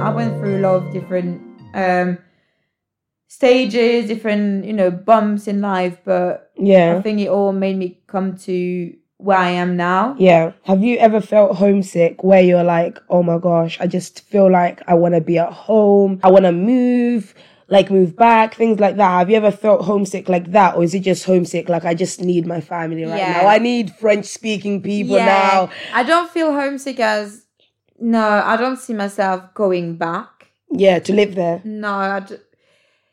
I 0.00 0.12
went 0.14 0.38
through 0.38 0.58
a 0.58 0.62
lot 0.62 0.76
of 0.76 0.92
different 0.92 1.42
um, 1.74 2.18
stages, 3.28 4.06
different 4.06 4.64
you 4.64 4.72
know 4.72 4.90
bumps 4.90 5.46
in 5.48 5.60
life, 5.60 5.98
but 6.04 6.52
yeah, 6.56 6.96
I 6.96 7.02
think 7.02 7.20
it 7.20 7.28
all 7.28 7.52
made 7.52 7.76
me 7.76 8.00
come 8.06 8.36
to 8.38 8.94
where 9.18 9.38
I 9.38 9.50
am 9.50 9.76
now. 9.76 10.14
Yeah. 10.18 10.52
Have 10.64 10.82
you 10.82 10.98
ever 10.98 11.20
felt 11.20 11.56
homesick 11.56 12.22
where 12.22 12.42
you're 12.42 12.64
like, 12.64 12.98
oh 13.08 13.22
my 13.22 13.38
gosh, 13.38 13.78
I 13.80 13.86
just 13.86 14.20
feel 14.20 14.50
like 14.50 14.82
I 14.86 14.94
want 14.94 15.14
to 15.14 15.20
be 15.20 15.38
at 15.38 15.52
home. 15.52 16.20
I 16.22 16.30
want 16.30 16.44
to 16.44 16.52
move, 16.52 17.34
like 17.68 17.90
move 17.90 18.14
back, 18.16 18.54
things 18.54 18.78
like 18.78 18.96
that. 18.96 19.10
Have 19.18 19.30
you 19.30 19.36
ever 19.36 19.50
felt 19.50 19.84
homesick 19.84 20.28
like 20.28 20.52
that? 20.52 20.76
Or 20.76 20.84
is 20.84 20.94
it 20.94 21.00
just 21.00 21.24
homesick? 21.24 21.68
Like, 21.68 21.84
I 21.84 21.94
just 21.94 22.20
need 22.20 22.46
my 22.46 22.60
family 22.60 23.04
right 23.04 23.18
Yeah. 23.18 23.42
now. 23.42 23.46
I 23.48 23.58
need 23.58 23.90
French 23.96 24.26
speaking 24.26 24.82
people 24.82 25.16
now. 25.16 25.70
I 25.92 26.02
don't 26.04 26.30
feel 26.30 26.52
homesick 26.52 27.00
as 27.00 27.44
no, 27.98 28.20
I 28.44 28.56
don't 28.56 28.78
see 28.78 28.92
myself 28.94 29.52
going 29.54 29.96
back. 29.96 30.48
Yeah, 30.70 30.98
to 31.00 31.12
live 31.12 31.34
there. 31.34 31.60
No, 31.64 31.92
I 31.94 32.20
d- 32.20 32.36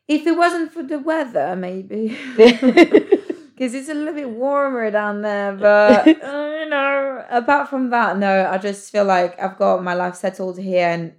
if 0.07 0.27
it 0.27 0.35
wasn't 0.37 0.71
for 0.73 0.83
the 0.83 0.99
weather, 0.99 1.55
maybe. 1.55 2.17
Because 3.55 3.75
it's 3.75 3.87
a 3.87 3.93
little 3.93 4.15
bit 4.15 4.29
warmer 4.31 4.89
down 4.89 5.21
there, 5.21 5.53
but 5.53 6.07
uh, 6.23 6.57
you 6.59 6.69
know, 6.69 7.23
apart 7.29 7.69
from 7.69 7.91
that, 7.91 8.17
no, 8.17 8.49
I 8.49 8.57
just 8.57 8.91
feel 8.91 9.05
like 9.05 9.39
I've 9.39 9.57
got 9.59 9.83
my 9.83 9.93
life 9.93 10.15
settled 10.15 10.57
here, 10.57 10.87
and 10.87 11.13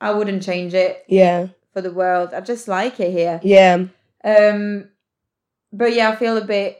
I 0.00 0.12
wouldn't 0.12 0.42
change 0.44 0.72
it 0.72 1.04
yeah. 1.08 1.48
For 1.72 1.80
the 1.80 1.92
world. 1.92 2.34
I 2.34 2.40
just 2.40 2.68
like 2.68 2.98
it 3.00 3.12
here. 3.12 3.40
Yeah. 3.42 3.84
Um, 4.24 4.88
but 5.72 5.92
yeah, 5.94 6.10
I 6.10 6.16
feel 6.16 6.36
a 6.36 6.44
bit 6.44 6.78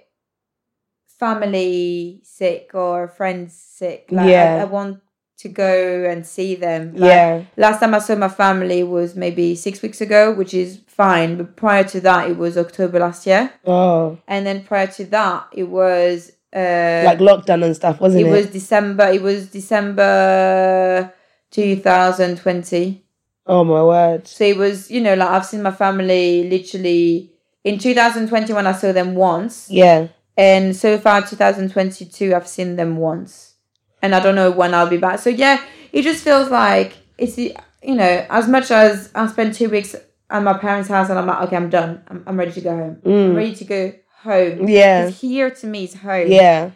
family 1.19 2.21
sick 2.25 2.71
or 2.75 3.09
friends 3.09 3.55
sick. 3.55 4.09
Like 4.11 4.29
Yeah. 4.31 4.57
I, 4.57 4.61
I 4.63 4.65
want 4.65 5.01
to 5.39 5.49
go 5.49 6.05
and 6.09 6.27
see 6.27 6.55
them. 6.55 6.93
Like, 6.95 7.09
Yeah. 7.09 7.43
Last 7.57 7.81
time 7.81 7.95
I 7.95 7.99
saw 7.99 8.15
my 8.17 8.29
family 8.29 8.83
was 8.83 9.15
maybe 9.17 9.55
six 9.55 9.81
weeks 9.83 10.01
ago, 10.01 10.33
which 10.33 10.53
is 10.55 10.81
fine. 10.87 11.37
But 11.37 11.57
prior 11.57 11.85
to 11.85 12.01
that, 12.03 12.29
it 12.31 12.37
was 12.37 12.59
October 12.59 12.99
last 13.01 13.27
year, 13.27 13.53
Oh. 13.67 14.19
and 14.29 14.47
then 14.47 14.65
prior 14.65 14.87
to 14.89 15.05
that, 15.07 15.47
it 15.53 15.65
was 15.65 16.33
uh, 16.55 17.03
Like 17.05 17.19
lockdown 17.21 17.65
and 17.65 17.77
stuff, 17.77 18.01
wasn't 18.01 18.23
it 18.27 18.29
it? 18.29 18.31
was 18.33 18.47
December. 18.47 19.05
It 19.09 19.23
was 19.23 19.49
December 19.51 21.13
two 21.51 21.77
thousand 21.77 22.39
twenty. 22.39 23.05
Oh 23.51 23.65
my 23.65 23.83
word. 23.83 24.27
So 24.27 24.45
it 24.45 24.57
was, 24.57 24.91
you 24.91 25.01
know, 25.01 25.15
like 25.15 25.29
I've 25.29 25.45
seen 25.47 25.63
my 25.63 25.73
family 25.73 26.49
literally 26.49 27.31
in 27.65 27.79
2020 27.79 28.53
when 28.53 28.67
I 28.67 28.73
saw 28.73 28.93
them 28.93 29.15
once, 29.15 29.69
Yeah. 29.71 30.09
and 30.37 30.75
so 30.75 30.99
far 30.99 31.21
2022 31.23 32.35
I've 32.35 32.47
seen 32.49 32.77
them 32.77 32.97
once, 32.97 33.55
and 34.03 34.15
I 34.15 34.21
don't 34.21 34.35
know 34.37 34.51
when 34.51 34.73
I'll 34.75 34.89
be 34.89 34.97
back. 34.97 35.19
So 35.19 35.31
yeah, 35.31 35.61
it 35.93 36.03
just 36.03 36.25
feels 36.25 36.49
like 36.51 36.95
it's 37.19 37.37
you 37.37 37.55
know 38.01 38.27
as 38.31 38.49
much 38.49 38.71
as 38.71 39.11
I 39.15 39.27
spent 39.27 39.55
two 39.55 39.69
weeks 39.69 39.95
at 40.31 40.43
my 40.43 40.55
parents' 40.57 40.89
house 40.89 41.11
and 41.11 41.19
I'm 41.19 41.27
like 41.27 41.43
okay 41.49 41.57
I'm 41.57 41.69
done 41.71 42.03
I'm, 42.09 42.23
I'm 42.27 42.39
ready 42.39 42.53
to 42.53 42.61
go 42.61 42.71
home 42.77 42.97
I'm 43.05 43.11
mm. 43.11 43.37
ready 43.37 43.55
to 43.57 43.65
go 43.65 43.93
home 44.23 44.69
Yeah. 44.69 44.79
Yeah. 44.79 45.05
'Cause 45.07 45.21
here 45.21 45.51
to 45.51 45.67
me 45.67 45.85
is 45.85 45.95
home 45.95 46.29
Yeah. 46.29 46.71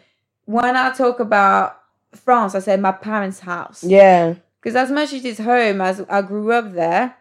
when 0.45 0.75
I 0.75 0.91
talk 0.93 1.19
about 1.19 1.77
France 2.13 2.53
I 2.55 2.59
say 2.59 2.75
my 2.77 2.91
parents' 2.91 3.39
house 3.39 3.83
Yeah. 3.83 4.35
Because 4.65 4.75
as 4.75 4.91
much 4.91 5.13
as 5.13 5.23
it's 5.23 5.39
home 5.39 5.79
as 5.79 6.01
I 6.09 6.23
grew 6.23 6.51
up 6.51 6.73
there 6.73 7.15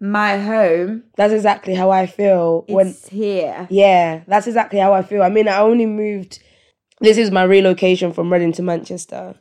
my 0.00 0.38
home 0.38 1.04
That's 1.16 1.32
exactly 1.32 1.74
how 1.74 1.90
I 1.90 2.06
feel 2.06 2.64
when 2.68 2.88
it's 2.88 3.08
here 3.08 3.68
Yeah, 3.70 4.22
that's 4.26 4.48
exactly 4.48 4.80
how 4.80 4.92
I 4.92 5.02
feel. 5.02 5.22
I 5.22 5.28
mean, 5.28 5.46
I 5.46 5.58
only 5.58 5.86
moved. 5.86 6.42
This 7.00 7.16
is 7.16 7.30
my 7.30 7.44
relocation 7.44 8.12
from 8.12 8.32
Reading 8.32 8.52
to 8.52 8.62
Manchester. 8.62 9.36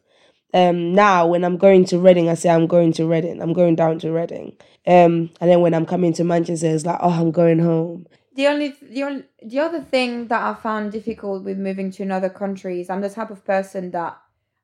Um, 0.54 0.94
now 0.94 1.28
when 1.28 1.44
I'm 1.44 1.58
going 1.58 1.86
to 1.86 2.00
Reading, 2.00 2.30
I 2.30 2.36
say 2.36 2.50
I'm 2.50 2.68
going 2.68 2.94
to 2.94 3.06
Reading. 3.06 3.42
I'm 3.42 3.54
going 3.54 3.76
down 3.76 4.00
to 4.00 4.12
Reading. 4.12 4.56
Um, 4.86 5.32
and 5.42 5.50
then 5.50 5.62
when 5.62 5.74
I'm 5.74 5.86
coming 5.86 6.14
to 6.14 6.24
Manchester, 6.24 6.68
it's 6.68 6.86
like, 6.86 7.00
oh, 7.02 7.10
I'm 7.10 7.32
going 7.32 7.60
home. 7.60 8.06
The 8.36 8.48
only 8.48 8.76
the 8.82 9.04
only 9.04 9.24
the 9.42 9.60
other 9.60 9.82
thing 9.82 10.28
that 10.28 10.42
I 10.42 10.54
found 10.54 10.92
difficult 10.92 11.44
with 11.44 11.58
moving 11.58 11.90
to 11.92 12.04
another 12.04 12.30
country 12.30 12.82
is 12.82 12.90
I'm 12.90 13.02
the 13.02 13.10
type 13.10 13.32
of 13.32 13.44
person 13.44 13.92
that 13.92 14.18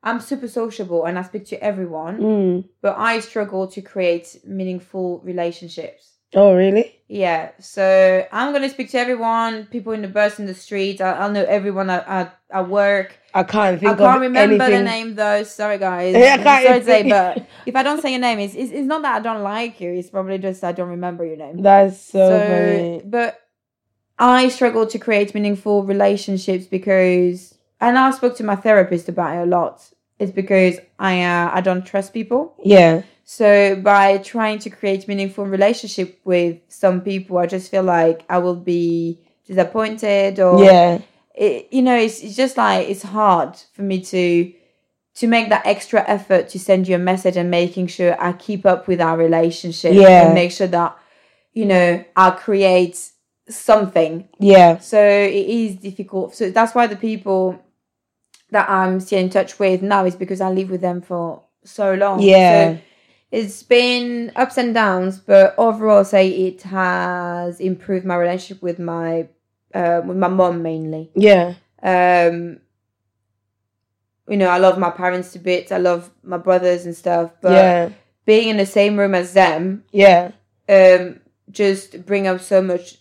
I'm 0.06 0.20
super 0.22 0.48
sociable 0.48 1.06
and 1.06 1.18
I 1.18 1.24
speak 1.24 1.46
to 1.48 1.62
everyone, 1.64 2.20
Mm. 2.20 2.70
but 2.82 2.96
I 2.98 3.20
struggle 3.20 3.68
to 3.68 3.82
create 3.82 4.38
meaningful 4.46 5.20
relationships. 5.24 6.12
Oh, 6.34 6.54
really? 6.54 6.94
Yeah, 7.08 7.52
so 7.60 8.26
I'm 8.32 8.52
gonna 8.54 8.70
speak 8.70 8.90
to 8.92 8.98
everyone, 9.00 9.66
people 9.68 9.94
in 9.94 10.02
the 10.02 10.08
bus 10.08 10.38
in 10.40 10.46
the 10.48 10.54
street. 10.54 11.00
I, 11.02 11.12
I'll 11.14 11.32
know 11.32 11.44
everyone 11.46 11.90
at, 11.90 12.06
at, 12.08 12.38
at 12.52 12.68
work. 12.70 13.18
I 13.34 13.44
can't 13.44 13.80
think 13.80 13.94
I 13.94 13.96
can't 13.96 14.22
remember 14.22 14.64
anything. 14.64 14.80
the 14.80 14.84
name 14.84 15.16
though. 15.16 15.44
Sorry, 15.44 15.78
guys. 15.78 16.14
Yeah, 16.18 16.36
I 16.40 16.44
can't 16.44 16.66
sorry 16.66 16.80
to 16.80 16.86
say, 16.86 17.10
but 17.10 17.46
if 17.66 17.76
I 17.76 17.84
don't 17.84 18.02
say 18.02 18.12
your 18.12 18.20
name, 18.20 18.40
it's, 18.40 18.54
it's 18.56 18.72
it's 18.72 18.88
not 18.88 19.02
that 19.04 19.16
I 19.16 19.20
don't 19.22 19.44
like 19.44 19.80
you. 19.82 19.92
It's 19.94 20.10
probably 20.10 20.38
just 20.40 20.64
I 20.64 20.72
don't 20.72 20.90
remember 20.90 21.26
your 21.26 21.38
name. 21.38 21.62
That's 21.62 22.00
so, 22.00 22.28
funny. 22.30 23.02
but 23.06 23.40
I 24.20 24.50
struggle 24.50 24.86
to 24.88 25.00
create 25.00 25.34
meaningful 25.36 25.84
relationships 25.84 26.66
because, 26.66 27.56
and 27.80 27.98
I 27.98 28.12
spoke 28.12 28.36
to 28.38 28.44
my 28.44 28.56
therapist 28.56 29.10
about 29.10 29.36
it 29.38 29.42
a 29.44 29.46
lot. 29.46 29.90
It's 30.20 30.32
because 30.32 30.80
I 31.00 31.24
uh, 31.24 31.52
I 31.54 31.62
don't 31.62 31.86
trust 31.86 32.14
people. 32.14 32.56
Yeah, 32.64 33.02
So 33.24 33.76
by 33.76 34.18
trying 34.20 34.60
to 34.60 34.70
create 34.70 35.08
meaningful 35.08 35.46
relationship 35.46 36.20
with 36.24 36.58
some 36.68 37.02
people, 37.02 37.38
I 37.38 37.48
just 37.48 37.70
feel 37.72 37.84
like 37.84 38.24
I 38.30 38.38
will 38.38 38.56
be 38.56 39.20
disappointed 39.46 40.40
or 40.40 40.64
yeah, 40.64 41.00
it, 41.34 41.68
you 41.72 41.82
know, 41.82 41.98
it's, 41.98 42.22
it's 42.22 42.36
just 42.36 42.56
like 42.58 42.88
it's 42.88 43.04
hard 43.04 43.58
for 43.74 43.82
me 43.82 44.02
to 44.02 44.54
to 45.16 45.28
make 45.28 45.50
that 45.50 45.66
extra 45.66 46.04
effort 46.08 46.50
to 46.50 46.60
send 46.60 46.88
you 46.88 46.96
a 46.96 47.00
message 47.00 47.38
and 47.38 47.50
making 47.50 47.88
sure 47.88 48.16
I 48.22 48.34
keep 48.34 48.66
up 48.66 48.88
with 48.88 49.00
our 49.02 49.18
relationship 49.18 49.94
Yeah. 49.94 50.26
and 50.26 50.34
make 50.34 50.52
sure 50.52 50.68
that 50.68 50.98
you 51.54 51.66
know 51.66 52.04
I 52.16 52.32
create 52.32 52.98
something. 53.50 54.28
yeah, 54.40 54.78
So 54.80 55.00
it 55.00 55.48
is 55.48 55.76
difficult. 55.76 56.36
So 56.36 56.50
that's 56.52 56.74
why 56.76 56.88
the 56.88 56.96
people 56.96 57.60
that 58.56 58.70
I'm 58.70 59.02
still 59.02 59.20
in 59.20 59.30
touch 59.30 59.60
with 59.60 59.82
now 59.82 60.06
is 60.06 60.16
because 60.16 60.40
I 60.40 60.50
live 60.50 60.70
with 60.70 60.80
them 60.80 61.02
for 61.02 61.44
so 61.66 61.94
long. 61.94 62.22
Yeah. 62.22 62.76
So 62.76 62.82
it's 63.32 63.64
been 63.64 64.32
ups 64.38 64.58
and 64.58 64.74
downs, 64.74 65.20
but 65.20 65.54
overall, 65.58 66.06
say 66.06 66.30
it 66.30 66.62
has 66.62 67.60
improved 67.60 68.06
my 68.06 68.16
relationship 68.16 68.64
with 68.64 68.80
my 68.80 69.28
uh, 69.74 70.02
with 70.06 70.16
my 70.16 70.30
mom 70.30 70.62
mainly. 70.64 71.12
yeah, 71.16 71.56
Um, 71.84 72.62
you 74.30 74.38
know, 74.38 74.48
I 74.48 74.58
love 74.58 74.78
my 74.78 74.90
parents 74.90 75.34
to 75.34 75.40
bits. 75.40 75.74
I 75.74 75.78
love 75.78 76.10
my 76.24 76.38
brothers 76.38 76.86
and 76.86 76.96
stuff, 76.96 77.32
but 77.42 77.52
yeah, 77.52 77.90
being 78.26 78.48
in 78.48 78.56
the 78.56 78.66
same 78.66 78.98
room 78.98 79.14
as 79.14 79.34
them 79.34 79.84
yeah, 79.92 80.32
um 80.70 81.20
just 81.52 82.06
bring 82.06 82.26
up 82.26 82.40
so 82.40 82.62
much 82.62 83.00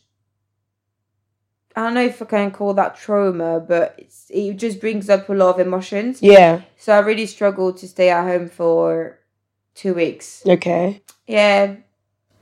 I 1.77 1.83
don't 1.83 1.95
know 1.95 2.05
if 2.05 2.23
I 2.23 2.25
can 2.27 2.51
call 2.53 2.73
that 2.75 2.97
trauma, 2.97 3.59
but 3.61 3.95
it's, 3.99 4.27
it 4.31 4.55
just 4.55 4.81
brings 4.81 5.11
up 5.11 5.29
a 5.29 5.33
lot 5.35 5.55
of 5.55 5.61
emotions. 5.67 6.23
yeah. 6.23 6.63
So 6.77 6.93
I 6.95 7.01
really 7.01 7.27
struggled 7.27 7.79
to 7.79 7.89
stay 7.89 8.11
at 8.11 8.23
home 8.25 8.49
for 8.49 9.19
two 9.75 9.95
weeks. 9.95 10.43
Okay. 10.47 11.03
Yeah, 11.27 11.77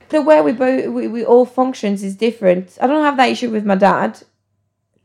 the 0.09 0.21
way 0.21 0.41
we 0.41 0.51
both 0.51 0.87
we, 0.93 1.07
we 1.07 1.25
all 1.25 1.45
functions 1.45 2.03
is 2.03 2.15
different. 2.15 2.77
I 2.81 2.87
don't 2.87 3.03
have 3.03 3.17
that 3.17 3.29
issue 3.29 3.49
with 3.49 3.65
my 3.65 3.75
dad. 3.75 4.21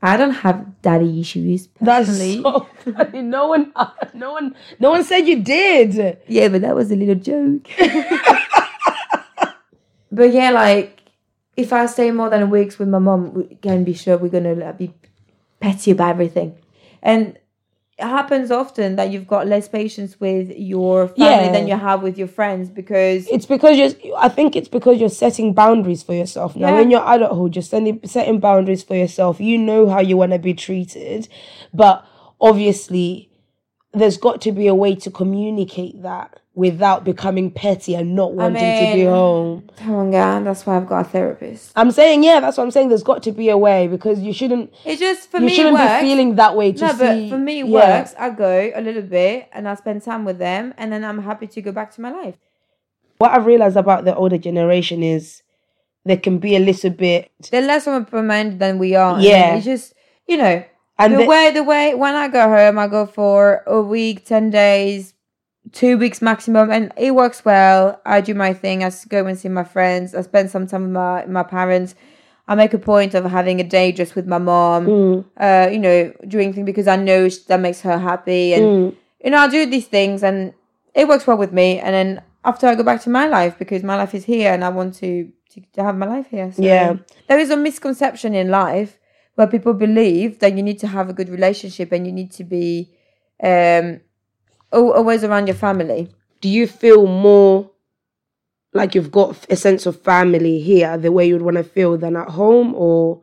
I 0.00 0.16
don't 0.16 0.30
have 0.30 0.80
daddy 0.82 1.20
issues 1.20 1.68
That's 1.80 2.08
personally. 2.08 2.42
so 2.42 2.68
funny. 2.84 3.22
No 3.22 3.48
one, 3.48 3.72
no 4.14 4.32
one, 4.32 4.54
no 4.78 4.90
one 4.90 5.02
said 5.02 5.26
you 5.26 5.42
did. 5.42 6.18
Yeah, 6.28 6.48
but 6.48 6.60
that 6.60 6.74
was 6.76 6.92
a 6.92 6.96
little 6.96 7.16
joke. 7.16 7.68
but 10.12 10.32
yeah, 10.32 10.50
like 10.50 10.97
if 11.58 11.72
I 11.72 11.86
stay 11.86 12.10
more 12.12 12.30
than 12.30 12.42
a 12.42 12.46
week 12.46 12.78
with 12.78 12.88
my 12.88 13.00
mom, 13.00 13.34
we 13.34 13.58
can 13.60 13.82
be 13.84 13.92
sure 13.92 14.16
we're 14.16 14.28
gonna 14.28 14.54
like, 14.54 14.78
be 14.78 14.94
petty 15.60 15.90
about 15.90 16.10
everything, 16.10 16.56
and 17.02 17.36
it 17.98 18.04
happens 18.06 18.52
often 18.52 18.94
that 18.94 19.10
you've 19.10 19.26
got 19.26 19.48
less 19.48 19.68
patience 19.68 20.20
with 20.20 20.52
your 20.56 21.08
family 21.08 21.46
Yeah. 21.46 21.52
than 21.52 21.66
you 21.66 21.74
have 21.76 22.00
with 22.00 22.16
your 22.16 22.28
friends 22.28 22.68
because 22.70 23.26
It's 23.26 23.44
because 23.44 23.76
you're. 23.76 24.16
I 24.16 24.28
think 24.28 24.54
it's 24.54 24.68
because 24.68 25.00
you're 25.00 25.08
setting 25.08 25.52
boundaries 25.52 26.04
for 26.04 26.14
yourself 26.14 26.54
now. 26.54 26.76
Yeah. 26.76 26.82
In 26.82 26.92
your 26.92 27.02
adulthood, 27.04 27.56
you're 27.56 27.62
setting 27.64 27.98
setting 28.04 28.38
boundaries 28.38 28.84
for 28.84 28.94
yourself. 28.94 29.40
You 29.40 29.58
know 29.58 29.88
how 29.88 30.00
you 30.00 30.16
want 30.16 30.30
to 30.32 30.38
be 30.38 30.54
treated, 30.54 31.28
but 31.74 32.04
obviously, 32.40 33.27
there's 33.92 34.18
got 34.18 34.40
to 34.42 34.52
be 34.52 34.66
a 34.66 34.74
way 34.74 34.94
to 34.94 35.10
communicate 35.10 36.02
that 36.02 36.40
without 36.54 37.04
becoming 37.04 37.52
petty 37.52 37.94
and 37.94 38.16
not 38.16 38.34
wanting 38.34 38.60
to 38.60 38.94
be 38.94 39.04
home. 39.04 39.68
come 39.76 39.94
on, 39.94 40.10
guy, 40.10 40.40
that's 40.40 40.66
why 40.66 40.76
I've 40.76 40.88
got 40.88 41.06
a 41.06 41.08
therapist. 41.08 41.72
I'm 41.76 41.92
saying, 41.92 42.24
yeah, 42.24 42.40
that's 42.40 42.56
what 42.56 42.64
I'm 42.64 42.72
saying. 42.72 42.88
There's 42.88 43.04
got 43.04 43.22
to 43.22 43.32
be 43.32 43.48
a 43.48 43.56
way 43.56 43.86
because 43.86 44.18
you 44.18 44.32
shouldn't. 44.32 44.74
It 44.84 44.98
just 44.98 45.30
for 45.30 45.38
you 45.38 45.46
me 45.46 45.54
shouldn't 45.54 45.74
works. 45.74 46.02
be 46.02 46.08
feeling 46.08 46.34
that 46.34 46.56
way 46.56 46.72
to 46.72 46.86
no, 46.86 46.92
see. 46.92 46.98
but 46.98 47.28
for 47.30 47.38
me 47.38 47.60
it 47.60 47.66
yeah. 47.66 47.98
works. 47.98 48.14
I 48.18 48.30
go 48.30 48.72
a 48.74 48.80
little 48.80 49.02
bit 49.02 49.48
and 49.52 49.68
I 49.68 49.74
spend 49.76 50.02
time 50.02 50.24
with 50.24 50.38
them, 50.38 50.74
and 50.76 50.92
then 50.92 51.04
I'm 51.04 51.22
happy 51.22 51.46
to 51.46 51.62
go 51.62 51.70
back 51.70 51.94
to 51.94 52.00
my 52.00 52.10
life. 52.10 52.36
What 53.18 53.30
I've 53.30 53.46
realized 53.46 53.76
about 53.76 54.04
the 54.04 54.14
older 54.14 54.38
generation 54.38 55.02
is 55.02 55.42
they 56.04 56.16
can 56.16 56.38
be 56.38 56.56
a 56.56 56.60
little 56.60 56.90
bit 56.90 57.30
They're 57.50 57.62
less 57.62 57.86
open-minded 57.86 58.58
than 58.58 58.78
we 58.78 58.96
are. 58.96 59.20
Yeah. 59.20 59.54
it's 59.54 59.64
just 59.64 59.94
you 60.26 60.36
know 60.36 60.64
and 60.98 61.14
the 61.14 61.18
they- 61.18 61.26
way 61.26 61.50
the 61.52 61.62
way 61.62 61.94
when 61.94 62.14
I 62.14 62.28
go 62.28 62.48
home, 62.48 62.78
I 62.78 62.86
go 62.88 63.06
for 63.06 63.62
a 63.66 63.80
week, 63.82 64.24
ten 64.24 64.50
days, 64.50 65.14
two 65.72 65.98
weeks 65.98 66.20
maximum, 66.22 66.70
and 66.70 66.92
it 66.96 67.14
works 67.14 67.44
well. 67.44 68.00
I 68.06 68.20
do 68.20 68.34
my 68.34 68.52
thing. 68.54 68.82
I 68.84 68.90
go 69.08 69.26
and 69.26 69.38
see 69.38 69.48
my 69.48 69.64
friends. 69.64 70.14
I 70.14 70.22
spend 70.22 70.50
some 70.50 70.66
time 70.66 70.82
with 70.82 70.92
my 70.92 71.24
my 71.26 71.42
parents. 71.42 71.94
I 72.50 72.54
make 72.54 72.72
a 72.72 72.78
point 72.78 73.12
of 73.14 73.24
having 73.26 73.60
a 73.60 73.64
day 73.64 73.92
just 73.92 74.14
with 74.16 74.26
my 74.26 74.38
mom. 74.38 74.86
Mm. 74.86 75.24
Uh, 75.36 75.68
you 75.70 75.78
know, 75.78 76.12
doing 76.26 76.52
things 76.54 76.64
because 76.64 76.88
I 76.88 76.96
know 76.96 77.28
that 77.48 77.60
makes 77.60 77.80
her 77.82 77.98
happy, 77.98 78.54
and 78.54 78.64
Mm. 78.64 78.94
you 79.24 79.30
know, 79.30 79.38
I 79.38 79.48
do 79.48 79.66
these 79.66 79.86
things, 79.86 80.22
and 80.22 80.52
it 80.94 81.06
works 81.08 81.26
well 81.26 81.36
with 81.36 81.52
me. 81.52 81.78
And 81.78 81.94
then 81.94 82.22
after 82.44 82.66
I 82.66 82.74
go 82.74 82.82
back 82.82 83.02
to 83.02 83.10
my 83.10 83.26
life 83.26 83.58
because 83.58 83.82
my 83.82 83.96
life 83.96 84.14
is 84.14 84.24
here, 84.24 84.52
and 84.52 84.64
I 84.64 84.70
want 84.70 84.94
to 85.02 85.30
to, 85.52 85.60
to 85.74 85.82
have 85.82 85.96
my 85.96 86.06
life 86.06 86.26
here. 86.30 86.50
So 86.52 86.62
Yeah. 86.62 86.96
there 87.28 87.38
is 87.38 87.50
a 87.50 87.56
misconception 87.56 88.34
in 88.34 88.48
life 88.50 88.98
where 89.38 89.46
people 89.46 89.72
believe 89.72 90.40
that 90.40 90.56
you 90.56 90.62
need 90.64 90.80
to 90.80 90.88
have 90.88 91.08
a 91.08 91.12
good 91.12 91.28
relationship 91.28 91.92
and 91.92 92.04
you 92.04 92.12
need 92.12 92.32
to 92.32 92.42
be 92.42 92.90
um 93.42 94.00
always 94.72 95.22
around 95.22 95.46
your 95.46 95.54
family. 95.54 96.08
do 96.40 96.48
you 96.48 96.66
feel 96.66 97.06
more 97.06 97.70
like 98.72 98.94
you've 98.94 99.12
got 99.12 99.46
a 99.48 99.56
sense 99.56 99.86
of 99.86 100.00
family 100.02 100.60
here 100.60 100.98
the 100.98 101.12
way 101.12 101.24
you'd 101.26 101.42
want 101.42 101.56
to 101.56 101.62
feel 101.62 101.96
than 101.96 102.16
at 102.16 102.28
home 102.30 102.74
or 102.74 103.22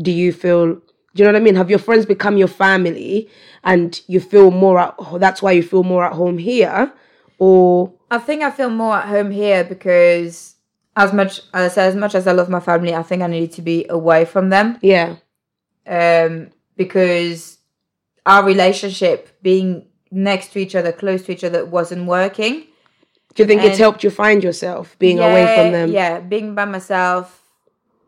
do 0.00 0.12
you 0.12 0.32
feel 0.32 0.74
do 0.74 1.16
you 1.16 1.24
know 1.24 1.32
what 1.32 1.40
i 1.40 1.44
mean 1.44 1.56
have 1.56 1.70
your 1.70 1.78
friends 1.80 2.06
become 2.06 2.36
your 2.36 2.48
family 2.48 3.28
and 3.64 4.00
you 4.06 4.20
feel 4.20 4.50
more 4.50 4.78
at 4.78 4.94
that's 5.18 5.42
why 5.42 5.50
you 5.50 5.62
feel 5.62 5.82
more 5.82 6.04
at 6.04 6.12
home 6.12 6.38
here 6.38 6.92
or 7.38 7.92
I 8.10 8.18
think 8.18 8.42
I 8.42 8.50
feel 8.50 8.70
more 8.70 8.96
at 8.96 9.08
home 9.08 9.30
here 9.30 9.64
because 9.64 10.54
as 10.96 11.12
much 11.12 11.42
as 11.52 11.76
as 11.76 11.94
much 11.94 12.14
as 12.14 12.26
I 12.26 12.32
love 12.32 12.48
my 12.48 12.60
family, 12.60 12.94
I 12.94 13.02
think 13.02 13.22
I 13.22 13.26
need 13.26 13.52
to 13.52 13.62
be 13.62 13.86
away 13.88 14.24
from 14.24 14.48
them. 14.50 14.78
yeah 14.82 15.16
Um 15.88 16.50
because 16.76 17.58
our 18.24 18.44
relationship 18.44 19.28
being 19.42 19.86
next 20.10 20.52
to 20.52 20.58
each 20.58 20.74
other, 20.74 20.92
close 20.92 21.22
to 21.24 21.32
each 21.32 21.44
other 21.44 21.64
wasn't 21.64 22.06
working. 22.06 22.66
do 23.34 23.42
you 23.42 23.46
think 23.46 23.62
it's 23.62 23.78
helped 23.78 24.02
you 24.04 24.10
find 24.10 24.42
yourself 24.42 24.96
being 24.98 25.18
away 25.18 25.46
from 25.54 25.72
them? 25.72 25.92
Yeah, 25.92 26.20
being 26.20 26.54
by 26.54 26.64
myself 26.64 27.42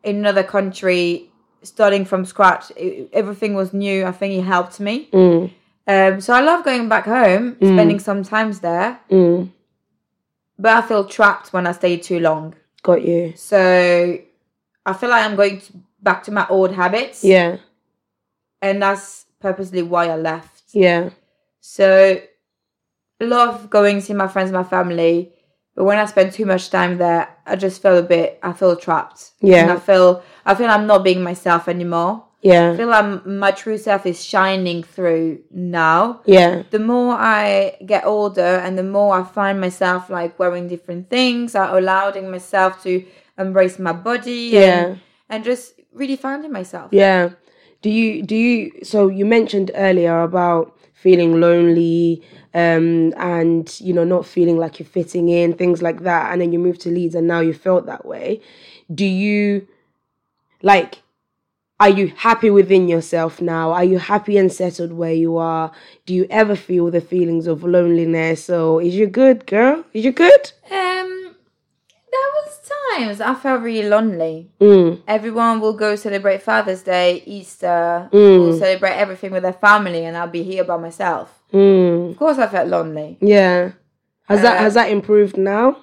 in 0.03 0.17
another 0.17 0.43
country, 0.43 1.31
starting 1.63 2.05
from 2.05 2.25
scratch, 2.25 2.71
it, 2.77 3.09
everything 3.13 3.55
was 3.55 3.73
new. 3.73 4.07
I 4.07 4.13
think 4.13 4.35
it 4.35 4.43
helped 4.43 4.81
me. 4.81 5.09
Mm, 5.13 5.51
Um, 5.87 6.21
so 6.21 6.33
I 6.35 6.41
love 6.41 6.65
going 6.65 6.89
back 6.89 7.05
home, 7.05 7.57
spending 7.57 7.99
some 7.99 8.23
times 8.23 8.61
there, 8.61 9.01
mm, 9.11 9.51
but 10.59 10.73
I 10.77 10.83
feel 10.83 11.05
trapped 11.05 11.53
when 11.53 11.67
I 11.67 11.73
stay 11.73 11.97
too 11.97 12.21
long. 12.21 12.55
got 12.83 13.03
you. 13.03 13.33
So 13.37 14.19
I 14.87 14.93
feel 14.93 15.11
like 15.11 15.25
I'm 15.25 15.37
going 15.37 15.61
to, 15.61 15.73
back 16.03 16.23
to 16.25 16.31
my 16.33 16.47
old 16.49 16.73
habits, 16.73 17.25
yeah 17.25 17.57
and 18.63 18.83
that's 18.83 19.27
purposely 19.41 19.83
why 19.83 20.09
I 20.09 20.17
left. 20.17 20.63
yeah 20.73 21.11
So 21.61 22.21
love 23.21 23.71
going 23.71 23.97
to 23.97 24.03
see 24.03 24.15
my 24.15 24.29
friends, 24.29 24.51
my 24.53 24.65
family, 24.65 25.33
but 25.75 25.85
when 25.85 25.99
I 25.99 26.07
spend 26.07 26.33
too 26.33 26.47
much 26.47 26.71
time 26.71 26.99
there, 26.99 27.29
I 27.47 27.57
just 27.57 27.81
feel 27.83 27.99
a 27.99 28.03
bit. 28.03 28.39
I 28.43 28.53
feel 28.53 28.77
trapped. 28.77 29.33
Yeah. 29.41 29.63
and 29.63 29.71
I 29.73 29.77
feel 29.79 30.23
I 30.45 30.55
feel 30.55 30.69
I'm 30.69 30.87
not 30.87 31.05
being 31.05 31.23
myself 31.23 31.69
anymore. 31.69 32.25
Yeah. 32.43 32.73
I 32.73 32.77
feel 32.77 32.89
like 32.89 33.27
my 33.27 33.51
true 33.51 33.77
self 33.77 34.07
is 34.07 34.25
shining 34.25 34.83
through 34.83 35.41
now. 35.51 36.23
yeah 36.25 36.63
The 36.71 36.79
more 36.79 37.15
I 37.15 37.77
get 37.85 38.05
older 38.07 38.57
and 38.65 38.79
the 38.79 38.83
more 38.83 39.21
I 39.21 39.23
find 39.25 39.61
myself 39.61 40.09
like 40.09 40.39
wearing 40.39 40.67
different 40.67 41.11
things, 41.11 41.55
I 41.55 41.77
allowing 41.77 42.31
myself 42.31 42.83
to 42.85 43.05
embrace 43.39 43.79
my 43.79 43.93
body 43.93 44.51
Yeah. 44.53 44.87
and, 44.87 45.01
and 45.29 45.45
just 45.45 45.75
really 45.93 46.17
finding 46.17 46.53
myself. 46.53 46.89
Yeah. 46.93 47.31
Do 47.83 47.91
you 47.91 48.23
do 48.23 48.37
you 48.37 48.73
so 48.83 49.09
you 49.09 49.25
mentioned 49.25 49.71
earlier 49.75 50.23
about 50.23 50.77
feeling 50.93 51.41
lonely 51.41 52.23
um 52.53 53.15
and 53.17 53.81
you 53.81 53.95
know 53.95 54.05
not 54.05 54.27
feeling 54.27 54.59
like 54.59 54.79
you're 54.79 54.87
fitting 54.87 55.31
in 55.31 55.55
things 55.55 55.81
like 55.81 56.03
that 56.03 56.31
and 56.31 56.43
then 56.43 56.53
you 56.53 56.59
moved 56.59 56.83
to 56.83 56.91
Leeds 56.91 57.15
and 57.15 57.27
now 57.27 57.41
you 57.41 57.55
felt 57.55 57.87
that 57.87 58.05
way. 58.05 58.41
Do 58.95 59.07
you 59.07 59.67
like 60.63 61.03
are 61.81 61.89
you 61.89 62.09
happy 62.09 62.51
within 62.51 62.89
yourself 62.89 63.41
now? 63.41 63.73
Are 63.73 63.85
you 63.85 63.99
happy 63.99 64.37
and 64.37 64.53
settled 64.53 64.93
where 64.93 65.15
you 65.15 65.39
are? 65.39 65.73
Do 66.05 66.13
you 66.13 66.27
ever 66.29 66.55
feel 66.55 66.91
the 66.91 67.01
feelings 67.01 67.47
of 67.47 67.65
loneliness? 67.65 68.51
Or 68.51 68.83
is 68.83 68.95
you 68.95 69.07
good, 69.07 69.47
girl? 69.47 69.83
Is 69.95 70.05
you 70.05 70.13
good? 70.13 70.53
Um 70.71 71.20
there 72.13 72.29
was 72.37 72.61
times 72.97 73.21
I 73.21 73.35
felt 73.35 73.63
really 73.63 73.89
lonely. 73.89 74.51
Mm, 74.61 75.03
Everyone 75.07 75.61
will 75.61 75.73
go 75.75 75.97
celebrate 75.97 76.43
Father's 76.43 76.83
Day, 76.83 77.23
Easter, 77.27 78.09
Mm. 78.13 78.39
will 78.41 78.59
celebrate 78.59 78.95
everything 78.95 79.31
with 79.33 79.43
their 79.43 79.53
family 79.69 80.05
and 80.05 80.17
I'll 80.17 80.27
be 80.29 80.43
here 80.43 80.65
by 80.65 80.77
myself. 80.77 81.29
mm, 81.53 82.11
Of 82.13 82.17
course 82.17 82.39
I 82.39 82.47
felt 82.47 82.69
lonely. 82.69 83.19
yeah. 83.21 83.71
Has 84.29 84.43
that 84.43 84.57
Uh, 84.59 84.63
has 84.65 84.75
that 84.75 84.91
improved 84.91 85.37
now? 85.37 85.77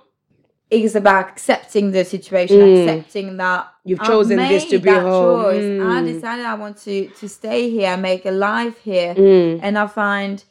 it's 0.70 0.96
about 0.96 1.30
accepting 1.30 1.92
the 1.92 2.04
situation, 2.04 2.60
Mm. 2.60 2.74
accepting 2.78 3.38
that 3.38 3.68
You've 3.86 4.02
chosen 4.04 4.36
this 4.38 4.66
to 4.66 4.78
be 4.80 4.90
that 4.92 5.02
home. 5.04 5.42
choice. 5.44 5.64
I 5.94 6.02
Mm. 6.02 6.06
decided 6.12 6.46
I 6.46 6.56
want 6.56 6.76
to 6.88 7.08
to 7.20 7.28
stay 7.30 7.70
here, 7.70 7.96
make 7.96 8.26
a 8.26 8.32
life 8.32 8.78
here, 8.84 9.14
Mm. 9.16 9.60
and 9.64 9.78
I 9.78 9.88
find 9.88 10.44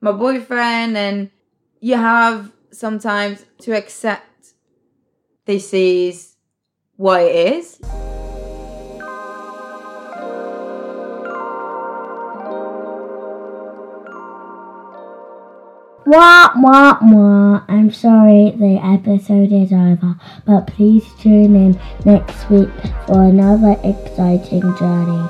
my 0.00 0.12
boyfriend, 0.12 0.96
and 0.96 1.30
you 1.80 1.96
have 1.96 2.50
sometimes 2.70 3.44
to 3.64 3.72
accept 3.76 4.22
this 5.48 5.72
is 5.72 6.36
what 6.96 7.22
it 7.22 7.54
is. 7.54 7.78
Wah, 16.04 16.52
wah, 16.56 16.98
wah. 17.00 17.62
I'm 17.66 17.90
sorry 17.90 18.50
the 18.58 18.78
episode 18.84 19.50
is 19.50 19.72
over, 19.72 20.16
but 20.44 20.66
please 20.66 21.06
tune 21.18 21.56
in 21.56 21.80
next 22.04 22.50
week 22.50 22.68
for 23.06 23.24
another 23.24 23.74
exciting 23.82 24.76
journey. 24.76 25.28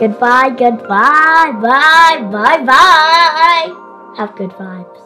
Goodbye, 0.00 0.50
goodbye, 0.58 1.52
bye, 1.62 2.18
bye, 2.32 2.64
bye. 2.64 4.14
Have 4.16 4.34
good 4.34 4.50
vibes. 4.50 5.05